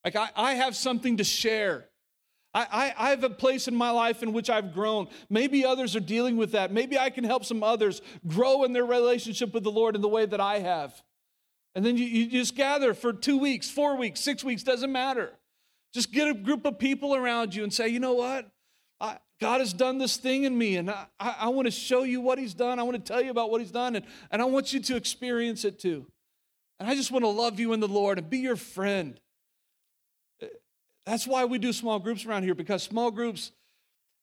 Like, 0.03 0.17
I, 0.17 0.27
I 0.35 0.53
have 0.55 0.75
something 0.75 1.17
to 1.17 1.23
share. 1.23 1.85
I, 2.53 2.67
I, 2.71 3.07
I, 3.07 3.09
have 3.09 3.23
a 3.23 3.29
place 3.29 3.67
in 3.67 3.75
my 3.75 3.89
life 3.89 4.21
in 4.21 4.31
which 4.31 4.49
I've 4.49 4.73
grown. 4.73 5.07
Maybe 5.29 5.65
others 5.65 5.95
are 5.95 5.99
dealing 5.99 6.37
with 6.37 6.51
that. 6.51 6.71
Maybe 6.71 6.99
I 6.99 7.09
can 7.09 7.23
help 7.23 7.45
some 7.45 7.63
others 7.63 8.01
grow 8.27 8.63
in 8.63 8.73
their 8.73 8.85
relationship 8.85 9.53
with 9.53 9.63
the 9.63 9.71
Lord 9.71 9.95
in 9.95 10.01
the 10.01 10.07
way 10.07 10.25
that 10.25 10.39
I 10.39 10.59
have. 10.59 11.01
And 11.75 11.83
then 11.83 11.97
you, 11.97 12.05
you 12.05 12.27
just 12.29 12.55
gather 12.55 12.93
for 12.93 13.11
two 13.11 13.37
weeks, 13.37 13.69
four 13.69 13.97
weeks, 13.97 14.19
six 14.19 14.43
weeks, 14.43 14.61
doesn't 14.61 14.91
matter. 14.91 15.31
Just 15.93 16.11
get 16.11 16.27
a 16.27 16.33
group 16.33 16.65
of 16.65 16.77
people 16.77 17.15
around 17.15 17.55
you 17.55 17.63
and 17.63 17.73
say, 17.73 17.87
you 17.87 17.99
know 17.99 18.13
what? 18.13 18.49
I, 18.99 19.17
God 19.41 19.59
has 19.59 19.73
done 19.73 19.97
this 19.97 20.17
thing 20.17 20.43
in 20.43 20.57
me, 20.57 20.77
and 20.77 20.89
I, 20.89 21.05
I, 21.19 21.49
want 21.49 21.65
to 21.65 21.71
show 21.71 22.03
you 22.03 22.21
what 22.21 22.37
He's 22.37 22.53
done. 22.53 22.79
I 22.79 22.83
want 22.83 23.03
to 23.03 23.13
tell 23.13 23.21
you 23.21 23.31
about 23.31 23.51
what 23.51 23.59
He's 23.61 23.71
done, 23.71 23.95
and, 23.95 24.05
and 24.31 24.41
I 24.41 24.45
want 24.45 24.71
you 24.73 24.79
to 24.79 24.95
experience 24.95 25.65
it 25.65 25.79
too. 25.79 26.05
And 26.79 26.89
I 26.89 26.95
just 26.95 27.11
want 27.11 27.25
to 27.25 27.29
love 27.29 27.59
you 27.59 27.73
in 27.73 27.79
the 27.79 27.87
Lord 27.87 28.17
and 28.17 28.29
be 28.29 28.39
your 28.39 28.55
friend. 28.55 29.19
That's 31.05 31.27
why 31.27 31.45
we 31.45 31.57
do 31.57 31.73
small 31.73 31.99
groups 31.99 32.25
around 32.25 32.43
here 32.43 32.55
because 32.55 32.83
small 32.83 33.11
groups, 33.11 33.51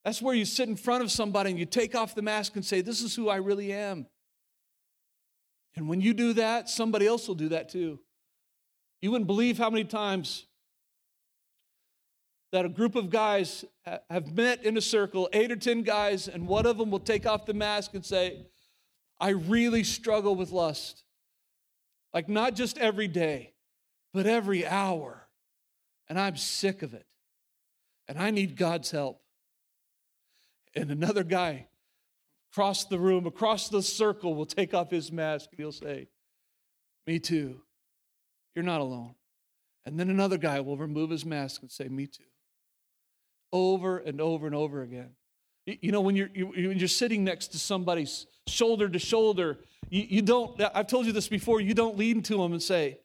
that's 0.05 0.23
where 0.23 0.35
you 0.35 0.45
sit 0.45 0.69
in 0.69 0.77
front 0.77 1.03
of 1.03 1.11
somebody 1.11 1.51
and 1.51 1.59
you 1.59 1.67
take 1.67 1.95
off 1.95 2.15
the 2.15 2.23
mask 2.23 2.57
and 2.57 2.65
say, 2.65 2.81
This 2.81 3.03
is 3.03 3.15
who 3.15 3.29
I 3.29 3.37
really 3.37 3.73
am. 3.73 4.07
And 5.77 5.89
when 5.89 6.01
you 6.01 6.15
do 6.15 6.33
that, 6.35 6.69
somebody 6.69 7.07
else 7.07 7.29
will 7.29 7.35
do 7.35 7.51
that 7.51 7.69
too. 7.69 8.01
You 9.01 9.11
wouldn't 9.11 9.27
believe 9.27 9.59
how 9.59 9.71
many 9.71 9.85
times 9.85 10.47
that 12.53 12.65
a 12.65 12.69
group 12.69 12.97
of 12.97 13.11
guys 13.11 13.65
have 14.09 14.35
met 14.35 14.65
in 14.65 14.77
a 14.77 14.81
circle, 14.81 15.29
eight 15.33 15.53
or 15.53 15.57
10 15.57 15.83
guys, 15.83 16.27
and 16.29 16.49
one 16.49 16.67
of 16.67 16.79
them 16.79 16.91
will 16.91 16.99
take 16.99 17.27
off 17.27 17.47
the 17.47 17.55
mask 17.55 17.95
and 17.95 18.05
say, 18.05 18.47
I 19.21 19.31
really 19.31 19.85
struggle 19.85 20.35
with 20.35 20.51
lust. 20.51 21.05
Like, 22.13 22.29
not 22.29 22.55
just 22.55 22.77
every 22.79 23.07
day, 23.07 23.53
but 24.13 24.27
every 24.27 24.67
hour 24.67 25.20
and 26.11 26.19
I'm 26.19 26.37
sick 26.37 26.83
of 26.83 26.93
it. 26.93 27.07
And 28.09 28.19
I 28.19 28.33
need 28.33 28.57
God's 28.57 28.91
help. 28.91 29.23
And 30.75 30.91
another 30.91 31.23
guy 31.23 31.69
across 32.53 32.85
the 32.85 32.99
room, 32.99 33.27
across 33.27 33.69
the 33.69 33.81
circle, 33.81 34.35
will 34.35 34.45
take 34.45 34.75
off 34.75 34.91
his 34.91 35.13
mask 35.13 35.51
and 35.53 35.61
he'll 35.61 35.73
say, 35.73 36.09
Me 37.07 37.21
too. 37.21 37.61
You're 38.55 38.65
not 38.65 38.81
alone. 38.81 39.15
And 39.87 39.99
then 39.99 40.11
another 40.11 40.37
guy 40.37 40.61
will 40.61 40.77
remove 40.77 41.11
his 41.11 41.25
mask 41.25 41.63
and 41.63 41.71
say, 41.71 41.89
Me 41.89 42.07
too. 42.07 42.25
Over 43.53 43.99
and 43.99 44.21
over 44.21 44.47
and 44.47 44.55
over 44.55 44.83
again. 44.83 45.11
You 45.65 45.93
know, 45.93 46.01
when 46.01 46.17
you're, 46.17 46.29
when 46.29 46.79
you're 46.79 46.89
sitting 46.89 47.23
next 47.23 47.49
to 47.49 47.59
somebody's 47.59 48.27
shoulder 48.49 48.89
to 48.89 48.99
shoulder, 48.99 49.59
you, 49.89 50.07
you 50.09 50.23
don't, 50.23 50.61
I've 50.75 50.89
told 50.89 51.07
you 51.07 51.13
this 51.13 51.29
before, 51.29 51.61
you 51.61 51.75
don't 51.75 51.97
lean 51.97 52.23
to 52.23 52.39
them 52.39 52.53
and 52.53 52.63
say, 52.63 52.99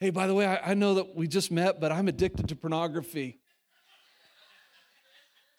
Hey, 0.00 0.08
by 0.08 0.26
the 0.26 0.34
way, 0.34 0.46
I, 0.46 0.70
I 0.70 0.74
know 0.74 0.94
that 0.94 1.14
we 1.14 1.28
just 1.28 1.50
met, 1.50 1.78
but 1.78 1.92
I'm 1.92 2.08
addicted 2.08 2.48
to 2.48 2.56
pornography. 2.56 3.38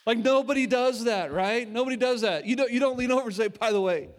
Like 0.08 0.18
nobody 0.18 0.66
does 0.66 1.04
that, 1.04 1.32
right? 1.32 1.70
Nobody 1.70 1.96
does 1.96 2.22
that. 2.22 2.46
You 2.46 2.56
don't, 2.56 2.72
you 2.72 2.80
don't 2.80 2.98
lean 2.98 3.12
over 3.12 3.28
and 3.28 3.36
say, 3.36 3.50
by 3.50 3.72
the 3.72 3.80
way, 3.80 4.10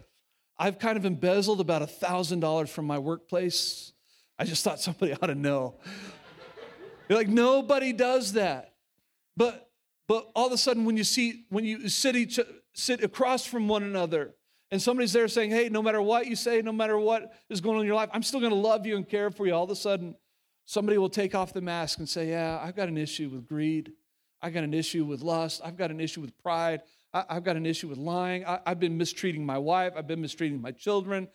I've 0.57 0.79
kind 0.79 0.97
of 0.97 1.05
embezzled 1.05 1.61
about 1.61 1.83
a 1.83 1.89
thousand 1.89 2.39
dollars 2.39 2.71
from 2.71 2.87
my 2.87 3.01
workplace. 3.01 3.93
I 4.39 4.45
just 4.45 4.63
thought 4.63 4.81
somebody 4.81 5.13
ought 5.21 5.27
to 5.27 5.35
know. 5.35 5.81
You're 7.09 7.19
like, 7.19 7.29
nobody 7.29 7.93
does 7.93 8.35
that. 8.35 8.75
But 9.37 9.69
but 10.07 10.31
all 10.37 10.47
of 10.47 10.53
a 10.53 10.59
sudden, 10.59 10.85
when 10.85 10.97
you 10.97 11.05
see, 11.05 11.47
when 11.49 11.65
you 11.65 11.89
sit 11.89 12.15
each 12.15 12.39
sit 12.75 13.03
across 13.03 13.45
from 13.45 13.67
one 13.67 13.83
another 13.83 14.35
and 14.73 14.81
somebody's 14.81 15.13
there 15.13 15.29
saying, 15.29 15.51
Hey, 15.51 15.69
no 15.69 15.83
matter 15.83 16.01
what 16.01 16.27
you 16.27 16.35
say, 16.35 16.63
no 16.63 16.73
matter 16.73 16.99
what 16.99 17.33
is 17.51 17.61
going 17.61 17.77
on 17.77 17.83
in 17.83 17.87
your 17.87 17.95
life, 17.95 18.09
I'm 18.13 18.23
still 18.23 18.41
going 18.41 18.53
to 18.53 18.59
love 18.59 18.87
you 18.87 18.97
and 18.97 19.07
care 19.07 19.31
for 19.31 19.47
you. 19.47 19.55
All 19.55 19.65
of 19.65 19.71
a 19.71 19.77
sudden, 19.77 20.17
somebody 20.65 20.97
will 20.97 21.11
take 21.11 21.35
off 21.35 21.53
the 21.53 21.61
mask 21.61 21.99
and 21.99 22.09
say, 22.09 22.31
Yeah, 22.31 22.59
I've 22.61 22.75
got 22.75 22.89
an 22.89 22.97
issue 22.97 23.29
with 23.29 23.47
greed. 23.47 23.93
I've 24.41 24.55
got 24.55 24.65
an 24.65 24.73
issue 24.73 25.05
with 25.05 25.21
lust. 25.21 25.61
I've 25.63 25.77
got 25.77 25.91
an 25.91 26.01
issue 26.01 26.23
with 26.23 26.37
pride. 26.43 26.81
I, 27.13 27.35
have 27.35 27.45
got 27.45 27.57
an 27.57 27.67
issue 27.67 27.87
with 27.87 27.99
lying. 27.99 28.47
I, 28.47 28.61
have 28.67 28.81
been 28.81 28.97
mistreating 28.97 29.45
my 29.45 29.59
wife. 29.59 29.93
I've 29.95 30.07
been 30.07 30.23
mistreating 30.23 30.61
my 30.61 30.73
children. 30.73 31.29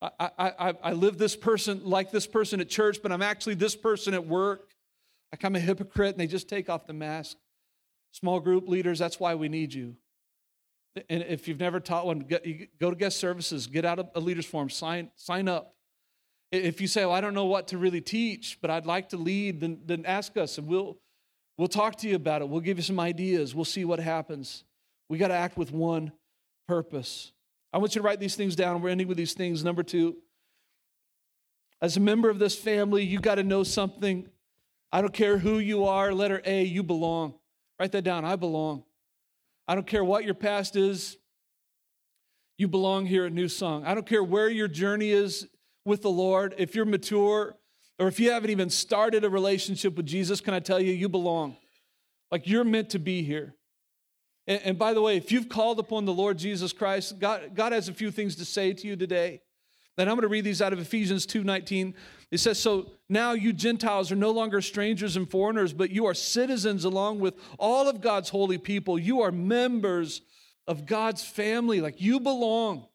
I, 0.00 0.30
I, 0.38 0.74
I 0.82 0.92
live 0.92 1.18
this 1.18 1.36
person 1.36 1.82
like 1.84 2.10
this 2.10 2.26
person 2.26 2.60
at 2.60 2.68
church, 2.70 3.00
but 3.02 3.12
I'm 3.12 3.20
actually 3.20 3.54
this 3.54 3.76
person 3.76 4.14
at 4.14 4.26
work. 4.26 4.70
Like 5.30 5.44
I'm 5.44 5.54
a 5.56 5.60
hypocrite, 5.60 6.12
and 6.12 6.20
they 6.20 6.26
just 6.26 6.48
take 6.48 6.70
off 6.70 6.86
the 6.86 6.94
mask. 6.94 7.36
Small 8.12 8.40
group 8.40 8.66
leaders, 8.66 8.98
that's 8.98 9.20
why 9.20 9.34
we 9.34 9.50
need 9.50 9.74
you. 9.74 9.96
And 11.08 11.22
if 11.22 11.48
you've 11.48 11.60
never 11.60 11.80
taught 11.80 12.06
one, 12.06 12.26
go 12.78 12.90
to 12.90 12.96
guest 12.96 13.18
services, 13.18 13.66
get 13.66 13.84
out 13.84 14.10
a 14.14 14.20
leaders 14.20 14.46
form, 14.46 14.70
sign, 14.70 15.10
sign 15.16 15.48
up. 15.48 15.74
If 16.50 16.80
you 16.80 16.86
say, 16.86 17.04
well, 17.04 17.14
I 17.14 17.20
don't 17.20 17.34
know 17.34 17.44
what 17.44 17.68
to 17.68 17.78
really 17.78 18.00
teach, 18.00 18.58
but 18.60 18.70
I'd 18.70 18.86
like 18.86 19.10
to 19.10 19.16
lead, 19.16 19.60
then, 19.60 19.80
then 19.84 20.06
ask 20.06 20.36
us 20.36 20.56
and 20.58 20.66
we'll, 20.66 20.98
we'll 21.58 21.68
talk 21.68 21.96
to 21.96 22.08
you 22.08 22.16
about 22.16 22.40
it. 22.40 22.48
We'll 22.48 22.60
give 22.60 22.78
you 22.78 22.82
some 22.82 22.98
ideas. 22.98 23.54
We'll 23.54 23.64
see 23.66 23.84
what 23.84 24.00
happens. 24.00 24.64
We 25.08 25.18
got 25.18 25.28
to 25.28 25.34
act 25.34 25.56
with 25.56 25.72
one 25.72 26.12
purpose. 26.66 27.32
I 27.72 27.78
want 27.78 27.94
you 27.94 28.00
to 28.00 28.06
write 28.06 28.20
these 28.20 28.34
things 28.34 28.56
down. 28.56 28.80
We're 28.80 28.88
ending 28.88 29.08
with 29.08 29.18
these 29.18 29.34
things. 29.34 29.62
Number 29.62 29.82
two, 29.82 30.16
as 31.80 31.96
a 31.96 32.00
member 32.00 32.30
of 32.30 32.38
this 32.38 32.56
family, 32.56 33.04
you 33.04 33.20
got 33.20 33.36
to 33.36 33.44
know 33.44 33.62
something. 33.62 34.28
I 34.90 35.00
don't 35.00 35.12
care 35.12 35.38
who 35.38 35.58
you 35.58 35.84
are. 35.84 36.12
Letter 36.14 36.40
A, 36.44 36.64
you 36.64 36.82
belong. 36.82 37.34
Write 37.78 37.92
that 37.92 38.02
down. 38.02 38.24
I 38.24 38.36
belong. 38.36 38.84
I 39.68 39.74
don't 39.74 39.86
care 39.86 40.02
what 40.02 40.24
your 40.24 40.34
past 40.34 40.74
is, 40.74 41.18
you 42.56 42.66
belong 42.66 43.06
here 43.06 43.26
at 43.26 43.32
New 43.32 43.48
Song. 43.48 43.84
I 43.84 43.94
don't 43.94 44.06
care 44.06 44.24
where 44.24 44.48
your 44.48 44.66
journey 44.66 45.10
is 45.10 45.46
with 45.84 46.02
the 46.02 46.10
Lord, 46.10 46.54
if 46.58 46.74
you're 46.74 46.84
mature 46.84 47.56
or 47.98 48.08
if 48.08 48.20
you 48.20 48.30
haven't 48.30 48.50
even 48.50 48.70
started 48.70 49.24
a 49.24 49.30
relationship 49.30 49.96
with 49.96 50.06
Jesus, 50.06 50.40
can 50.40 50.54
I 50.54 50.60
tell 50.60 50.80
you, 50.80 50.92
you 50.92 51.08
belong. 51.08 51.56
Like 52.30 52.46
you're 52.46 52.64
meant 52.64 52.90
to 52.90 52.98
be 52.98 53.22
here. 53.22 53.54
And, 54.46 54.60
and 54.64 54.78
by 54.78 54.92
the 54.92 55.02
way, 55.02 55.16
if 55.16 55.32
you've 55.32 55.48
called 55.48 55.78
upon 55.78 56.04
the 56.04 56.12
Lord 56.12 56.38
Jesus 56.38 56.72
Christ, 56.72 57.18
God, 57.18 57.54
God 57.54 57.72
has 57.72 57.88
a 57.88 57.94
few 57.94 58.10
things 58.10 58.36
to 58.36 58.44
say 58.44 58.72
to 58.72 58.86
you 58.86 58.96
today. 58.96 59.42
And 59.98 60.08
I'm 60.08 60.14
going 60.14 60.22
to 60.22 60.28
read 60.28 60.44
these 60.44 60.62
out 60.62 60.72
of 60.72 60.78
Ephesians 60.78 61.26
2:19. 61.26 61.92
It 62.30 62.38
says, 62.38 62.58
So 62.58 62.92
now 63.08 63.32
you 63.32 63.52
Gentiles 63.52 64.12
are 64.12 64.16
no 64.16 64.30
longer 64.30 64.60
strangers 64.60 65.16
and 65.16 65.28
foreigners, 65.28 65.72
but 65.72 65.90
you 65.90 66.06
are 66.06 66.14
citizens 66.14 66.84
along 66.84 67.20
with 67.20 67.34
all 67.58 67.88
of 67.88 68.00
God's 68.00 68.28
holy 68.28 68.58
people. 68.58 68.98
You 68.98 69.22
are 69.22 69.32
members 69.32 70.22
of 70.66 70.86
God's 70.86 71.24
family. 71.24 71.80
Like 71.80 72.00
you 72.00 72.20
belong. 72.20 72.86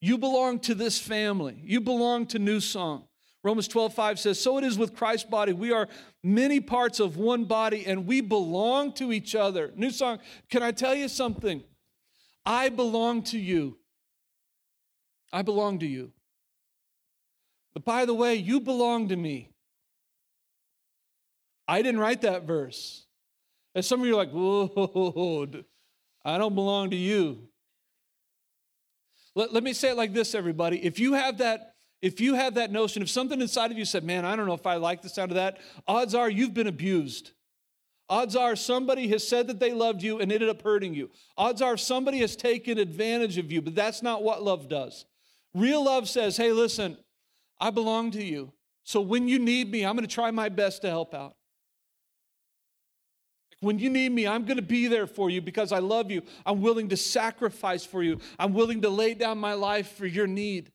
You 0.00 0.18
belong 0.18 0.60
to 0.60 0.74
this 0.74 0.98
family. 0.98 1.60
You 1.64 1.80
belong 1.80 2.26
to 2.28 2.38
New 2.38 2.60
Song. 2.60 3.04
Romans 3.44 3.68
12, 3.68 3.94
5 3.94 4.18
says, 4.18 4.40
So 4.40 4.58
it 4.58 4.64
is 4.64 4.76
with 4.76 4.94
Christ's 4.96 5.28
body. 5.28 5.52
We 5.52 5.72
are 5.72 5.88
many 6.22 6.60
parts 6.60 7.00
of 7.00 7.16
one 7.16 7.44
body 7.44 7.86
and 7.86 8.06
we 8.06 8.20
belong 8.20 8.92
to 8.94 9.12
each 9.12 9.34
other. 9.34 9.72
New 9.76 9.90
Song, 9.90 10.18
can 10.50 10.62
I 10.62 10.72
tell 10.72 10.94
you 10.94 11.08
something? 11.08 11.62
I 12.44 12.68
belong 12.68 13.22
to 13.24 13.38
you. 13.38 13.78
I 15.32 15.42
belong 15.42 15.80
to 15.80 15.86
you. 15.86 16.12
But 17.74 17.84
by 17.84 18.04
the 18.04 18.14
way, 18.14 18.34
you 18.34 18.60
belong 18.60 19.08
to 19.08 19.16
me. 19.16 19.50
I 21.66 21.82
didn't 21.82 22.00
write 22.00 22.22
that 22.22 22.44
verse. 22.44 23.04
And 23.74 23.84
some 23.84 24.00
of 24.00 24.06
you 24.06 24.14
are 24.14 24.16
like, 24.16 24.32
whoa, 24.32 25.64
I 26.24 26.38
don't 26.38 26.54
belong 26.54 26.90
to 26.90 26.96
you. 26.96 27.48
Let, 29.34 29.52
let 29.52 29.62
me 29.62 29.72
say 29.72 29.90
it 29.90 29.96
like 29.96 30.14
this, 30.14 30.34
everybody. 30.34 30.84
If 30.84 30.98
you 30.98 31.12
have 31.12 31.38
that, 31.38 31.74
if 32.00 32.20
you 32.20 32.34
have 32.34 32.54
that 32.54 32.72
notion, 32.72 33.02
if 33.02 33.10
something 33.10 33.40
inside 33.40 33.70
of 33.70 33.78
you 33.78 33.84
said, 33.84 34.02
man, 34.02 34.24
I 34.24 34.34
don't 34.34 34.46
know 34.46 34.54
if 34.54 34.66
I 34.66 34.76
like 34.76 35.02
the 35.02 35.08
sound 35.08 35.30
of 35.30 35.36
that, 35.36 35.58
odds 35.86 36.14
are 36.14 36.30
you've 36.30 36.54
been 36.54 36.66
abused. 36.66 37.32
Odds 38.08 38.34
are 38.34 38.56
somebody 38.56 39.06
has 39.08 39.26
said 39.26 39.46
that 39.48 39.60
they 39.60 39.72
loved 39.72 40.02
you 40.02 40.18
and 40.18 40.32
ended 40.32 40.48
up 40.48 40.62
hurting 40.62 40.94
you. 40.94 41.10
Odds 41.36 41.60
are 41.60 41.76
somebody 41.76 42.18
has 42.18 42.34
taken 42.34 42.78
advantage 42.78 43.36
of 43.36 43.52
you, 43.52 43.60
but 43.60 43.74
that's 43.74 44.02
not 44.02 44.22
what 44.22 44.42
love 44.42 44.68
does. 44.68 45.04
Real 45.58 45.84
love 45.84 46.08
says, 46.08 46.36
hey, 46.36 46.52
listen, 46.52 46.96
I 47.60 47.70
belong 47.70 48.10
to 48.12 48.22
you. 48.22 48.52
So 48.84 49.00
when 49.00 49.28
you 49.28 49.38
need 49.38 49.70
me, 49.70 49.84
I'm 49.84 49.96
going 49.96 50.06
to 50.06 50.14
try 50.14 50.30
my 50.30 50.48
best 50.48 50.82
to 50.82 50.88
help 50.88 51.14
out. 51.14 51.34
When 53.60 53.78
you 53.78 53.90
need 53.90 54.12
me, 54.12 54.26
I'm 54.26 54.44
going 54.44 54.56
to 54.56 54.62
be 54.62 54.86
there 54.86 55.06
for 55.06 55.30
you 55.30 55.42
because 55.42 55.72
I 55.72 55.80
love 55.80 56.10
you. 56.10 56.22
I'm 56.46 56.60
willing 56.60 56.88
to 56.90 56.96
sacrifice 56.96 57.84
for 57.84 58.02
you. 58.02 58.20
I'm 58.38 58.54
willing 58.54 58.82
to 58.82 58.88
lay 58.88 59.14
down 59.14 59.38
my 59.38 59.54
life 59.54 59.96
for 59.96 60.06
your 60.06 60.28
need. 60.28 60.70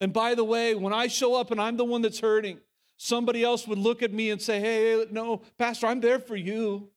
And 0.00 0.12
by 0.12 0.34
the 0.34 0.44
way, 0.44 0.74
when 0.74 0.92
I 0.92 1.06
show 1.06 1.34
up 1.34 1.50
and 1.50 1.60
I'm 1.60 1.76
the 1.76 1.84
one 1.84 2.02
that's 2.02 2.20
hurting, 2.20 2.58
somebody 2.96 3.42
else 3.42 3.66
would 3.66 3.78
look 3.78 4.02
at 4.02 4.12
me 4.12 4.30
and 4.30 4.42
say, 4.42 4.60
Hey, 4.60 5.06
no, 5.10 5.42
Pastor, 5.56 5.86
I'm 5.86 6.00
there 6.00 6.18
for 6.18 6.36
you. 6.36 6.90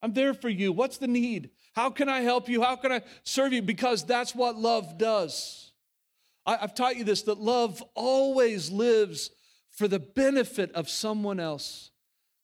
I'm 0.00 0.14
there 0.14 0.32
for 0.32 0.48
you. 0.48 0.72
What's 0.72 0.96
the 0.96 1.06
need? 1.06 1.50
How 1.74 1.90
can 1.90 2.08
I 2.08 2.20
help 2.20 2.48
you? 2.48 2.62
How 2.62 2.76
can 2.76 2.92
I 2.92 3.02
serve 3.24 3.52
you? 3.52 3.62
Because 3.62 4.04
that's 4.04 4.34
what 4.34 4.56
love 4.56 4.96
does. 4.96 5.71
I, 6.44 6.56
have 6.56 6.74
taught 6.74 6.96
you 6.96 7.04
this 7.04 7.22
that 7.22 7.38
love 7.38 7.82
always 7.94 8.70
lives 8.70 9.30
for 9.70 9.88
the 9.88 9.98
benefit 9.98 10.72
of 10.72 10.88
someone 10.88 11.40
else. 11.40 11.90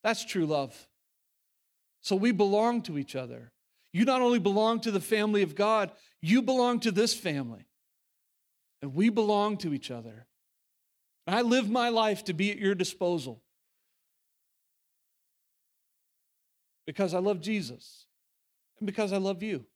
That's 0.03 0.25
true 0.25 0.47
love. 0.47 0.89
So 2.01 2.17
we 2.17 2.33
belong 2.33 2.83
to 2.83 2.99
each 2.99 3.17
other. 3.17 3.53
You 3.93 4.05
not 4.05 4.23
only 4.23 4.39
belong 4.39 4.81
to 4.81 4.91
the 4.91 5.01
family 5.01 5.43
of 5.43 5.55
God, 5.55 5.91
you 6.21 6.43
belong 6.43 6.81
to 6.81 6.93
this 6.93 7.15
family. 7.15 7.67
And 8.81 8.95
we 8.95 9.09
belong 9.09 9.57
to 9.59 9.75
each 9.75 9.91
other. 9.91 10.27
I 11.27 11.43
live 11.43 11.69
my 11.69 11.91
life 11.91 12.25
to 12.25 12.33
be 12.33 12.51
at 12.51 12.59
your 12.59 12.75
disposal 12.75 13.43
because 16.87 17.13
I 17.13 17.19
love 17.19 17.43
Jesus 17.43 18.07
and 18.79 18.87
because 18.87 19.13
I 19.13 19.19
love 19.19 19.43
you. 19.43 19.67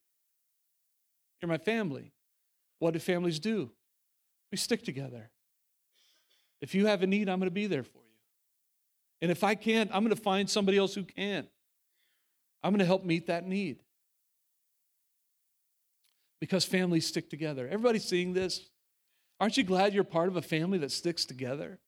You're 1.40 1.50
my 1.50 1.58
family. 1.58 2.12
What 2.78 2.94
do 2.94 3.00
families 3.00 3.38
do? 3.38 3.70
We 4.52 4.58
stick 4.58 4.84
together. 4.84 5.30
If 6.60 6.74
you 6.74 6.86
have 6.86 7.02
a 7.02 7.06
need, 7.06 7.28
I'm 7.28 7.40
going 7.40 7.48
to 7.48 7.50
be 7.50 7.66
there 7.66 7.82
for 7.82 7.98
you. 7.98 8.02
And 9.22 9.30
if 9.30 9.42
I 9.42 9.54
can't, 9.54 9.90
I'm 9.92 10.04
going 10.04 10.14
to 10.14 10.22
find 10.22 10.48
somebody 10.48 10.78
else 10.78 10.94
who 10.94 11.04
can. 11.04 11.48
I'm 12.62 12.70
going 12.70 12.80
to 12.80 12.84
help 12.84 13.04
meet 13.04 13.26
that 13.26 13.48
need. 13.48 13.78
Because 16.40 16.64
families 16.64 17.06
stick 17.06 17.30
together. 17.30 17.66
Everybody 17.66 17.98
seeing 17.98 18.34
this? 18.34 18.68
Aren't 19.40 19.56
you 19.56 19.64
glad 19.64 19.94
you're 19.94 20.04
part 20.04 20.28
of 20.28 20.36
a 20.36 20.42
family 20.42 20.78
that 20.78 20.92
sticks 20.92 21.24
together? 21.24 21.78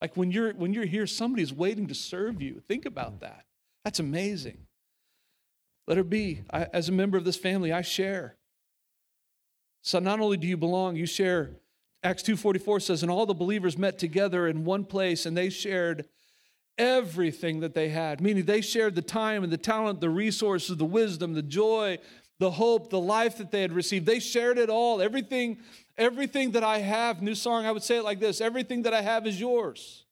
Like 0.00 0.16
when 0.16 0.30
you're 0.30 0.52
when 0.52 0.72
you're 0.72 0.84
here, 0.84 1.06
somebody's 1.06 1.52
waiting 1.52 1.86
to 1.88 1.94
serve 1.94 2.40
you. 2.40 2.60
Think 2.68 2.84
about 2.84 3.20
that. 3.20 3.44
That's 3.84 3.98
amazing. 3.98 4.66
Let 5.86 5.96
her 5.96 6.04
be. 6.04 6.42
I, 6.50 6.64
as 6.72 6.88
a 6.88 6.92
member 6.92 7.16
of 7.16 7.24
this 7.24 7.36
family, 7.36 7.72
I 7.72 7.82
share. 7.82 8.36
So 9.82 9.98
not 9.98 10.20
only 10.20 10.36
do 10.36 10.46
you 10.46 10.56
belong, 10.56 10.96
you 10.96 11.06
share 11.06 11.56
Acts 12.02 12.22
2:44 12.22 12.80
says 12.82 13.02
and 13.02 13.10
all 13.10 13.26
the 13.26 13.34
believers 13.34 13.76
met 13.76 13.98
together 13.98 14.46
in 14.46 14.64
one 14.64 14.84
place 14.84 15.26
and 15.26 15.36
they 15.36 15.50
shared 15.50 16.06
everything 16.76 17.58
that 17.58 17.74
they 17.74 17.88
had 17.88 18.20
meaning 18.20 18.44
they 18.44 18.60
shared 18.60 18.94
the 18.94 19.02
time 19.02 19.42
and 19.42 19.52
the 19.52 19.56
talent 19.58 20.00
the 20.00 20.08
resources 20.08 20.76
the 20.76 20.84
wisdom 20.84 21.34
the 21.34 21.42
joy 21.42 21.98
the 22.38 22.52
hope 22.52 22.90
the 22.90 23.00
life 23.00 23.38
that 23.38 23.50
they 23.50 23.62
had 23.62 23.72
received. 23.72 24.06
They 24.06 24.20
shared 24.20 24.58
it 24.58 24.70
all. 24.70 25.02
Everything 25.02 25.58
everything 25.96 26.52
that 26.52 26.62
I 26.62 26.78
have 26.78 27.20
new 27.22 27.34
song 27.34 27.66
I 27.66 27.72
would 27.72 27.82
say 27.82 27.96
it 27.98 28.04
like 28.04 28.20
this 28.20 28.40
everything 28.40 28.82
that 28.82 28.94
I 28.94 29.02
have 29.02 29.26
is 29.26 29.40
yours. 29.40 30.04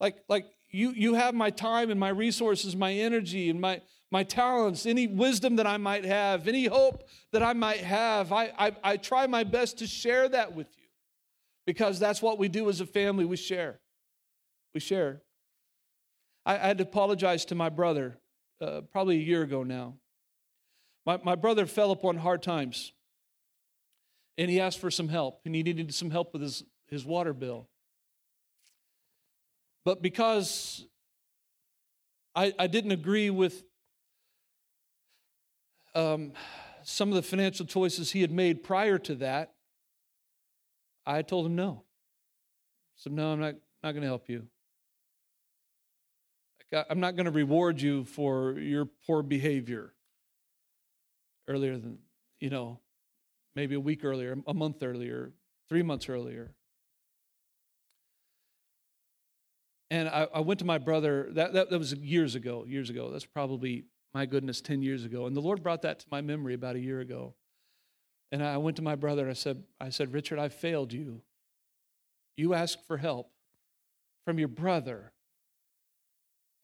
Like 0.00 0.16
like 0.28 0.46
you 0.70 0.90
you 0.90 1.14
have 1.14 1.34
my 1.34 1.50
time 1.50 1.90
and 1.90 2.00
my 2.00 2.08
resources 2.08 2.74
my 2.74 2.92
energy 2.92 3.50
and 3.50 3.60
my 3.60 3.82
my 4.10 4.22
talents, 4.22 4.86
any 4.86 5.08
wisdom 5.08 5.56
that 5.56 5.66
I 5.66 5.76
might 5.76 6.04
have, 6.04 6.46
any 6.46 6.66
hope 6.66 7.08
that 7.32 7.42
I 7.42 7.52
might 7.52 7.80
have. 7.80 8.30
I, 8.30 8.52
I, 8.56 8.72
I, 8.84 8.96
try 8.96 9.26
my 9.26 9.42
best 9.42 9.78
to 9.78 9.88
share 9.88 10.28
that 10.28 10.54
with 10.54 10.68
you 10.78 10.83
because 11.66 11.98
that's 11.98 12.20
what 12.20 12.38
we 12.38 12.48
do 12.48 12.68
as 12.68 12.80
a 12.80 12.86
family. 12.86 13.24
We 13.24 13.36
share. 13.36 13.80
We 14.74 14.80
share. 14.80 15.22
I, 16.44 16.54
I 16.54 16.66
had 16.66 16.78
to 16.78 16.84
apologize 16.84 17.44
to 17.46 17.54
my 17.54 17.68
brother 17.68 18.18
uh, 18.60 18.82
probably 18.92 19.16
a 19.16 19.22
year 19.22 19.42
ago 19.42 19.62
now. 19.62 19.94
My, 21.06 21.18
my 21.22 21.34
brother 21.34 21.66
fell 21.66 21.90
upon 21.90 22.16
hard 22.16 22.42
times 22.42 22.92
and 24.38 24.50
he 24.50 24.60
asked 24.60 24.78
for 24.78 24.90
some 24.90 25.08
help 25.08 25.40
and 25.44 25.54
he 25.54 25.62
needed 25.62 25.94
some 25.94 26.10
help 26.10 26.32
with 26.32 26.42
his, 26.42 26.64
his 26.88 27.04
water 27.04 27.32
bill. 27.32 27.68
But 29.84 30.00
because 30.00 30.86
I, 32.34 32.54
I 32.58 32.66
didn't 32.66 32.92
agree 32.92 33.30
with 33.30 33.64
um, 35.94 36.32
some 36.82 37.10
of 37.10 37.14
the 37.14 37.22
financial 37.22 37.66
choices 37.66 38.10
he 38.10 38.22
had 38.22 38.32
made 38.32 38.62
prior 38.62 38.98
to 38.98 39.14
that, 39.16 39.53
I 41.06 41.22
told 41.22 41.46
him 41.46 41.56
no. 41.56 41.82
I 41.82 42.96
said, 42.96 43.12
No, 43.12 43.32
I'm 43.32 43.40
not, 43.40 43.54
not 43.82 43.92
going 43.92 44.02
to 44.02 44.08
help 44.08 44.28
you. 44.28 44.46
I'm 46.90 47.00
not 47.00 47.14
going 47.14 47.26
to 47.26 47.30
reward 47.30 47.80
you 47.80 48.04
for 48.04 48.58
your 48.58 48.86
poor 49.06 49.22
behavior 49.22 49.94
earlier 51.46 51.78
than, 51.78 51.98
you 52.40 52.50
know, 52.50 52.80
maybe 53.54 53.74
a 53.74 53.80
week 53.80 54.04
earlier, 54.04 54.36
a 54.46 54.54
month 54.54 54.82
earlier, 54.82 55.32
three 55.68 55.82
months 55.82 56.08
earlier. 56.08 56.52
And 59.90 60.08
I, 60.08 60.26
I 60.34 60.40
went 60.40 60.58
to 60.60 60.64
my 60.64 60.78
brother, 60.78 61.28
that, 61.32 61.52
that, 61.52 61.70
that 61.70 61.78
was 61.78 61.94
years 61.94 62.34
ago, 62.34 62.64
years 62.66 62.90
ago. 62.90 63.10
That's 63.10 63.26
probably, 63.26 63.84
my 64.12 64.26
goodness, 64.26 64.60
10 64.60 64.82
years 64.82 65.04
ago. 65.04 65.26
And 65.26 65.36
the 65.36 65.40
Lord 65.40 65.62
brought 65.62 65.82
that 65.82 66.00
to 66.00 66.06
my 66.10 66.20
memory 66.20 66.54
about 66.54 66.74
a 66.74 66.80
year 66.80 67.00
ago. 67.00 67.34
And 68.32 68.42
I 68.42 68.56
went 68.56 68.76
to 68.76 68.82
my 68.82 68.96
brother 68.96 69.22
and 69.22 69.30
I 69.30 69.34
said, 69.34 69.62
I 69.80 69.90
said, 69.90 70.12
Richard, 70.12 70.38
I 70.38 70.48
failed 70.48 70.92
you. 70.92 71.22
You 72.36 72.54
asked 72.54 72.86
for 72.86 72.96
help 72.96 73.30
from 74.24 74.38
your 74.38 74.48
brother, 74.48 75.12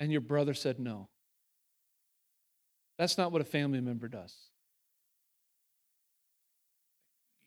and 0.01 0.11
your 0.11 0.23
brother 0.23 0.55
said 0.55 0.81
no. 0.81 1.09
That's 2.99 3.19
not 3.19 3.33
what 3.33 3.43
a 3.43 3.45
family 3.45 3.81
member 3.81 4.09
does. 4.09 4.35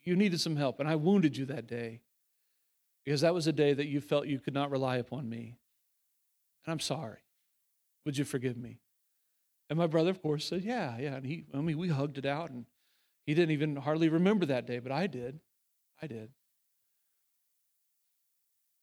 You 0.02 0.16
needed 0.16 0.40
some 0.40 0.56
help, 0.56 0.80
and 0.80 0.88
I 0.88 0.96
wounded 0.96 1.36
you 1.36 1.46
that 1.46 1.66
day 1.66 2.00
because 3.04 3.22
that 3.22 3.34
was 3.34 3.46
a 3.46 3.52
day 3.52 3.72
that 3.72 3.86
you 3.86 4.00
felt 4.00 4.26
you 4.26 4.38
could 4.38 4.54
not 4.54 4.70
rely 4.70 4.96
upon 4.96 5.28
me. 5.28 5.56
And 6.64 6.72
I'm 6.72 6.80
sorry. 6.80 7.18
Would 8.04 8.18
you 8.18 8.24
forgive 8.24 8.56
me? 8.56 8.80
And 9.70 9.78
my 9.78 9.86
brother, 9.86 10.10
of 10.10 10.20
course, 10.22 10.46
said, 10.46 10.62
Yeah, 10.62 10.96
yeah. 10.98 11.16
And 11.16 11.26
he, 11.26 11.44
I 11.54 11.58
mean, 11.58 11.78
we 11.78 11.88
hugged 11.88 12.18
it 12.18 12.26
out, 12.26 12.50
and 12.50 12.66
he 13.26 13.34
didn't 13.34 13.52
even 13.52 13.76
hardly 13.76 14.08
remember 14.08 14.46
that 14.46 14.66
day, 14.66 14.78
but 14.78 14.92
I 14.92 15.06
did. 15.06 15.40
I 16.00 16.06
did. 16.06 16.30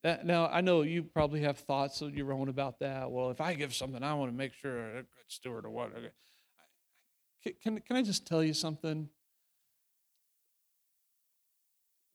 Now, 0.03 0.47
I 0.47 0.61
know 0.61 0.81
you 0.81 1.03
probably 1.03 1.41
have 1.41 1.59
thoughts 1.59 2.01
of 2.01 2.15
your 2.15 2.33
own 2.33 2.49
about 2.49 2.79
that. 2.79 3.11
Well, 3.11 3.29
if 3.29 3.39
I 3.39 3.53
give 3.53 3.75
something, 3.75 4.01
I 4.01 4.15
want 4.15 4.31
to 4.31 4.37
make 4.37 4.53
sure 4.53 4.79
a 4.79 4.93
good 4.95 5.05
steward 5.27 5.63
or 5.63 5.69
what. 5.69 5.91
Can, 7.61 7.79
can 7.81 7.95
I 7.95 8.01
just 8.01 8.25
tell 8.25 8.43
you 8.43 8.53
something? 8.53 9.09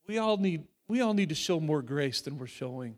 We 0.08 0.18
all 0.18 0.36
need 0.36 0.64
we 0.88 1.00
all 1.00 1.14
need 1.14 1.30
to 1.30 1.34
show 1.34 1.58
more 1.58 1.82
grace 1.82 2.20
than 2.20 2.38
we're 2.38 2.46
showing. 2.46 2.96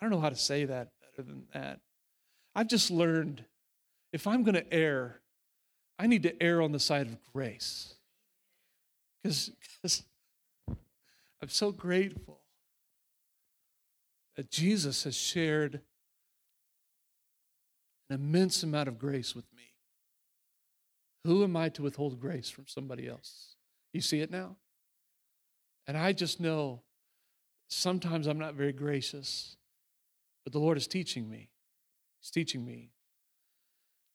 I 0.00 0.04
don't 0.04 0.10
know 0.10 0.20
how 0.20 0.30
to 0.30 0.36
say 0.36 0.64
that 0.64 0.88
better 1.00 1.26
than 1.26 1.44
that. 1.52 1.80
I've 2.54 2.68
just 2.68 2.90
learned 2.90 3.44
if 4.12 4.26
I'm 4.26 4.42
going 4.42 4.54
to 4.54 4.72
err, 4.72 5.20
I 6.04 6.06
need 6.06 6.24
to 6.24 6.42
err 6.42 6.60
on 6.60 6.72
the 6.72 6.78
side 6.78 7.06
of 7.06 7.16
grace. 7.32 7.94
Because 9.22 9.52
I'm 10.68 11.48
so 11.48 11.72
grateful 11.72 12.40
that 14.36 14.50
Jesus 14.50 15.04
has 15.04 15.16
shared 15.16 15.80
an 18.10 18.16
immense 18.16 18.62
amount 18.62 18.88
of 18.88 18.98
grace 18.98 19.34
with 19.34 19.46
me. 19.56 19.62
Who 21.24 21.42
am 21.42 21.56
I 21.56 21.70
to 21.70 21.82
withhold 21.82 22.20
grace 22.20 22.50
from 22.50 22.66
somebody 22.66 23.08
else? 23.08 23.56
You 23.94 24.02
see 24.02 24.20
it 24.20 24.30
now? 24.30 24.56
And 25.86 25.96
I 25.96 26.12
just 26.12 26.38
know 26.38 26.82
sometimes 27.68 28.26
I'm 28.26 28.38
not 28.38 28.52
very 28.52 28.72
gracious, 28.72 29.56
but 30.44 30.52
the 30.52 30.58
Lord 30.58 30.76
is 30.76 30.86
teaching 30.86 31.30
me. 31.30 31.48
He's 32.20 32.30
teaching 32.30 32.62
me 32.62 32.90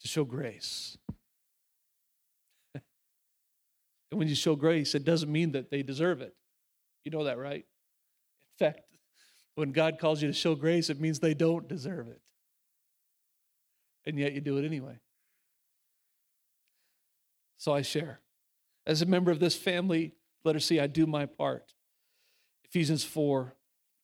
to 0.02 0.08
show 0.08 0.24
grace. 0.24 0.96
And 4.12 4.20
when 4.20 4.28
you 4.28 4.36
show 4.36 4.56
grace, 4.56 4.96
it 4.96 5.06
doesn't 5.06 5.32
mean 5.32 5.52
that 5.52 5.70
they 5.70 5.84
deserve 5.84 6.22
it. 6.22 6.36
You 7.04 7.12
know 7.12 7.26
that, 7.26 7.38
right? 7.38 7.66
In 8.60 8.66
fact, 8.66 8.82
when 9.56 9.72
God 9.72 10.00
calls 10.00 10.22
you 10.22 10.28
to 10.28 10.34
show 10.34 10.56
grace, 10.56 10.90
it 10.90 11.00
means 11.00 11.20
they 11.20 11.34
don't 11.34 11.68
deserve 11.68 12.08
it. 12.08 12.22
And 14.06 14.18
yet 14.18 14.34
you 14.34 14.42
do 14.42 14.58
it 14.58 14.66
anyway. 14.66 14.98
So 17.58 17.74
I 17.74 17.82
share. 17.82 18.22
As 18.88 19.02
a 19.02 19.06
member 19.06 19.32
of 19.32 19.40
this 19.40 19.56
family, 19.56 20.14
let 20.44 20.56
her 20.56 20.60
see 20.60 20.80
I 20.80 20.88
do 20.88 21.06
my 21.06 21.26
part. 21.26 21.74
Ephesians 22.64 23.04
4 23.04 23.56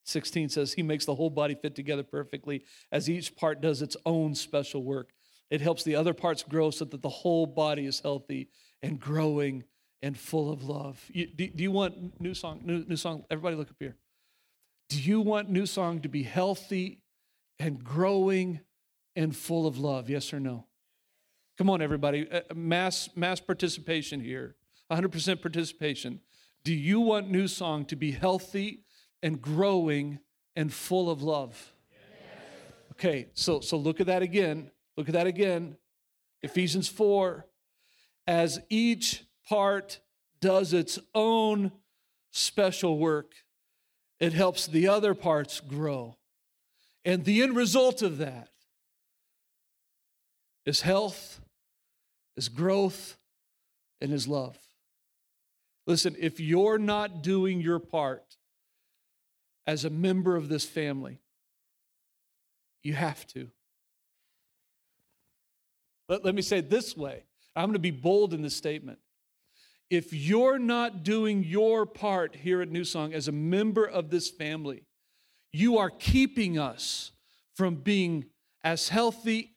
16 0.08 0.50
says, 0.50 0.74
He 0.74 0.84
makes 0.84 1.06
the 1.06 1.16
whole 1.16 1.32
body 1.32 1.56
fit 1.56 1.74
together 1.74 2.04
perfectly 2.04 2.64
as 2.92 3.10
each 3.10 3.36
part 3.36 3.60
does 3.60 3.82
its 3.82 3.98
own 4.06 4.36
special 4.36 4.84
work. 4.84 5.10
It 5.50 5.62
helps 5.62 5.84
the 5.84 5.96
other 5.96 6.14
parts 6.14 6.44
grow 6.44 6.70
so 6.70 6.86
that 6.86 7.02
the 7.02 7.10
whole 7.10 7.48
body 7.48 7.88
is 7.88 8.02
healthy 8.02 8.50
and 8.84 9.00
growing 9.00 9.64
and 10.06 10.16
full 10.16 10.52
of 10.52 10.64
love. 10.64 11.04
You, 11.12 11.26
do, 11.26 11.48
do, 11.48 11.64
you 11.64 11.72
want 11.72 12.22
new 12.22 12.36
song? 12.36 12.62
New, 12.64 12.86
new 12.88 12.96
song. 12.96 13.26
Everybody, 13.32 13.56
look 13.56 13.72
up 13.72 13.78
here. 13.80 13.96
Do 14.88 15.02
you 15.02 15.20
want 15.20 15.50
new 15.50 15.66
song 15.66 16.00
to 16.02 16.08
be 16.08 16.22
healthy 16.22 17.02
and 17.58 17.84
growing 17.84 18.60
and 19.16 19.36
full 19.36 19.66
of 19.66 19.80
love? 19.80 20.08
Yes 20.08 20.32
or 20.32 20.40
no? 20.40 20.68
Come 21.58 21.72
on, 21.72 21.82
everybody. 21.82 22.30
Uh, 22.30 22.42
mass 22.54 23.10
mass 23.16 23.40
participation 23.40 24.20
here. 24.20 24.56
100% 24.92 25.42
participation. 25.42 26.20
Do 26.64 26.76
you 26.76 27.00
want 27.00 27.32
new 27.32 27.48
song 27.48 27.84
to 27.86 27.96
be 27.96 28.12
healthy 28.12 28.84
and 29.24 29.42
growing 29.42 30.20
and 30.56 30.72
full 30.72 31.10
of 31.10 31.24
love? 31.24 31.74
Okay, 32.92 33.30
so 33.34 33.60
so 33.60 33.76
look 33.76 34.00
at 34.00 34.06
that 34.06 34.22
again. 34.22 34.70
Look 34.98 35.10
at 35.10 35.14
that 35.14 35.26
again. 35.26 35.78
Ephesians 36.44 36.88
4 36.88 37.48
as 38.28 38.60
each 38.70 39.24
part 39.48 40.00
does 40.42 40.74
its 40.74 41.00
own 41.14 41.72
special 42.32 42.98
work, 42.98 43.34
it 44.20 44.34
helps 44.34 44.68
the 44.68 44.88
other 44.88 45.14
parts 45.14 45.60
grow. 45.60 46.18
And 47.04 47.24
the 47.24 47.42
end 47.42 47.56
result 47.56 48.02
of 48.02 48.18
that 48.18 48.50
is 50.66 50.82
health, 50.82 51.40
is 52.36 52.50
growth, 52.50 53.18
and 54.02 54.12
is 54.12 54.28
love. 54.28 54.58
Listen, 55.88 56.16
if 56.20 56.40
you're 56.40 56.80
not 56.80 57.22
doing 57.22 57.62
your 57.62 57.80
part 57.80 58.38
as 59.68 59.86
a 59.86 59.90
member 59.90 60.36
of 60.36 60.50
this 60.50 60.66
family, 60.66 61.20
you 62.84 62.94
have 62.94 63.26
to. 63.28 63.50
Let, 66.10 66.26
let 66.26 66.36
me 66.36 66.42
say 66.42 66.60
it 66.60 66.70
this 66.70 66.96
way 66.98 67.24
I'm 67.56 67.66
going 67.66 67.74
to 67.74 67.80
be 67.80 67.92
bold 67.92 68.34
in 68.34 68.42
this 68.42 68.56
statement. 68.56 69.00
If 69.90 70.14
you're 70.14 70.58
not 70.58 71.04
doing 71.04 71.44
your 71.44 71.86
part 71.86 72.36
here 72.36 72.62
at 72.62 72.72
New 72.72 72.84
Song 72.84 73.14
as 73.14 73.28
a 73.28 73.32
member 73.32 73.86
of 73.86 74.10
this 74.10 74.30
family, 74.30 74.84
you 75.54 75.78
are 75.78 75.90
keeping 75.90 76.58
us 76.58 77.12
from 77.54 77.76
being 77.76 78.26
as 78.64 78.90
healthy 78.90 79.56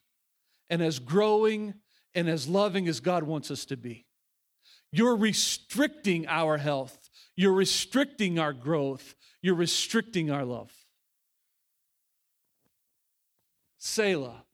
and 0.69 0.83
as 0.83 0.99
growing 0.99 1.75
and 2.15 2.29
as 2.29 2.47
loving 2.47 2.89
as 2.89 3.01
God 3.01 3.25
wants 3.25 3.51
us 3.51 3.65
to 3.67 3.77
be. 3.77 4.05
You're 4.93 5.17
restricting 5.17 6.27
our 6.29 6.59
health, 6.59 7.09
you're 7.37 7.53
restricting 7.53 8.39
our 8.39 8.53
growth, 8.53 9.15
you're 9.43 9.55
restricting 9.55 10.31
our 10.31 10.45
love. 10.45 10.73
Selah. 13.79 14.45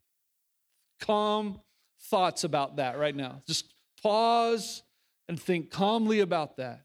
Calm 1.00 1.60
thoughts 2.02 2.44
about 2.44 2.76
that 2.76 2.98
right 2.98 3.14
now. 3.14 3.42
Just 3.46 3.74
pause 4.02 4.82
and 5.28 5.40
think 5.40 5.70
calmly 5.70 6.20
about 6.20 6.56
that. 6.56 6.82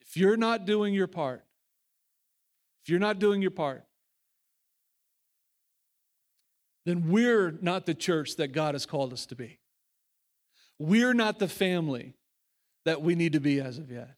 If 0.00 0.16
you're 0.16 0.36
not 0.36 0.64
doing 0.64 0.94
your 0.94 1.06
part, 1.06 1.44
if 2.82 2.88
you're 2.88 3.00
not 3.00 3.18
doing 3.18 3.42
your 3.42 3.50
part, 3.50 3.84
then 6.86 7.08
we're 7.08 7.50
not 7.60 7.84
the 7.84 7.94
church 7.94 8.36
that 8.36 8.52
God 8.52 8.74
has 8.74 8.86
called 8.86 9.12
us 9.12 9.26
to 9.26 9.34
be. 9.34 9.58
We're 10.78 11.12
not 11.12 11.38
the 11.38 11.48
family 11.48 12.14
that 12.86 13.02
we 13.02 13.14
need 13.14 13.34
to 13.34 13.40
be 13.40 13.60
as 13.60 13.78
of 13.78 13.90
yet. 13.90 14.14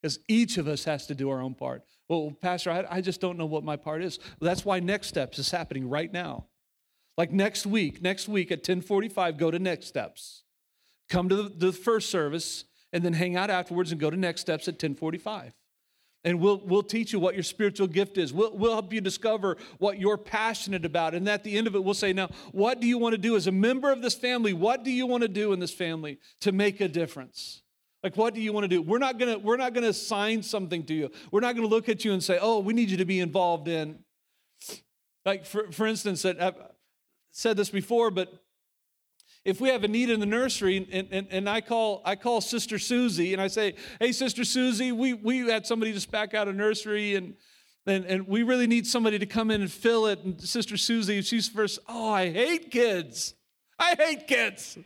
Because 0.00 0.20
each 0.28 0.56
of 0.56 0.68
us 0.68 0.84
has 0.84 1.06
to 1.08 1.14
do 1.14 1.28
our 1.28 1.42
own 1.42 1.54
part. 1.54 1.82
Well, 2.08 2.32
Pastor, 2.40 2.70
I, 2.70 2.86
I 2.88 3.00
just 3.00 3.20
don't 3.20 3.36
know 3.36 3.46
what 3.46 3.64
my 3.64 3.76
part 3.76 4.02
is. 4.02 4.18
That's 4.40 4.64
why 4.64 4.80
Next 4.80 5.08
Steps 5.08 5.38
is 5.38 5.50
happening 5.50 5.88
right 5.88 6.10
now. 6.10 6.46
Like 7.18 7.32
next 7.32 7.66
week, 7.66 8.00
next 8.00 8.28
week 8.28 8.52
at 8.52 8.60
1045, 8.60 9.36
go 9.36 9.50
to 9.50 9.58
Next 9.58 9.88
Steps. 9.88 10.44
Come 11.08 11.28
to 11.28 11.48
the, 11.48 11.72
first 11.72 12.10
service 12.10 12.64
and 12.92 13.04
then 13.04 13.12
hang 13.12 13.36
out 13.36 13.50
afterwards 13.50 13.92
and 13.92 14.00
go 14.00 14.10
to 14.10 14.16
Next 14.16 14.42
Steps 14.42 14.68
at 14.68 14.74
1045 14.74 15.54
and 16.24 16.40
we'll, 16.40 16.60
we'll 16.64 16.82
teach 16.82 17.12
you 17.12 17.20
what 17.20 17.34
your 17.34 17.42
spiritual 17.42 17.86
gift 17.86 18.18
is. 18.18 18.32
We'll, 18.32 18.56
we'll 18.56 18.72
help 18.72 18.92
you 18.92 19.00
discover 19.00 19.56
what 19.78 19.98
you're 19.98 20.18
passionate 20.18 20.84
about. 20.84 21.14
And 21.14 21.28
at 21.28 21.44
the 21.44 21.56
end 21.56 21.66
of 21.66 21.74
it, 21.74 21.82
we'll 21.82 21.94
say, 21.94 22.12
Now, 22.12 22.28
what 22.52 22.80
do 22.80 22.86
you 22.86 22.98
want 22.98 23.14
to 23.14 23.18
do 23.18 23.36
as 23.36 23.46
a 23.46 23.52
member 23.52 23.92
of 23.92 24.02
this 24.02 24.14
family? 24.14 24.52
What 24.52 24.84
do 24.84 24.90
you 24.90 25.06
want 25.06 25.22
to 25.22 25.28
do 25.28 25.52
in 25.52 25.60
this 25.60 25.72
family 25.72 26.18
to 26.40 26.52
make 26.52 26.80
a 26.80 26.88
difference? 26.88 27.62
Like, 28.02 28.16
what 28.16 28.34
do 28.34 28.40
you 28.40 28.52
want 28.52 28.64
to 28.64 28.68
do? 28.68 28.82
We're 28.82 28.98
not 28.98 29.18
gonna, 29.18 29.38
we're 29.38 29.56
not 29.56 29.74
gonna 29.74 29.88
assign 29.88 30.42
something 30.42 30.84
to 30.84 30.94
you. 30.94 31.10
We're 31.30 31.40
not 31.40 31.56
gonna 31.56 31.68
look 31.68 31.88
at 31.88 32.04
you 32.04 32.12
and 32.12 32.22
say, 32.22 32.38
Oh, 32.40 32.58
we 32.58 32.74
need 32.74 32.90
you 32.90 32.96
to 32.98 33.04
be 33.04 33.20
involved 33.20 33.68
in. 33.68 34.00
Like, 35.24 35.46
for, 35.46 35.70
for 35.72 35.86
instance, 35.86 36.24
I've 36.24 36.56
said 37.32 37.56
this 37.56 37.70
before, 37.70 38.10
but 38.10 38.32
if 39.48 39.62
we 39.62 39.70
have 39.70 39.82
a 39.82 39.88
need 39.88 40.10
in 40.10 40.20
the 40.20 40.26
nursery 40.26 40.86
and, 40.92 41.08
and, 41.10 41.26
and 41.30 41.48
I 41.48 41.62
call 41.62 42.02
I 42.04 42.16
call 42.16 42.42
Sister 42.42 42.78
Susie 42.78 43.32
and 43.32 43.40
I 43.40 43.48
say, 43.48 43.74
hey 43.98 44.12
Sister 44.12 44.44
Susie, 44.44 44.92
we, 44.92 45.14
we 45.14 45.38
had 45.48 45.66
somebody 45.66 45.92
just 45.92 46.10
back 46.10 46.34
out 46.34 46.48
of 46.48 46.54
nursery 46.54 47.14
and, 47.14 47.34
and 47.86 48.04
and 48.04 48.28
we 48.28 48.42
really 48.42 48.66
need 48.66 48.86
somebody 48.86 49.18
to 49.18 49.24
come 49.24 49.50
in 49.50 49.62
and 49.62 49.72
fill 49.72 50.06
it. 50.06 50.22
And 50.22 50.38
Sister 50.38 50.76
Susie, 50.76 51.22
she's 51.22 51.48
first, 51.48 51.78
oh, 51.88 52.12
I 52.12 52.30
hate 52.30 52.70
kids. 52.70 53.34
I 53.78 53.94
hate 53.94 54.26
kids. 54.26 54.76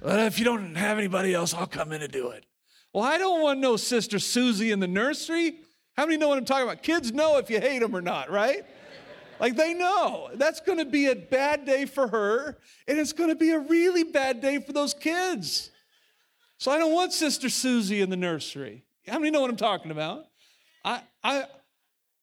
Well, 0.00 0.26
if 0.26 0.38
you 0.38 0.44
don't 0.44 0.76
have 0.76 0.98
anybody 0.98 1.34
else, 1.34 1.52
I'll 1.52 1.66
come 1.66 1.90
in 1.90 2.02
and 2.02 2.12
do 2.12 2.28
it. 2.30 2.46
Well, 2.92 3.02
I 3.02 3.18
don't 3.18 3.42
want 3.42 3.58
no 3.58 3.76
sister 3.76 4.20
Susie 4.20 4.70
in 4.70 4.78
the 4.78 4.86
nursery. 4.86 5.58
How 5.96 6.06
many 6.06 6.18
know 6.18 6.28
what 6.28 6.38
I'm 6.38 6.44
talking 6.44 6.68
about? 6.68 6.84
Kids 6.84 7.12
know 7.12 7.38
if 7.38 7.50
you 7.50 7.60
hate 7.60 7.80
them 7.80 7.96
or 7.96 8.02
not, 8.02 8.30
right? 8.30 8.64
Like 9.38 9.56
they 9.56 9.74
know 9.74 10.30
that's 10.34 10.60
going 10.60 10.78
to 10.78 10.84
be 10.84 11.06
a 11.06 11.14
bad 11.14 11.64
day 11.64 11.84
for 11.84 12.08
her, 12.08 12.58
and 12.88 12.98
it's 12.98 13.12
going 13.12 13.30
to 13.30 13.36
be 13.36 13.50
a 13.50 13.58
really 13.58 14.04
bad 14.04 14.40
day 14.40 14.60
for 14.60 14.72
those 14.72 14.94
kids. 14.94 15.70
So 16.58 16.70
I 16.70 16.78
don't 16.78 16.92
want 16.92 17.12
Sister 17.12 17.48
Susie 17.48 18.00
in 18.00 18.10
the 18.10 18.16
nursery. 18.16 18.84
How 19.06 19.18
many 19.18 19.30
know 19.30 19.40
what 19.40 19.50
I'm 19.50 19.56
talking 19.56 19.90
about? 19.90 20.24
I, 20.84 21.02
I, 21.22 21.44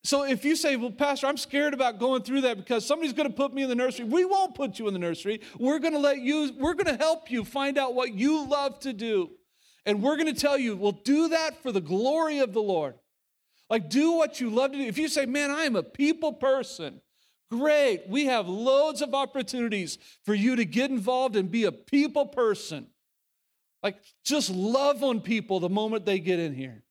so 0.04 0.24
if 0.24 0.44
you 0.44 0.56
say, 0.56 0.76
well, 0.76 0.92
Pastor, 0.92 1.28
I'm 1.28 1.38
scared 1.38 1.74
about 1.74 1.98
going 1.98 2.24
through 2.24 2.42
that 2.42 2.58
because 2.58 2.86
somebody's 2.86 3.14
going 3.14 3.30
to 3.30 3.36
put 3.36 3.54
me 3.54 3.64
in 3.64 3.70
the 3.70 3.76
nursery, 3.76 4.06
we 4.06 4.26
won't 4.26 4.54
put 4.54 4.80
you 4.80 4.88
in 4.88 4.94
the 4.94 5.00
nursery. 5.00 5.40
We're 5.58 5.80
going 5.80 5.94
to 5.94 6.00
let 6.00 6.20
you, 6.20 6.52
we're 6.60 6.74
going 6.74 6.98
to 6.98 7.02
help 7.02 7.32
you 7.32 7.46
find 7.46 7.78
out 7.78 7.94
what 7.94 8.14
you 8.14 8.48
love 8.48 8.80
to 8.80 8.92
do. 8.92 9.32
And 9.86 10.02
we're 10.02 10.18
going 10.18 10.34
to 10.34 10.40
tell 10.40 10.58
you, 10.58 10.76
well, 10.76 10.92
do 10.92 11.30
that 11.30 11.62
for 11.62 11.72
the 11.72 11.82
glory 11.82 12.40
of 12.40 12.54
the 12.54 12.62
Lord. 12.62 12.96
Like, 13.70 13.90
do 13.90 14.14
what 14.14 14.40
you 14.40 14.50
love 14.50 14.72
to 14.72 14.78
do. 14.78 14.84
If 14.84 14.98
you 14.98 15.08
say, 15.08 15.26
man, 15.26 15.50
I 15.50 15.64
am 15.64 15.76
a 15.76 15.84
people 15.84 16.34
person, 16.34 17.02
great. 17.50 18.04
We 18.08 18.26
have 18.26 18.48
loads 18.48 19.02
of 19.02 19.14
opportunities 19.14 19.98
for 20.26 20.34
you 20.34 20.56
to 20.56 20.66
get 20.66 20.92
involved 20.92 21.36
and 21.36 21.50
be 21.50 21.66
a 21.66 21.72
people 21.72 22.28
person. 22.28 22.88
Like, 23.82 23.98
just 24.24 24.50
love 24.50 25.04
on 25.04 25.22
people 25.22 25.60
the 25.60 25.70
moment 25.70 26.06
they 26.06 26.20
get 26.20 26.40
in 26.40 26.54
here. 26.54 26.84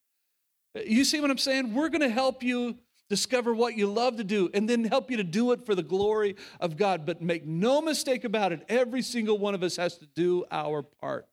You 0.74 1.04
see 1.04 1.20
what 1.20 1.30
I'm 1.30 1.38
saying? 1.38 1.74
We're 1.74 1.88
going 1.88 2.02
to 2.02 2.08
help 2.08 2.42
you 2.42 2.76
discover 3.08 3.54
what 3.54 3.76
you 3.76 3.86
love 3.86 4.16
to 4.16 4.24
do 4.24 4.50
and 4.54 4.68
then 4.68 4.84
help 4.84 5.10
you 5.10 5.18
to 5.18 5.24
do 5.24 5.52
it 5.52 5.66
for 5.66 5.74
the 5.74 5.82
glory 5.82 6.36
of 6.60 6.78
God. 6.78 7.04
But 7.04 7.20
make 7.20 7.44
no 7.44 7.82
mistake 7.82 8.24
about 8.24 8.52
it, 8.52 8.64
every 8.68 9.02
single 9.02 9.36
one 9.38 9.54
of 9.54 9.62
us 9.62 9.76
has 9.76 9.98
to 9.98 10.06
do 10.06 10.46
our 10.50 10.82
part. 10.82 11.26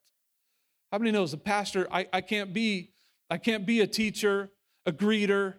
How 0.92 0.98
many 0.98 1.10
knows 1.10 1.30
the 1.30 1.38
pastor? 1.38 1.88
I, 1.90 2.06
I 2.12 2.20
can't 2.20 2.52
be, 2.52 2.90
I 3.30 3.38
can't 3.38 3.64
be 3.64 3.80
a 3.80 3.86
teacher, 3.86 4.50
a 4.86 4.92
greeter, 4.92 5.54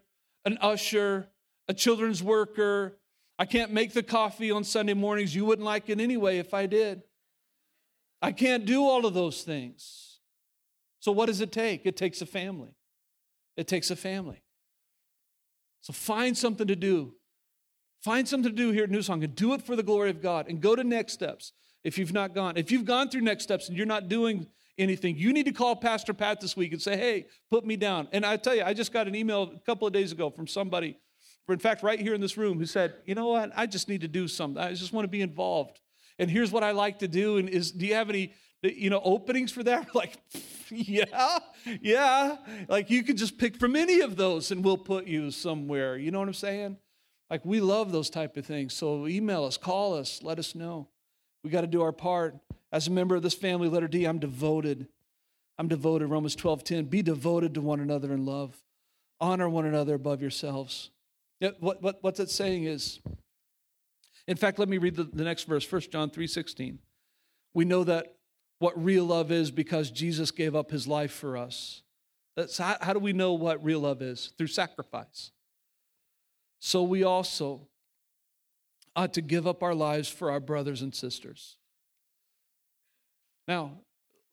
an 0.45 0.57
usher, 0.61 1.29
a 1.67 1.73
children's 1.73 2.23
worker. 2.23 2.97
I 3.37 3.45
can't 3.45 3.71
make 3.71 3.93
the 3.93 4.03
coffee 4.03 4.51
on 4.51 4.63
Sunday 4.63 4.93
mornings. 4.93 5.35
You 5.35 5.45
wouldn't 5.45 5.65
like 5.65 5.89
it 5.89 5.99
anyway 5.99 6.37
if 6.37 6.53
I 6.53 6.65
did. 6.65 7.03
I 8.21 8.31
can't 8.31 8.65
do 8.65 8.83
all 8.83 9.05
of 9.05 9.13
those 9.13 9.41
things. 9.43 10.19
So, 10.99 11.11
what 11.11 11.25
does 11.25 11.41
it 11.41 11.51
take? 11.51 11.85
It 11.85 11.97
takes 11.97 12.21
a 12.21 12.25
family. 12.25 12.75
It 13.57 13.67
takes 13.67 13.89
a 13.89 13.95
family. 13.95 14.43
So, 15.81 15.93
find 15.93 16.37
something 16.37 16.67
to 16.67 16.75
do. 16.75 17.15
Find 18.03 18.27
something 18.27 18.51
to 18.51 18.55
do 18.55 18.71
here 18.71 18.83
at 18.83 18.91
New 18.91 19.01
Song 19.01 19.23
and 19.23 19.35
do 19.35 19.53
it 19.53 19.63
for 19.63 19.75
the 19.75 19.83
glory 19.83 20.09
of 20.09 20.21
God 20.21 20.47
and 20.47 20.61
go 20.61 20.75
to 20.75 20.83
next 20.83 21.13
steps 21.13 21.53
if 21.83 21.97
you've 21.97 22.13
not 22.13 22.33
gone. 22.33 22.57
If 22.57 22.71
you've 22.71 22.85
gone 22.85 23.09
through 23.09 23.21
next 23.21 23.43
steps 23.43 23.67
and 23.67 23.77
you're 23.77 23.87
not 23.87 24.07
doing 24.07 24.47
anything, 24.81 25.15
you 25.17 25.31
need 25.31 25.45
to 25.45 25.51
call 25.51 25.75
Pastor 25.75 26.13
Pat 26.13 26.41
this 26.41 26.57
week 26.57 26.73
and 26.73 26.81
say, 26.81 26.97
hey, 26.97 27.27
put 27.49 27.65
me 27.65 27.75
down. 27.75 28.07
And 28.11 28.25
I 28.25 28.37
tell 28.37 28.55
you, 28.55 28.63
I 28.63 28.73
just 28.73 28.91
got 28.91 29.07
an 29.07 29.15
email 29.15 29.53
a 29.55 29.59
couple 29.59 29.87
of 29.87 29.93
days 29.93 30.11
ago 30.11 30.29
from 30.29 30.47
somebody, 30.47 30.97
in 31.47 31.59
fact, 31.59 31.83
right 31.83 31.99
here 31.99 32.13
in 32.13 32.21
this 32.21 32.37
room, 32.37 32.57
who 32.57 32.65
said, 32.65 32.93
you 33.05 33.15
know 33.15 33.27
what? 33.27 33.51
I 33.55 33.65
just 33.65 33.89
need 33.89 34.01
to 34.01 34.07
do 34.07 34.27
something. 34.27 34.61
I 34.61 34.73
just 34.73 34.93
want 34.93 35.05
to 35.05 35.09
be 35.09 35.21
involved. 35.21 35.79
And 36.17 36.29
here's 36.29 36.51
what 36.51 36.63
I 36.63 36.71
like 36.71 36.99
to 36.99 37.07
do. 37.07 37.37
And 37.37 37.49
is 37.49 37.71
do 37.71 37.85
you 37.85 37.95
have 37.95 38.09
any 38.09 38.33
you 38.61 38.89
know 38.89 39.01
openings 39.03 39.51
for 39.51 39.63
that? 39.63 39.93
like, 39.95 40.17
yeah, 40.69 41.39
yeah. 41.81 42.37
Like 42.67 42.89
you 42.89 43.03
could 43.03 43.17
just 43.17 43.37
pick 43.37 43.57
from 43.57 43.75
any 43.75 44.01
of 44.01 44.15
those 44.15 44.51
and 44.51 44.63
we'll 44.63 44.77
put 44.77 45.07
you 45.07 45.31
somewhere. 45.31 45.97
You 45.97 46.11
know 46.11 46.19
what 46.19 46.27
I'm 46.27 46.33
saying? 46.33 46.77
Like 47.29 47.45
we 47.45 47.61
love 47.61 47.91
those 47.91 48.09
type 48.09 48.37
of 48.37 48.45
things. 48.45 48.73
So 48.73 49.07
email 49.07 49.45
us, 49.45 49.57
call 49.57 49.95
us, 49.95 50.21
let 50.21 50.37
us 50.37 50.53
know. 50.53 50.89
We 51.43 51.49
got 51.49 51.61
to 51.61 51.67
do 51.67 51.81
our 51.81 51.93
part. 51.93 52.35
As 52.71 52.87
a 52.87 52.91
member 52.91 53.15
of 53.15 53.21
this 53.21 53.33
family, 53.33 53.67
letter 53.67 53.87
D, 53.87 54.05
I'm 54.05 54.19
devoted. 54.19 54.87
I'm 55.57 55.67
devoted. 55.67 56.07
Romans 56.07 56.35
12, 56.35 56.63
10. 56.63 56.85
Be 56.85 57.01
devoted 57.01 57.53
to 57.53 57.61
one 57.61 57.79
another 57.79 58.13
in 58.13 58.25
love. 58.25 58.55
Honor 59.19 59.49
one 59.49 59.65
another 59.65 59.95
above 59.95 60.21
yourselves. 60.21 60.89
What, 61.59 61.81
what, 61.81 61.97
what's 62.01 62.19
it 62.19 62.29
saying 62.29 62.65
is, 62.65 62.99
in 64.27 64.37
fact, 64.37 64.59
let 64.59 64.69
me 64.69 64.77
read 64.77 64.95
the, 64.95 65.03
the 65.03 65.23
next 65.23 65.43
verse, 65.43 65.69
1 65.69 65.81
John 65.91 66.09
3, 66.09 66.27
16. 66.27 66.79
We 67.53 67.65
know 67.65 67.83
that 67.83 68.15
what 68.59 68.81
real 68.81 69.05
love 69.05 69.31
is 69.31 69.51
because 69.51 69.91
Jesus 69.91 70.31
gave 70.31 70.55
up 70.55 70.71
his 70.71 70.87
life 70.87 71.11
for 71.11 71.35
us. 71.35 71.81
That's 72.35 72.57
how, 72.57 72.77
how 72.79 72.93
do 72.93 72.99
we 72.99 73.11
know 73.11 73.33
what 73.33 73.63
real 73.63 73.81
love 73.81 74.01
is? 74.01 74.33
Through 74.37 74.47
sacrifice. 74.47 75.31
So 76.59 76.83
we 76.83 77.03
also 77.03 77.67
ought 78.95 79.13
to 79.13 79.21
give 79.21 79.47
up 79.47 79.63
our 79.63 79.73
lives 79.73 80.07
for 80.07 80.31
our 80.31 80.39
brothers 80.39 80.81
and 80.81 80.93
sisters. 80.93 81.57
Now, 83.47 83.79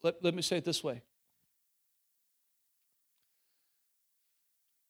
let, 0.03 0.23
let 0.23 0.35
me 0.35 0.43
say 0.43 0.59
it 0.59 0.65
this 0.65 0.83
way 0.83 1.03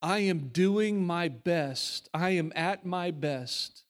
I 0.01 0.19
am 0.21 0.49
doing 0.49 1.05
my 1.05 1.29
best, 1.29 2.09
I 2.14 2.31
am 2.31 2.53
at 2.55 2.87
my 2.87 3.11
best 3.11 3.85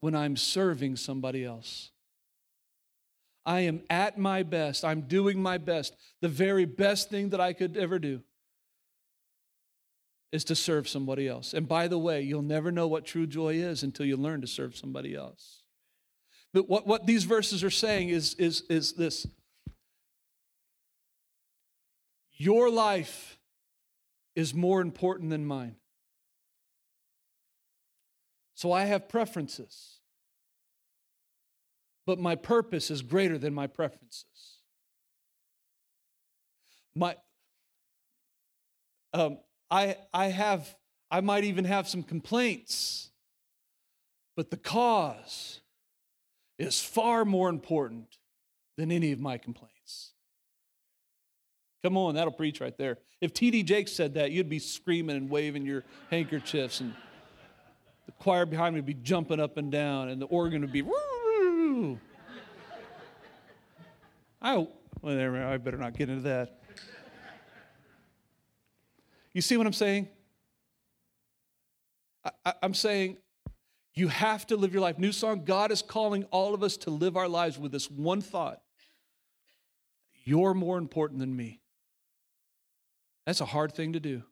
when 0.00 0.14
I'm 0.14 0.36
serving 0.36 0.96
somebody 0.96 1.44
else. 1.44 1.90
I 3.48 3.60
am 3.60 3.80
at 3.88 4.18
my 4.18 4.42
best. 4.42 4.84
I'm 4.84 5.00
doing 5.00 5.40
my 5.40 5.56
best. 5.56 5.96
The 6.20 6.28
very 6.28 6.66
best 6.66 7.08
thing 7.08 7.30
that 7.30 7.40
I 7.40 7.54
could 7.54 7.78
ever 7.78 7.98
do 7.98 8.20
is 10.30 10.44
to 10.44 10.54
serve 10.54 10.86
somebody 10.86 11.26
else. 11.26 11.54
And 11.54 11.66
by 11.66 11.88
the 11.88 11.98
way, 11.98 12.20
you'll 12.20 12.42
never 12.42 12.70
know 12.70 12.86
what 12.86 13.06
true 13.06 13.26
joy 13.26 13.54
is 13.54 13.82
until 13.82 14.04
you 14.04 14.18
learn 14.18 14.42
to 14.42 14.46
serve 14.46 14.76
somebody 14.76 15.14
else. 15.14 15.57
But 16.52 16.68
what, 16.68 16.86
what 16.86 17.06
these 17.06 17.24
verses 17.24 17.62
are 17.62 17.70
saying 17.70 18.08
is, 18.08 18.34
is, 18.34 18.62
is 18.68 18.92
this 18.94 19.26
Your 22.36 22.70
life 22.70 23.38
is 24.34 24.54
more 24.54 24.80
important 24.80 25.30
than 25.30 25.44
mine. 25.44 25.76
So 28.54 28.72
I 28.72 28.84
have 28.84 29.08
preferences. 29.08 29.98
But 32.06 32.18
my 32.18 32.36
purpose 32.36 32.90
is 32.90 33.02
greater 33.02 33.36
than 33.36 33.52
my 33.52 33.66
preferences. 33.66 34.24
My, 36.94 37.16
um, 39.12 39.38
I, 39.70 39.96
I 40.14 40.26
have, 40.28 40.74
I 41.10 41.20
might 41.20 41.44
even 41.44 41.64
have 41.66 41.86
some 41.86 42.02
complaints, 42.02 43.10
but 44.36 44.50
the 44.50 44.56
cause 44.56 45.60
is 46.58 46.80
far 46.82 47.24
more 47.24 47.48
important 47.48 48.18
than 48.76 48.90
any 48.90 49.12
of 49.12 49.20
my 49.20 49.38
complaints. 49.38 50.12
Come 51.82 51.96
on, 51.96 52.16
that'll 52.16 52.32
preach 52.32 52.60
right 52.60 52.76
there. 52.76 52.98
If 53.20 53.32
T.D. 53.32 53.62
Jakes 53.62 53.92
said 53.92 54.14
that, 54.14 54.32
you'd 54.32 54.48
be 54.48 54.58
screaming 54.58 55.16
and 55.16 55.30
waving 55.30 55.64
your 55.64 55.84
handkerchiefs, 56.10 56.80
and 56.80 56.94
the 58.06 58.12
choir 58.12 58.46
behind 58.46 58.74
me 58.74 58.80
would 58.80 58.86
be 58.86 58.94
jumping 58.94 59.40
up 59.40 59.56
and 59.56 59.70
down, 59.70 60.08
and 60.08 60.20
the 60.20 60.26
organ 60.26 60.60
would 60.62 60.72
be. 60.72 60.82
Woo! 60.82 61.98
I, 64.40 64.66
well, 65.02 65.48
I 65.52 65.56
better 65.56 65.76
not 65.76 65.96
get 65.96 66.08
into 66.08 66.22
that. 66.22 66.60
You 69.32 69.42
see 69.42 69.56
what 69.56 69.66
I'm 69.66 69.72
saying? 69.72 70.08
I, 72.44 72.54
am 72.62 72.74
saying 72.74 73.18
you 73.98 74.08
have 74.08 74.46
to 74.46 74.56
live 74.56 74.72
your 74.72 74.82
life. 74.82 74.98
New 74.98 75.12
song, 75.12 75.44
God 75.44 75.72
is 75.72 75.82
calling 75.82 76.24
all 76.24 76.54
of 76.54 76.62
us 76.62 76.76
to 76.78 76.90
live 76.90 77.16
our 77.16 77.28
lives 77.28 77.58
with 77.58 77.72
this 77.72 77.90
one 77.90 78.20
thought 78.20 78.60
You're 80.24 80.54
more 80.54 80.78
important 80.78 81.20
than 81.20 81.34
me. 81.34 81.60
That's 83.26 83.40
a 83.40 83.46
hard 83.46 83.74
thing 83.74 83.92
to 83.92 84.00
do. 84.00 84.22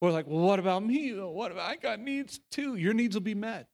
We're 0.00 0.12
like, 0.12 0.26
well, 0.26 0.40
what 0.40 0.58
about 0.58 0.84
me? 0.84 1.10
What 1.10 1.50
about 1.50 1.68
I 1.68 1.76
got 1.76 1.98
needs 1.98 2.40
too? 2.50 2.76
Your 2.76 2.94
needs 2.94 3.16
will 3.16 3.22
be 3.22 3.34
met. 3.34 3.68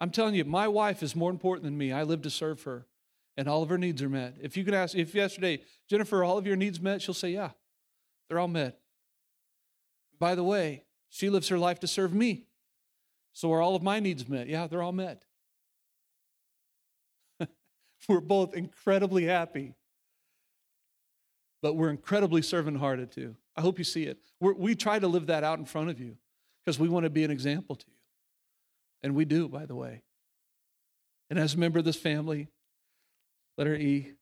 I'm 0.00 0.10
telling 0.10 0.34
you, 0.34 0.44
my 0.44 0.68
wife 0.68 1.02
is 1.02 1.16
more 1.16 1.30
important 1.30 1.64
than 1.64 1.76
me. 1.76 1.90
I 1.90 2.02
live 2.02 2.22
to 2.22 2.30
serve 2.30 2.62
her, 2.62 2.86
and 3.36 3.48
all 3.48 3.62
of 3.62 3.70
her 3.70 3.78
needs 3.78 4.02
are 4.02 4.08
met. 4.08 4.36
If 4.40 4.56
you 4.56 4.64
can 4.64 4.74
ask, 4.74 4.94
if 4.94 5.14
yesterday, 5.14 5.62
Jennifer, 5.88 6.22
all 6.22 6.38
of 6.38 6.46
your 6.46 6.56
needs 6.56 6.80
met, 6.80 7.02
she'll 7.02 7.14
say, 7.14 7.30
yeah, 7.30 7.50
they're 8.28 8.38
all 8.38 8.48
met. 8.48 8.78
By 10.18 10.34
the 10.34 10.44
way, 10.44 10.84
she 11.08 11.30
lives 11.30 11.48
her 11.48 11.58
life 11.58 11.80
to 11.80 11.86
serve 11.86 12.12
me. 12.12 12.44
So 13.36 13.52
are 13.52 13.60
all 13.60 13.76
of 13.76 13.82
my 13.82 14.00
needs 14.00 14.26
met? 14.30 14.48
Yeah, 14.48 14.66
they're 14.66 14.82
all 14.82 14.92
met. 14.92 15.22
we're 18.08 18.22
both 18.22 18.54
incredibly 18.54 19.24
happy, 19.24 19.74
but 21.60 21.74
we're 21.74 21.90
incredibly 21.90 22.40
servant 22.40 22.78
hearted 22.78 23.12
too. 23.12 23.36
I 23.54 23.60
hope 23.60 23.76
you 23.76 23.84
see 23.84 24.04
it. 24.04 24.16
We're, 24.40 24.54
we 24.54 24.74
try 24.74 24.98
to 24.98 25.06
live 25.06 25.26
that 25.26 25.44
out 25.44 25.58
in 25.58 25.66
front 25.66 25.90
of 25.90 26.00
you 26.00 26.16
because 26.64 26.78
we 26.78 26.88
want 26.88 27.04
to 27.04 27.10
be 27.10 27.24
an 27.24 27.30
example 27.30 27.76
to 27.76 27.84
you. 27.86 27.98
And 29.02 29.14
we 29.14 29.26
do, 29.26 29.50
by 29.50 29.66
the 29.66 29.74
way. 29.74 30.00
And 31.28 31.38
as 31.38 31.52
a 31.52 31.58
member 31.58 31.78
of 31.78 31.84
this 31.84 31.94
family, 31.94 32.48
letter 33.58 33.74
E, 33.74 34.14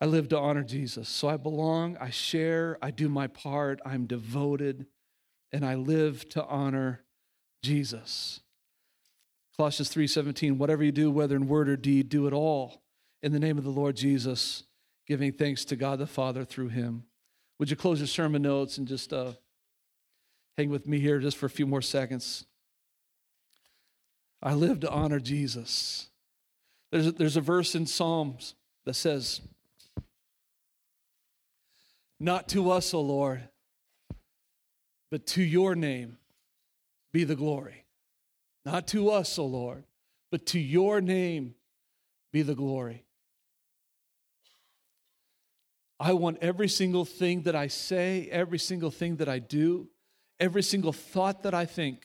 I 0.00 0.04
live 0.04 0.28
to 0.28 0.38
honor 0.38 0.62
Jesus. 0.62 1.08
So 1.08 1.26
I 1.26 1.36
belong, 1.36 1.96
I 1.96 2.10
share, 2.10 2.78
I 2.80 2.92
do 2.92 3.08
my 3.08 3.26
part, 3.26 3.80
I'm 3.84 4.06
devoted, 4.06 4.86
and 5.50 5.66
I 5.66 5.74
live 5.74 6.28
to 6.28 6.44
honor 6.44 7.00
Jesus. 7.64 8.40
Colossians 9.56 9.92
3:17 9.92 10.58
whatever 10.58 10.84
you 10.84 10.92
do 10.92 11.10
whether 11.10 11.34
in 11.34 11.48
word 11.48 11.68
or 11.68 11.76
deed 11.76 12.08
do 12.08 12.26
it 12.26 12.32
all 12.32 12.82
in 13.22 13.32
the 13.32 13.40
name 13.40 13.56
of 13.56 13.64
the 13.64 13.70
Lord 13.70 13.96
Jesus, 13.96 14.64
giving 15.06 15.32
thanks 15.32 15.64
to 15.64 15.76
God 15.76 15.98
the 15.98 16.06
Father 16.06 16.44
through 16.44 16.68
him. 16.68 17.04
Would 17.58 17.70
you 17.70 17.76
close 17.76 17.98
your 17.98 18.06
sermon 18.06 18.42
notes 18.42 18.76
and 18.76 18.86
just 18.86 19.12
uh, 19.12 19.32
hang 20.58 20.68
with 20.68 20.86
me 20.86 21.00
here 21.00 21.18
just 21.20 21.38
for 21.38 21.46
a 21.46 21.50
few 21.50 21.66
more 21.66 21.80
seconds? 21.80 22.44
I 24.42 24.52
live 24.52 24.80
to 24.80 24.90
honor 24.90 25.20
Jesus. 25.20 26.10
There's 26.92 27.06
a, 27.06 27.12
there's 27.12 27.38
a 27.38 27.40
verse 27.40 27.74
in 27.74 27.86
Psalms 27.86 28.54
that 28.84 28.94
says, 28.94 29.40
Not 32.20 32.46
to 32.50 32.70
us, 32.70 32.92
O 32.92 33.00
Lord, 33.00 33.48
but 35.10 35.26
to 35.28 35.42
your 35.42 35.74
name 35.74 36.18
be 37.14 37.22
the 37.22 37.36
glory. 37.36 37.84
Not 38.66 38.88
to 38.88 39.10
us, 39.10 39.38
O 39.38 39.46
Lord, 39.46 39.84
but 40.32 40.46
to 40.46 40.58
your 40.58 41.00
name 41.00 41.54
be 42.32 42.42
the 42.42 42.56
glory. 42.56 43.04
I 46.00 46.12
want 46.14 46.38
every 46.42 46.68
single 46.68 47.04
thing 47.04 47.42
that 47.42 47.54
I 47.54 47.68
say, 47.68 48.28
every 48.32 48.58
single 48.58 48.90
thing 48.90 49.16
that 49.16 49.28
I 49.28 49.38
do, 49.38 49.86
every 50.40 50.62
single 50.62 50.92
thought 50.92 51.44
that 51.44 51.54
I 51.54 51.66
think, 51.66 52.04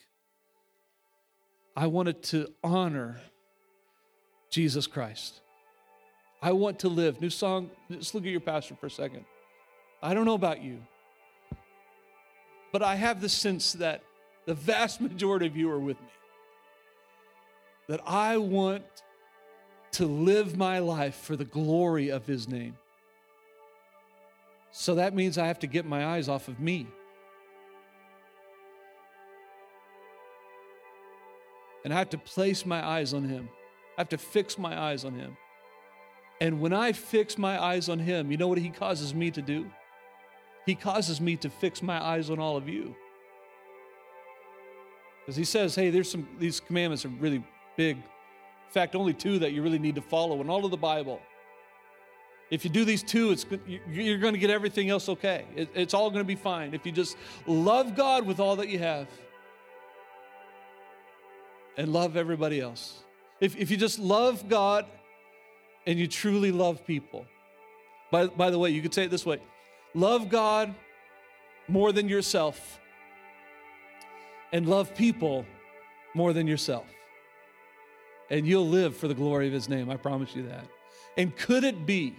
I 1.76 1.88
want 1.88 2.08
it 2.08 2.22
to 2.24 2.46
honor 2.62 3.20
Jesus 4.48 4.86
Christ. 4.86 5.40
I 6.40 6.52
want 6.52 6.78
to 6.80 6.88
live. 6.88 7.20
New 7.20 7.30
song, 7.30 7.68
just 7.90 8.14
look 8.14 8.24
at 8.24 8.30
your 8.30 8.38
pastor 8.38 8.76
for 8.76 8.86
a 8.86 8.90
second. 8.90 9.24
I 10.04 10.14
don't 10.14 10.24
know 10.24 10.34
about 10.34 10.62
you, 10.62 10.78
but 12.72 12.84
I 12.84 12.94
have 12.94 13.20
the 13.20 13.28
sense 13.28 13.72
that 13.72 14.04
the 14.46 14.54
vast 14.54 15.00
majority 15.00 15.46
of 15.46 15.56
you 15.56 15.70
are 15.70 15.78
with 15.78 16.00
me. 16.00 16.08
That 17.88 18.00
I 18.06 18.36
want 18.36 18.84
to 19.92 20.06
live 20.06 20.56
my 20.56 20.78
life 20.78 21.16
for 21.16 21.36
the 21.36 21.44
glory 21.44 22.10
of 22.10 22.26
his 22.26 22.48
name. 22.48 22.76
So 24.72 24.94
that 24.96 25.14
means 25.14 25.36
I 25.36 25.46
have 25.46 25.58
to 25.60 25.66
get 25.66 25.84
my 25.84 26.06
eyes 26.06 26.28
off 26.28 26.48
of 26.48 26.60
me. 26.60 26.86
And 31.84 31.92
I 31.92 31.98
have 31.98 32.10
to 32.10 32.18
place 32.18 32.64
my 32.64 32.86
eyes 32.86 33.14
on 33.14 33.24
him. 33.24 33.48
I 33.96 34.02
have 34.02 34.10
to 34.10 34.18
fix 34.18 34.58
my 34.58 34.78
eyes 34.78 35.04
on 35.04 35.14
him. 35.14 35.36
And 36.40 36.60
when 36.60 36.72
I 36.72 36.92
fix 36.92 37.36
my 37.36 37.62
eyes 37.62 37.88
on 37.88 37.98
him, 37.98 38.30
you 38.30 38.36
know 38.36 38.48
what 38.48 38.58
he 38.58 38.70
causes 38.70 39.14
me 39.14 39.30
to 39.32 39.42
do? 39.42 39.70
He 40.66 40.74
causes 40.74 41.20
me 41.20 41.36
to 41.36 41.50
fix 41.50 41.82
my 41.82 42.02
eyes 42.02 42.30
on 42.30 42.38
all 42.38 42.56
of 42.56 42.68
you. 42.68 42.94
Because 45.30 45.38
he 45.38 45.44
says, 45.44 45.76
hey, 45.76 45.90
there's 45.90 46.10
some, 46.10 46.26
these 46.40 46.58
commandments 46.58 47.04
are 47.04 47.08
really 47.20 47.40
big. 47.76 47.98
In 47.98 48.72
fact, 48.72 48.96
only 48.96 49.14
two 49.14 49.38
that 49.38 49.52
you 49.52 49.62
really 49.62 49.78
need 49.78 49.94
to 49.94 50.00
follow 50.00 50.40
in 50.40 50.50
all 50.50 50.64
of 50.64 50.72
the 50.72 50.76
Bible. 50.76 51.20
If 52.50 52.64
you 52.64 52.70
do 52.70 52.84
these 52.84 53.04
two, 53.04 53.30
it's, 53.30 53.46
you're 53.88 54.18
going 54.18 54.32
to 54.32 54.40
get 54.40 54.50
everything 54.50 54.90
else 54.90 55.08
okay. 55.08 55.44
It's 55.54 55.94
all 55.94 56.10
going 56.10 56.24
to 56.24 56.26
be 56.26 56.34
fine. 56.34 56.74
If 56.74 56.84
you 56.84 56.90
just 56.90 57.16
love 57.46 57.94
God 57.94 58.26
with 58.26 58.40
all 58.40 58.56
that 58.56 58.70
you 58.70 58.80
have 58.80 59.06
and 61.76 61.92
love 61.92 62.16
everybody 62.16 62.58
else. 62.58 63.04
If, 63.40 63.56
if 63.56 63.70
you 63.70 63.76
just 63.76 64.00
love 64.00 64.48
God 64.48 64.84
and 65.86 65.96
you 65.96 66.08
truly 66.08 66.50
love 66.50 66.84
people. 66.84 67.24
By, 68.10 68.26
by 68.26 68.50
the 68.50 68.58
way, 68.58 68.70
you 68.70 68.82
could 68.82 68.94
say 68.94 69.04
it 69.04 69.12
this 69.12 69.24
way 69.24 69.38
love 69.94 70.28
God 70.28 70.74
more 71.68 71.92
than 71.92 72.08
yourself 72.08 72.79
and 74.52 74.68
love 74.68 74.94
people 74.94 75.46
more 76.14 76.32
than 76.32 76.46
yourself. 76.46 76.86
And 78.30 78.46
you'll 78.46 78.68
live 78.68 78.96
for 78.96 79.08
the 79.08 79.14
glory 79.14 79.46
of 79.46 79.52
his 79.52 79.68
name. 79.68 79.90
I 79.90 79.96
promise 79.96 80.34
you 80.34 80.44
that. 80.44 80.66
And 81.16 81.36
could 81.36 81.64
it 81.64 81.86
be? 81.86 82.16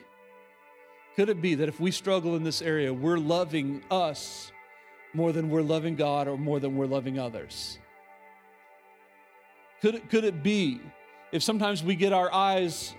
Could 1.15 1.29
it 1.29 1.41
be 1.41 1.55
that 1.55 1.67
if 1.69 1.79
we 1.79 1.91
struggle 1.91 2.35
in 2.35 2.43
this 2.43 2.61
area, 2.61 2.93
we're 2.93 3.17
loving 3.17 3.83
us 3.91 4.51
more 5.13 5.31
than 5.31 5.49
we're 5.49 5.61
loving 5.61 5.95
God 5.95 6.27
or 6.27 6.37
more 6.37 6.59
than 6.59 6.75
we're 6.75 6.85
loving 6.85 7.19
others? 7.19 7.77
Could 9.81 9.95
it, 9.95 10.09
could 10.09 10.23
it 10.23 10.43
be 10.43 10.79
if 11.31 11.43
sometimes 11.43 11.83
we 11.83 11.95
get 11.95 12.13
our 12.13 12.31
eyes 12.33 12.93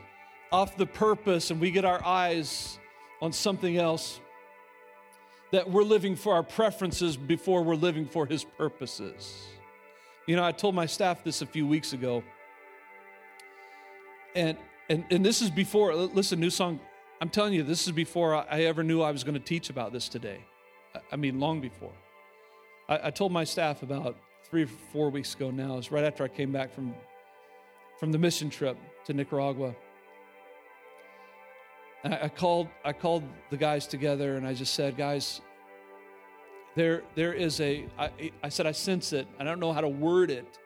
off 0.51 0.77
the 0.77 0.87
purpose 0.87 1.51
and 1.51 1.61
we 1.61 1.71
get 1.71 1.85
our 1.85 2.05
eyes 2.05 2.79
on 3.21 3.33
something 3.33 3.79
else, 3.79 4.21
that 5.53 5.71
we're 5.71 5.85
living 5.85 6.17
for 6.17 6.35
our 6.35 6.43
preferences 6.43 7.17
before 7.17 7.63
we're 7.63 7.77
living 7.77 8.07
for 8.07 8.27
His 8.27 8.45
purposes? 8.45 9.47
You 10.27 10.37
know, 10.37 10.45
I 10.45 10.53
told 10.53 10.75
my 10.75 10.87
staff 10.87 11.25
this 11.25 11.41
a 11.41 11.47
few 11.47 11.67
weeks 11.67 11.93
ago. 11.93 12.23
And 14.35 14.57
and, 14.89 15.05
and 15.11 15.25
this 15.25 15.41
is 15.41 15.49
before, 15.49 15.95
listen, 15.95 16.41
New 16.41 16.51
Song 16.51 16.81
I'm 17.23 17.29
telling 17.29 17.53
you, 17.53 17.63
this 17.63 17.87
is 17.87 17.93
before 17.93 18.35
I 18.35 18.63
ever 18.63 18.83
knew 18.83 19.01
I 19.01 19.13
was 19.13 19.23
going 19.23 19.35
to 19.35 19.41
teach 19.41 19.71
about 19.71 19.93
this 19.93 20.09
today. 20.09 20.45
I 21.13 21.15
mean, 21.15 21.39
long 21.39 21.61
before. 21.61 21.93
I, 22.89 22.99
I 23.05 23.11
told 23.13 23.31
my 23.31 23.45
staff 23.45 23.85
about 23.85 24.17
three 24.43 24.65
or 24.65 24.67
four 24.67 25.09
weeks 25.09 25.33
ago 25.37 25.53
now, 25.53 25.79
it's 25.79 25.93
right 25.93 26.03
after 26.03 26.25
I 26.25 26.29
came 26.29 26.51
back 26.51 26.75
from, 26.75 26.97
from 28.01 28.11
the 28.11 28.19
mission 28.19 28.51
trip 28.51 28.77
to 29.05 29.15
Nicaragua. 29.15 29.77
I, 32.05 32.25
I 32.25 32.29
called, 32.29 32.69
I 32.85 32.93
called 32.93 33.25
the 33.51 33.57
guys 33.57 33.87
together 33.87 34.37
and 34.37 34.47
I 34.47 34.55
just 34.55 34.75
said, 34.75 34.97
guys, 34.97 35.41
there, 36.75 37.03
there 37.15 37.35
is 37.35 37.61
a. 37.61 37.87
I, 37.99 38.33
I 38.43 38.49
said, 38.49 38.67
I 38.67 38.73
sense 38.73 39.13
it. 39.13 39.27
I 39.39 39.45
don't 39.45 39.61
know 39.61 39.75
how 39.75 39.83
to 39.83 39.89
word 39.89 40.31
it, 40.31 40.59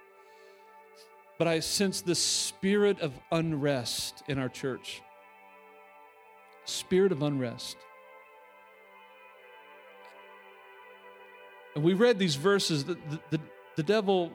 but 1.37 1.49
I 1.49 1.59
sense 1.59 2.01
the 2.01 2.15
spirit 2.15 3.01
of 3.01 3.13
unrest 3.33 4.23
in 4.29 4.39
our 4.39 4.49
church 4.49 5.03
spirit 6.67 7.13
of 7.13 7.23
unrest. 7.23 7.77
And 11.75 11.85
we 11.85 11.95
read 11.95 12.19
these 12.19 12.35
verses. 12.35 12.85
The, 12.85 12.95
the, 12.95 13.21
the, 13.31 13.41
the 13.77 13.83
devil, 13.83 14.33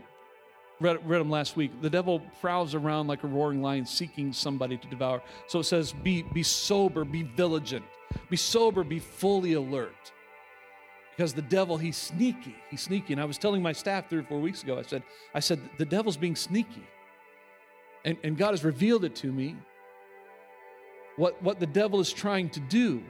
read, 0.82 1.07
read 1.07 1.19
them 1.19 1.29
last 1.29 1.55
week, 1.55 1.71
the 1.82 1.89
devil 1.89 2.21
prowls 2.41 2.75
around 2.75 3.07
like 3.07 3.23
a 3.23 3.27
roaring 3.27 3.61
lion 3.61 3.86
seeking 3.86 4.34
somebody 4.34 4.77
to 4.77 4.88
devour. 4.88 5.21
So 5.47 5.59
it 5.59 5.65
says, 5.65 5.93
be, 5.93 6.23
be 6.23 6.43
sober, 6.43 7.05
be 7.05 7.23
vigilant, 7.23 7.86
be 8.29 8.38
sober, 8.38 8.84
be 8.84 8.99
fully 8.99 9.53
alert. 9.53 10.11
Because 11.15 11.34
the 11.34 11.41
devil, 11.41 11.77
he's 11.77 11.97
sneaky. 11.97 12.55
He's 12.69 12.82
sneaky. 12.82 13.13
And 13.13 13.21
I 13.21 13.25
was 13.25 13.38
telling 13.38 13.61
my 13.61 13.73
staff 13.73 14.09
three 14.09 14.19
or 14.19 14.23
four 14.23 14.39
weeks 14.39 14.63
ago, 14.63 14.79
I 14.79 14.82
said, 14.82 15.03
I 15.36 15.39
said, 15.39 15.59
the 15.77 15.86
devil's 15.86 16.17
being 16.17 16.36
sneaky. 16.36 16.84
And, 18.03 18.17
and 18.23 18.38
God 18.38 18.51
has 18.51 18.63
revealed 18.63 19.05
it 19.05 19.15
to 19.17 19.32
me 19.32 19.55
what, 21.17 21.41
what 21.43 21.59
the 21.59 21.67
devil 21.67 21.99
is 21.99 22.11
trying 22.11 22.49
to 22.51 22.59
do. 22.59 23.03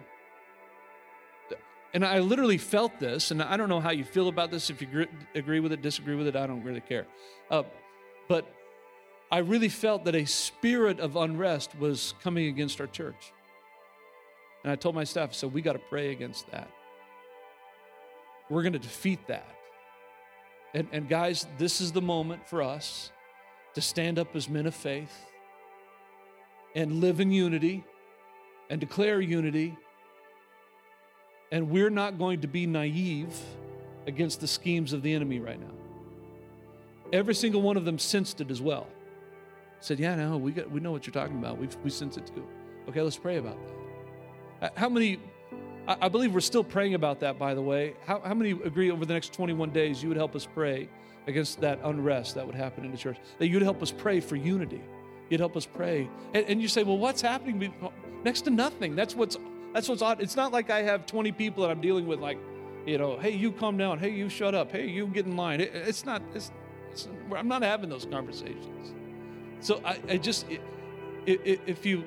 And 1.94 2.06
I 2.06 2.20
literally 2.20 2.58
felt 2.58 3.00
this, 3.00 3.32
and 3.32 3.42
I 3.42 3.58
don't 3.58 3.68
know 3.68 3.82
how 3.82 3.92
you 3.92 4.06
feel 4.06 4.30
about 4.30 4.50
this, 4.50 4.70
if 4.70 4.82
you 4.82 5.08
agree 5.36 5.60
with 5.60 5.74
it, 5.74 5.82
disagree 5.82 6.16
with 6.16 6.28
it, 6.28 6.36
I 6.36 6.48
don't 6.48 6.64
really 6.64 6.80
care. 6.80 7.06
Uh, 7.50 7.64
but 8.30 8.46
I 9.30 9.40
really 9.40 9.68
felt 9.68 10.06
that 10.06 10.16
a 10.16 10.26
spirit 10.26 11.00
of 11.00 11.18
unrest 11.18 11.78
was 11.78 12.14
coming 12.24 12.48
against 12.48 12.80
our 12.80 12.88
church. 12.88 13.34
And 14.64 14.72
I 14.72 14.76
told 14.76 14.96
my 14.96 15.04
staff, 15.04 15.34
so 15.34 15.48
we 15.48 15.62
got 15.62 15.74
to 15.74 15.80
pray 15.80 16.12
against 16.12 16.50
that. 16.52 16.70
We're 18.50 18.62
going 18.62 18.74
to 18.74 18.80
defeat 18.80 19.28
that. 19.28 19.56
And, 20.74 20.88
and 20.92 21.10
guys, 21.10 21.48
this 21.58 21.82
is 21.82 21.92
the 21.92 22.02
moment 22.02 22.48
for 22.48 22.62
us 22.62 23.12
to 23.74 23.82
stand 23.82 24.20
up 24.20 24.36
as 24.36 24.48
men 24.48 24.66
of 24.66 24.76
faith 24.76 25.26
and 26.76 27.02
live 27.02 27.20
in 27.20 27.32
unity 27.32 27.84
and 28.70 28.80
declare 28.80 29.20
unity. 29.20 29.78
And 31.52 31.70
we're 31.70 31.90
not 31.90 32.18
going 32.18 32.42
to 32.42 32.48
be 32.48 32.66
naive 32.66 33.38
against 34.08 34.40
the 34.40 34.48
schemes 34.48 34.94
of 34.94 35.02
the 35.02 35.14
enemy 35.14 35.40
right 35.40 35.60
now. 35.60 35.74
Every 37.12 37.36
single 37.36 37.62
one 37.62 37.76
of 37.78 37.86
them 37.86 38.00
sensed 38.00 38.40
it 38.40 38.50
as 38.50 38.62
well. 38.62 38.88
Said, 39.82 40.00
Yeah, 40.00 40.16
no, 40.16 40.38
we, 40.38 40.52
got, 40.52 40.72
we 40.72 40.80
know 40.80 40.92
what 40.92 41.06
you're 41.06 41.14
talking 41.14 41.38
about. 41.38 41.58
we 41.58 41.68
we 41.84 41.90
sense 41.90 42.18
it 42.18 42.28
too. 42.28 42.48
Okay, 42.88 43.02
let's 43.02 43.18
pray 43.18 43.38
about 43.38 43.58
that. 43.68 44.68
Uh, 44.68 44.80
how 44.80 44.90
many, 44.90 45.20
I, 45.88 45.98
I 46.04 46.10
believe 46.10 46.34
we're 46.34 46.40
still 46.40 46.64
praying 46.64 46.94
about 46.94 47.20
that, 47.20 47.38
by 47.38 47.54
the 47.54 47.62
way. 47.62 47.96
How, 48.06 48.22
how 48.22 48.34
many 48.34 48.52
agree 48.52 48.92
over 48.92 49.06
the 49.06 49.14
next 49.14 49.34
21 49.34 49.72
days 49.72 50.02
you 50.02 50.10
would 50.10 50.18
help 50.18 50.36
us 50.36 50.48
pray 50.54 50.88
against 51.28 51.62
that 51.62 51.80
unrest 51.84 52.36
that 52.36 52.46
would 52.46 52.56
happen 52.56 52.86
in 52.86 52.92
the 52.92 52.98
church? 52.98 53.18
That 53.40 53.48
you'd 53.48 53.62
help 53.62 53.82
us 53.82 53.92
pray 53.92 54.20
for 54.20 54.36
unity. 54.36 54.82
You'd 55.30 55.40
help 55.40 55.58
us 55.58 55.66
pray. 55.66 56.10
And, 56.34 56.46
and 56.46 56.62
you 56.62 56.68
say, 56.68 56.84
Well, 56.84 56.98
what's 56.98 57.22
happening? 57.22 57.74
Next 58.24 58.42
to 58.42 58.52
nothing. 58.52 58.96
That's 58.96 59.16
what's 59.16 59.38
that's 59.74 59.88
what's 59.88 60.02
odd. 60.02 60.22
It's 60.22 60.36
not 60.36 60.52
like 60.52 60.70
I 60.70 60.82
have 60.82 61.06
20 61.06 61.32
people 61.32 61.64
that 61.64 61.72
I'm 61.72 61.82
dealing 61.82 62.08
with, 62.08 62.20
like, 62.20 62.38
you 62.86 62.98
know, 62.98 63.18
hey, 63.18 63.32
you 63.32 63.52
calm 63.52 63.78
down. 63.78 64.00
Hey, 64.00 64.10
you 64.10 64.30
shut 64.30 64.56
up. 64.56 64.72
Hey, 64.72 64.88
you 64.88 65.08
get 65.08 65.26
in 65.26 65.36
line. 65.36 65.62
It, 65.62 65.72
it's 65.74 66.06
not. 66.06 66.22
It's, 66.34 66.52
it's, 66.92 67.08
I'm 67.36 67.48
not 67.48 67.62
having 67.62 67.90
those 67.90 68.06
conversations. 68.06 68.94
So 69.60 69.82
I, 69.86 70.00
I 70.10 70.18
just, 70.18 70.46
it, 70.50 70.62
it, 71.46 71.62
if 71.68 71.86
you, 71.86 72.04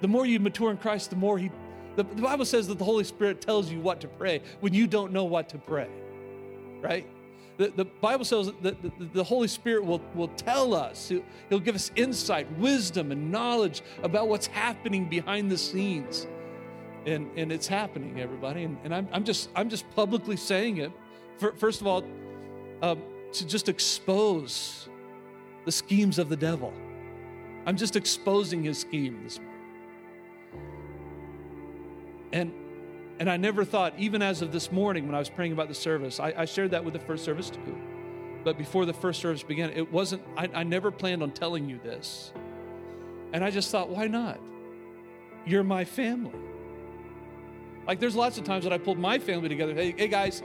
the 0.00 0.08
more 0.08 0.24
you 0.24 0.38
mature 0.38 0.70
in 0.70 0.76
Christ, 0.76 1.10
the 1.10 1.16
more 1.16 1.38
He. 1.38 1.50
The, 1.96 2.04
the 2.04 2.22
Bible 2.22 2.46
says 2.46 2.68
that 2.68 2.78
the 2.78 2.84
Holy 2.84 3.04
Spirit 3.04 3.42
tells 3.42 3.70
you 3.70 3.80
what 3.80 4.00
to 4.00 4.08
pray 4.08 4.40
when 4.60 4.72
you 4.72 4.86
don't 4.86 5.12
know 5.12 5.24
what 5.24 5.50
to 5.50 5.58
pray, 5.58 5.88
right? 6.80 7.06
The, 7.58 7.68
the 7.76 7.84
Bible 7.84 8.24
says 8.24 8.50
that 8.62 8.82
the, 8.82 8.92
the 9.12 9.22
Holy 9.22 9.48
Spirit 9.48 9.84
will, 9.84 10.00
will 10.14 10.28
tell 10.28 10.74
us, 10.74 11.08
he'll, 11.08 11.22
he'll 11.50 11.60
give 11.60 11.74
us 11.74 11.90
insight, 11.96 12.50
wisdom, 12.56 13.12
and 13.12 13.30
knowledge 13.30 13.82
about 14.02 14.28
what's 14.28 14.46
happening 14.46 15.06
behind 15.06 15.50
the 15.50 15.58
scenes. 15.58 16.26
And, 17.04 17.30
and 17.36 17.50
it's 17.50 17.66
happening, 17.66 18.20
everybody. 18.20 18.64
And, 18.64 18.78
and 18.84 18.94
I'm, 18.94 19.08
I'm, 19.12 19.24
just, 19.24 19.50
I'm 19.56 19.68
just 19.68 19.88
publicly 19.94 20.36
saying 20.36 20.76
it. 20.78 20.92
First 21.56 21.80
of 21.80 21.86
all, 21.86 22.04
um, 22.82 23.02
to 23.32 23.46
just 23.46 23.68
expose 23.68 24.88
the 25.64 25.72
schemes 25.72 26.18
of 26.18 26.28
the 26.28 26.36
devil. 26.36 26.72
I'm 27.66 27.76
just 27.76 27.96
exposing 27.96 28.62
his 28.62 28.78
scheme 28.78 29.22
this 29.24 29.38
morning. 29.38 29.52
And 32.32 32.52
and 33.18 33.30
I 33.30 33.36
never 33.36 33.64
thought, 33.64 33.94
even 33.98 34.20
as 34.20 34.42
of 34.42 34.50
this 34.50 34.72
morning 34.72 35.06
when 35.06 35.14
I 35.14 35.20
was 35.20 35.30
praying 35.30 35.52
about 35.52 35.68
the 35.68 35.74
service, 35.74 36.18
I, 36.18 36.34
I 36.38 36.44
shared 36.44 36.72
that 36.72 36.84
with 36.84 36.92
the 36.94 36.98
first 36.98 37.24
service 37.24 37.50
too. 37.50 37.78
But 38.42 38.58
before 38.58 38.84
the 38.84 38.92
first 38.92 39.20
service 39.20 39.44
began, 39.44 39.70
it 39.70 39.92
wasn't, 39.92 40.22
I, 40.36 40.48
I 40.52 40.62
never 40.64 40.90
planned 40.90 41.22
on 41.22 41.30
telling 41.30 41.68
you 41.68 41.78
this. 41.84 42.32
And 43.32 43.44
I 43.44 43.50
just 43.50 43.70
thought, 43.70 43.88
why 43.88 44.08
not? 44.08 44.40
You're 45.46 45.62
my 45.62 45.84
family. 45.84 46.32
Like 47.86 48.00
there's 48.00 48.14
lots 48.14 48.38
of 48.38 48.44
times 48.44 48.64
that 48.64 48.72
I 48.72 48.78
pulled 48.78 48.98
my 48.98 49.18
family 49.18 49.48
together. 49.48 49.74
Hey, 49.74 49.94
hey 49.96 50.08
guys, 50.08 50.42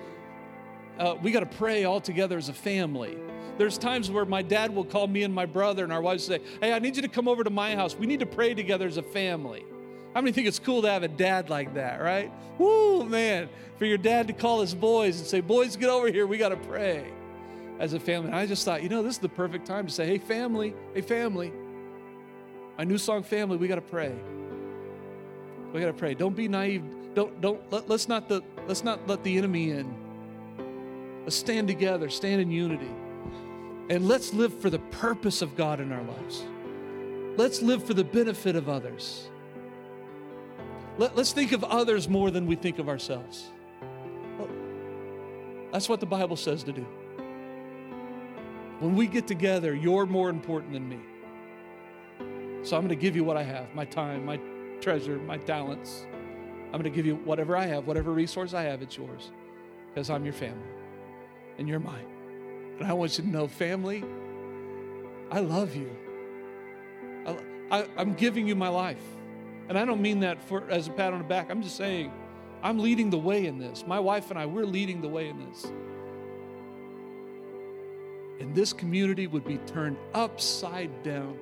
uh, 1.00 1.16
we 1.22 1.32
got 1.32 1.42
to 1.42 1.58
pray 1.58 1.84
all 1.84 2.02
together 2.02 2.38
as 2.38 2.50
a 2.50 2.54
family. 2.54 3.18
There's 3.58 3.78
times 3.78 4.12
where 4.12 4.26
my 4.26 4.42
dad 4.42 4.74
will 4.74 4.86
call 4.86 5.08
me 5.08 5.24
and 5.24 5.34
my 5.34 5.46
brother 5.46 5.84
and 5.84 5.92
our 5.92 6.02
wives 6.02 6.26
say, 6.26 6.40
Hey, 6.62 6.74
I 6.74 6.80
need 6.80 6.96
you 6.96 7.02
to 7.02 7.08
come 7.08 7.28
over 7.28 7.44
to 7.44 7.50
my 7.50 7.76
house. 7.76 7.96
We 7.96 8.06
need 8.06 8.20
to 8.20 8.26
pray 8.26 8.54
together 8.54 8.88
as 8.88 8.98
a 8.98 9.04
family. 9.04 9.66
How 10.14 10.22
many 10.22 10.32
think 10.32 10.48
it's 10.48 10.60
cool 10.60 10.82
to 10.84 10.90
have 10.90 11.04
a 11.04 11.08
dad 11.08 11.50
like 11.50 11.74
that, 11.76 12.02
right? 12.02 12.32
Woo, 12.58 13.04
man. 13.04 13.50
For 13.78 13.86
your 13.86 13.98
dad 13.98 14.28
to 14.28 14.34
call 14.34 14.62
his 14.62 14.74
boys 14.74 15.20
and 15.20 15.28
say, 15.28 15.42
Boys, 15.42 15.76
get 15.76 15.90
over 15.90 16.08
here. 16.12 16.26
We 16.28 16.38
got 16.38 16.50
to 16.50 16.58
pray 16.58 17.06
as 17.80 17.94
a 17.94 18.00
family. 18.00 18.28
And 18.28 18.36
I 18.36 18.46
just 18.46 18.66
thought, 18.66 18.82
you 18.82 18.90
know, 18.90 19.04
this 19.04 19.16
is 19.16 19.20
the 19.20 19.30
perfect 19.30 19.66
time 19.66 19.86
to 19.88 19.94
say, 19.94 20.06
Hey, 20.08 20.18
family, 20.18 20.74
hey, 20.94 21.02
family, 21.02 21.52
my 22.78 22.84
new 22.84 22.98
song, 22.98 23.24
family, 23.24 23.58
we 23.58 23.68
got 23.68 23.76
to 23.76 23.82
pray. 23.82 24.14
We 25.74 25.80
got 25.82 25.88
to 25.88 25.94
pray. 25.94 26.14
Don't 26.14 26.36
be 26.36 26.48
naive. 26.48 26.84
Don't, 27.18 27.42
don't, 27.42 27.72
let, 27.74 27.90
let's 27.90 28.08
not, 28.08 28.30
the, 28.30 28.44
let's 28.68 28.84
not 28.84 29.08
let 29.08 29.24
the 29.24 29.40
enemy 29.40 29.72
in. 29.72 29.92
Let's 31.24 31.36
stand 31.36 31.68
together, 31.68 32.12
stand 32.12 32.40
in 32.40 32.52
unity. 32.52 32.92
And 33.90 34.08
let's 34.08 34.36
live 34.36 34.54
for 34.54 34.70
the 34.70 34.78
purpose 34.78 35.42
of 35.42 35.56
God 35.56 35.80
in 35.80 35.92
our 35.92 36.04
lives. 36.04 36.46
Let's 37.36 37.64
live 37.64 37.84
for 37.84 37.96
the 37.96 38.04
benefit 38.04 38.56
of 38.56 38.70
others. 38.70 39.30
Let, 41.00 41.18
us 41.18 41.34
think 41.34 41.54
of 41.54 41.64
others 41.64 42.08
more 42.08 42.30
than 42.30 42.46
we 42.46 42.56
think 42.56 42.78
of 42.78 42.88
ourselves. 42.88 43.50
Well, 44.38 44.50
that's 45.72 45.90
what 45.90 46.00
the 46.00 46.06
Bible 46.06 46.36
says 46.36 46.62
to 46.66 46.72
do. 46.72 46.86
When 48.78 48.96
we 48.96 49.08
get 49.08 49.26
together, 49.26 49.74
you're 49.74 50.06
more 50.06 50.30
important 50.30 50.74
than 50.74 50.88
me. 50.88 51.00
So 52.62 52.78
I'm 52.78 52.84
going 52.84 52.90
to 52.90 52.96
give 52.96 53.16
you 53.16 53.24
what 53.24 53.38
I 53.38 53.44
have 53.44 53.74
my 53.74 53.86
time, 53.86 54.24
my 54.24 54.40
treasure, 54.82 55.18
my 55.18 55.38
talents. 55.38 56.06
I'm 56.68 56.74
going 56.74 56.84
to 56.84 56.90
give 56.90 57.06
you 57.06 57.16
whatever 57.16 57.56
I 57.56 57.66
have, 57.66 57.88
whatever 57.88 58.12
resource 58.12 58.54
I 58.54 58.64
have, 58.64 58.82
it's 58.82 58.98
yours 58.98 59.32
because 59.94 60.10
I'm 60.10 60.26
your 60.26 60.34
family 60.34 60.68
and 61.58 61.68
you're 61.68 61.80
mine. 61.80 62.06
And 62.80 62.88
I 62.88 62.94
want 62.94 63.18
you 63.18 63.24
to 63.24 63.30
know, 63.30 63.48
family, 63.48 64.04
I 65.32 65.40
love 65.40 65.76
you. 65.76 65.90
I, 67.72 67.88
I'm 67.98 68.14
giving 68.14 68.48
you 68.48 68.56
my 68.56 68.70
life. 68.70 69.02
And 69.70 69.78
I 69.78 69.86
don't 69.86 70.02
mean 70.02 70.22
that 70.22 70.42
for 70.44 70.70
as 70.70 70.88
a 70.88 70.92
pat 70.92 71.14
on 71.14 71.20
the 71.20 71.26
back. 71.26 71.50
I'm 71.50 71.62
just 71.62 71.76
saying 71.76 72.12
I'm 72.64 72.80
leading 72.80 73.10
the 73.10 73.18
way 73.18 73.46
in 73.46 73.58
this. 73.58 73.86
My 73.86 74.00
wife 74.00 74.30
and 74.30 74.40
I, 74.40 74.46
we're 74.46 74.66
leading 74.66 75.02
the 75.02 75.10
way 75.10 75.30
in 75.30 75.40
this. 75.40 75.66
And 78.40 78.54
this 78.56 78.72
community 78.72 79.28
would 79.28 79.46
be 79.46 79.58
turned 79.60 79.98
upside 80.14 81.04
down 81.04 81.38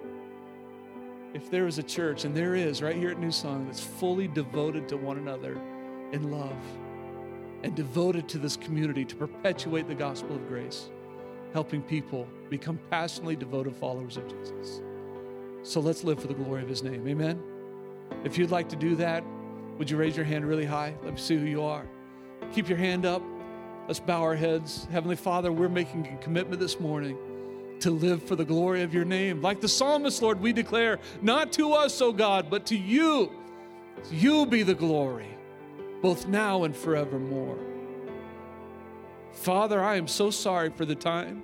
if 1.36 1.52
there 1.52 1.68
is 1.68 1.78
a 1.80 1.84
church, 1.84 2.24
and 2.24 2.34
there 2.34 2.56
is 2.56 2.82
right 2.82 2.96
here 2.96 3.12
at 3.12 3.20
New 3.20 3.30
Song, 3.30 3.66
that's 3.66 3.82
fully 3.82 4.26
devoted 4.26 4.88
to 4.88 4.96
one 4.96 5.18
another 5.18 5.60
in 6.14 6.32
love 6.32 6.56
and 7.62 7.76
devoted 7.76 8.30
to 8.30 8.38
this 8.38 8.56
community 8.56 9.04
to 9.04 9.18
perpetuate 9.18 9.86
the 9.90 9.96
gospel 9.96 10.38
of 10.38 10.48
grace, 10.48 10.90
helping 11.52 11.82
people 11.82 12.26
become 12.50 12.80
passionately 12.90 13.36
devoted 13.36 13.76
followers 13.76 14.16
of 14.16 14.26
Jesus. 14.30 14.82
So 15.64 15.82
let's 15.82 16.06
live 16.06 16.22
for 16.22 16.28
the 16.28 16.34
glory 16.34 16.64
of 16.64 16.70
his 16.70 16.84
name. 16.84 17.06
Amen. 17.06 17.44
If 18.24 18.38
you'd 18.38 18.52
like 18.52 18.70
to 18.70 18.78
do 18.78 18.96
that, 18.96 19.22
would 19.78 19.90
you 19.90 19.98
raise 19.98 20.16
your 20.16 20.26
hand 20.26 20.48
really 20.48 20.66
high? 20.66 20.96
Let 21.04 21.16
me 21.16 21.20
see 21.20 21.36
who 21.36 21.46
you 21.46 21.64
are. 21.64 21.86
Keep 22.54 22.70
your 22.70 22.78
hand 22.78 23.06
up. 23.06 23.22
Let's 23.88 24.00
bow 24.00 24.22
our 24.22 24.36
heads. 24.36 24.88
Heavenly 24.90 25.18
Father, 25.18 25.52
we're 25.52 25.68
making 25.68 26.08
a 26.08 26.18
commitment 26.24 26.62
this 26.62 26.80
morning 26.80 27.18
to 27.80 27.91
live 27.91 28.23
for 28.23 28.36
the 28.36 28.45
glory 28.45 28.82
of 28.84 28.93
your 28.93 29.05
name. 29.05 29.41
Like 29.41 29.61
the 29.61 29.67
psalmist, 29.67 30.21
Lord, 30.21 30.39
we 30.39 30.53
declare, 30.53 30.99
not 31.21 31.51
to 31.53 31.73
us, 31.73 32.01
O 32.01 32.11
God, 32.11 32.49
but 32.49 32.65
to 32.67 32.78
you. 32.78 33.32
You 34.11 34.45
be 34.45 34.63
the 34.63 34.73
glory, 34.73 35.30
both 36.01 36.28
now 36.28 36.63
and 36.63 36.76
forevermore. 36.76 37.59
Father, 39.32 39.84
I 39.84 39.95
am 39.95 40.07
so 40.07 40.32
sorry 40.32 40.69
for 40.69 40.86
the 40.86 40.95
time 40.95 41.43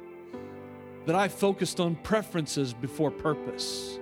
that 1.06 1.16
I 1.16 1.28
focused 1.28 1.80
on 1.80 1.96
preferences 1.96 2.74
before 2.74 3.12
purpose 3.12 4.00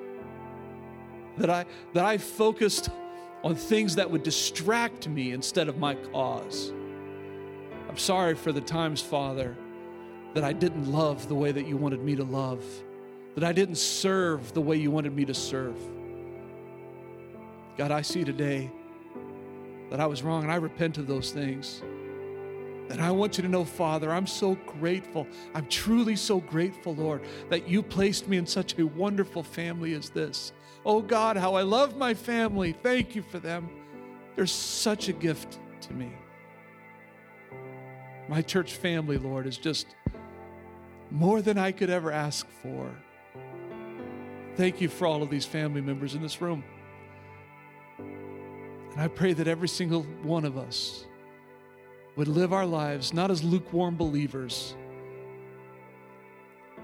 that 1.39 1.49
I, 1.49 1.65
that 1.93 2.05
I 2.05 2.17
focused 2.17 2.89
on 3.43 3.55
things 3.55 3.95
that 3.95 4.11
would 4.11 4.23
distract 4.23 5.07
me 5.07 5.31
instead 5.31 5.67
of 5.67 5.77
my 5.77 5.95
cause. 5.95 6.73
I'm 7.87 7.97
sorry 7.97 8.35
for 8.35 8.51
the 8.51 8.61
times, 8.61 9.01
Father, 9.01 9.57
that 10.33 10.43
I 10.43 10.53
didn't 10.53 10.91
love 10.91 11.27
the 11.27 11.35
way 11.35 11.51
that 11.51 11.67
you 11.67 11.77
wanted 11.77 12.01
me 12.01 12.15
to 12.15 12.23
love, 12.23 12.63
that 13.35 13.43
I 13.43 13.51
didn't 13.51 13.77
serve 13.77 14.53
the 14.53 14.61
way 14.61 14.75
you 14.75 14.91
wanted 14.91 15.15
me 15.15 15.25
to 15.25 15.33
serve. 15.33 15.77
God, 17.77 17.91
I 17.91 18.01
see 18.01 18.23
today 18.23 18.69
that 19.89 19.99
I 19.99 20.05
was 20.05 20.21
wrong 20.21 20.43
and 20.43 20.51
I 20.51 20.55
repent 20.55 20.97
of 20.97 21.07
those 21.07 21.31
things. 21.31 21.81
And 22.89 22.99
I 22.99 23.11
want 23.11 23.37
you 23.37 23.43
to 23.43 23.49
know, 23.49 23.63
Father, 23.63 24.11
I'm 24.11 24.25
so 24.25 24.55
grateful. 24.65 25.27
I'm 25.53 25.67
truly 25.67 26.15
so 26.15 26.39
grateful, 26.39 26.95
Lord, 26.95 27.21
that 27.49 27.67
you 27.67 27.83
placed 27.83 28.27
me 28.27 28.37
in 28.37 28.47
such 28.47 28.77
a 28.79 28.85
wonderful 28.85 29.43
family 29.43 29.93
as 29.93 30.09
this. 30.09 30.53
Oh 30.85 31.01
God, 31.01 31.37
how 31.37 31.53
I 31.53 31.61
love 31.61 31.97
my 31.97 32.13
family. 32.13 32.71
Thank 32.71 33.15
you 33.15 33.21
for 33.21 33.37
them. 33.37 33.69
They're 34.35 34.47
such 34.47 35.07
a 35.07 35.13
gift 35.13 35.59
to 35.81 35.93
me. 35.93 36.11
My 38.27 38.41
church 38.41 38.73
family, 38.73 39.17
Lord, 39.17 39.45
is 39.45 39.57
just 39.57 39.95
more 41.11 41.41
than 41.41 41.57
I 41.57 41.71
could 41.71 41.89
ever 41.89 42.11
ask 42.11 42.47
for. 42.61 42.91
Thank 44.55 44.81
you 44.81 44.89
for 44.89 45.07
all 45.07 45.23
of 45.23 45.29
these 45.29 45.45
family 45.45 45.81
members 45.81 46.15
in 46.15 46.21
this 46.21 46.41
room. 46.41 46.63
And 47.97 48.99
I 48.99 49.07
pray 49.07 49.33
that 49.33 49.47
every 49.47 49.67
single 49.67 50.03
one 50.23 50.45
of 50.45 50.57
us 50.57 51.05
would 52.15 52.27
live 52.27 52.51
our 52.51 52.65
lives 52.65 53.13
not 53.13 53.31
as 53.31 53.43
lukewarm 53.43 53.95
believers, 53.95 54.75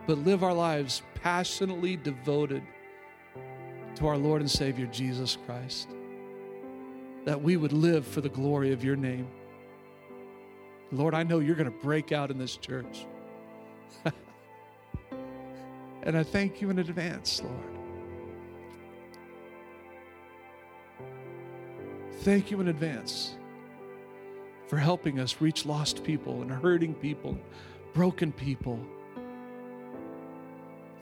but 0.07 0.19
live 0.19 0.43
our 0.43 0.53
lives 0.53 1.01
passionately 1.15 1.97
devoted 1.97 2.63
to 3.95 4.07
our 4.07 4.17
Lord 4.17 4.41
and 4.41 4.49
Savior 4.49 4.85
Jesus 4.87 5.37
Christ. 5.45 5.89
That 7.25 7.41
we 7.41 7.57
would 7.57 7.73
live 7.73 8.05
for 8.05 8.21
the 8.21 8.29
glory 8.29 8.71
of 8.71 8.83
your 8.83 8.95
name. 8.95 9.27
Lord, 10.91 11.13
I 11.13 11.23
know 11.23 11.39
you're 11.39 11.55
going 11.55 11.71
to 11.71 11.83
break 11.83 12.11
out 12.11 12.29
in 12.29 12.37
this 12.37 12.55
church. 12.55 13.05
and 16.03 16.17
I 16.17 16.23
thank 16.23 16.61
you 16.61 16.69
in 16.69 16.79
advance, 16.79 17.41
Lord. 17.41 17.55
Thank 22.21 22.49
you 22.49 22.59
in 22.59 22.69
advance 22.69 23.35
for 24.67 24.77
helping 24.77 25.19
us 25.19 25.39
reach 25.41 25.65
lost 25.65 26.03
people 26.03 26.41
and 26.41 26.51
hurting 26.51 26.95
people, 26.95 27.37
broken 27.93 28.31
people. 28.31 28.79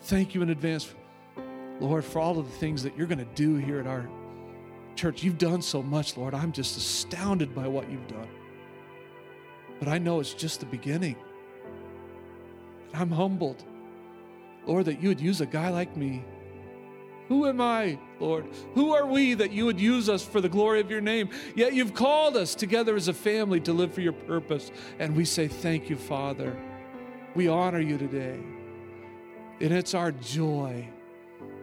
Thank 0.01 0.35
you 0.35 0.41
in 0.41 0.49
advance 0.49 0.93
Lord, 1.79 2.05
for 2.05 2.19
all 2.19 2.39
of 2.39 2.45
the 2.49 2.57
things 2.57 2.83
that 2.83 2.97
you're 2.97 3.07
going 3.07 3.19
to 3.19 3.35
do 3.35 3.55
here 3.55 3.79
at 3.79 3.87
our 3.87 4.07
church. 4.95 5.23
You've 5.23 5.37
done 5.37 5.61
so 5.61 5.81
much, 5.81 6.17
Lord. 6.17 6.33
I'm 6.33 6.51
just 6.51 6.77
astounded 6.77 7.53
by 7.55 7.67
what 7.67 7.89
you've 7.89 8.07
done. 8.07 8.29
But 9.79 9.87
I 9.87 9.97
know 9.97 10.19
it's 10.19 10.33
just 10.33 10.59
the 10.59 10.65
beginning. 10.65 11.15
I'm 12.93 13.09
humbled, 13.09 13.63
Lord, 14.65 14.85
that 14.85 15.01
you 15.01 15.09
would 15.09 15.21
use 15.21 15.41
a 15.41 15.45
guy 15.45 15.69
like 15.69 15.95
me. 15.97 16.23
Who 17.29 17.47
am 17.47 17.61
I, 17.61 17.97
Lord? 18.19 18.47
Who 18.75 18.93
are 18.93 19.05
we 19.05 19.33
that 19.33 19.51
you 19.51 19.65
would 19.65 19.79
use 19.79 20.09
us 20.09 20.23
for 20.23 20.41
the 20.41 20.49
glory 20.49 20.81
of 20.81 20.91
your 20.91 21.01
name? 21.01 21.29
Yet 21.55 21.73
you've 21.73 21.93
called 21.93 22.35
us 22.35 22.53
together 22.53 22.95
as 22.95 23.07
a 23.07 23.13
family 23.13 23.59
to 23.61 23.73
live 23.73 23.93
for 23.93 24.01
your 24.01 24.13
purpose. 24.13 24.71
And 24.99 25.15
we 25.15 25.25
say, 25.25 25.47
Thank 25.47 25.89
you, 25.89 25.95
Father. 25.95 26.55
We 27.33 27.47
honor 27.47 27.79
you 27.79 27.97
today. 27.97 28.39
And 29.61 29.71
it's 29.71 29.93
our 29.93 30.11
joy 30.11 30.89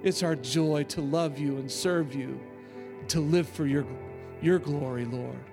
it's 0.03 0.23
our 0.23 0.37
joy 0.37 0.85
to 0.85 1.03
love 1.03 1.39
you 1.39 1.57
and 1.59 1.71
serve 1.71 2.15
you, 2.15 2.41
to 3.09 3.21
live 3.21 3.49
for 3.49 3.67
your, 3.67 3.87
your 4.41 4.59
glory, 4.59 5.05
Lord. 5.05 5.45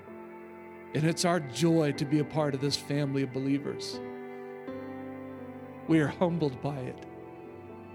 And 0.94 1.04
it's 1.04 1.26
our 1.26 1.42
joy 1.42 1.92
to 1.94 2.06
be 2.06 2.20
a 2.20 2.24
part 2.24 2.54
of 2.54 2.62
this 2.62 2.78
family 2.78 3.24
of 3.24 3.34
believers. 3.34 4.00
We 5.88 6.00
are 6.00 6.08
humbled 6.08 6.62
by 6.62 6.76
it. 6.78 7.06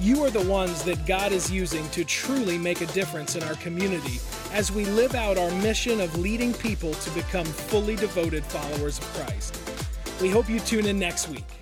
You 0.00 0.24
are 0.24 0.30
the 0.30 0.48
ones 0.48 0.82
that 0.84 1.04
God 1.04 1.32
is 1.32 1.52
using 1.52 1.86
to 1.90 2.06
truly 2.06 2.56
make 2.56 2.80
a 2.80 2.86
difference 2.86 3.36
in 3.36 3.42
our 3.42 3.56
community 3.56 4.18
as 4.50 4.72
we 4.72 4.86
live 4.86 5.14
out 5.14 5.36
our 5.36 5.50
mission 5.56 6.00
of 6.00 6.18
leading 6.18 6.54
people 6.54 6.94
to 6.94 7.10
become 7.10 7.44
fully 7.44 7.96
devoted 7.96 8.46
followers 8.46 8.98
of 8.98 9.04
Christ. 9.08 9.69
We 10.20 10.28
hope 10.28 10.50
you 10.50 10.60
tune 10.60 10.86
in 10.86 10.98
next 10.98 11.28
week. 11.28 11.59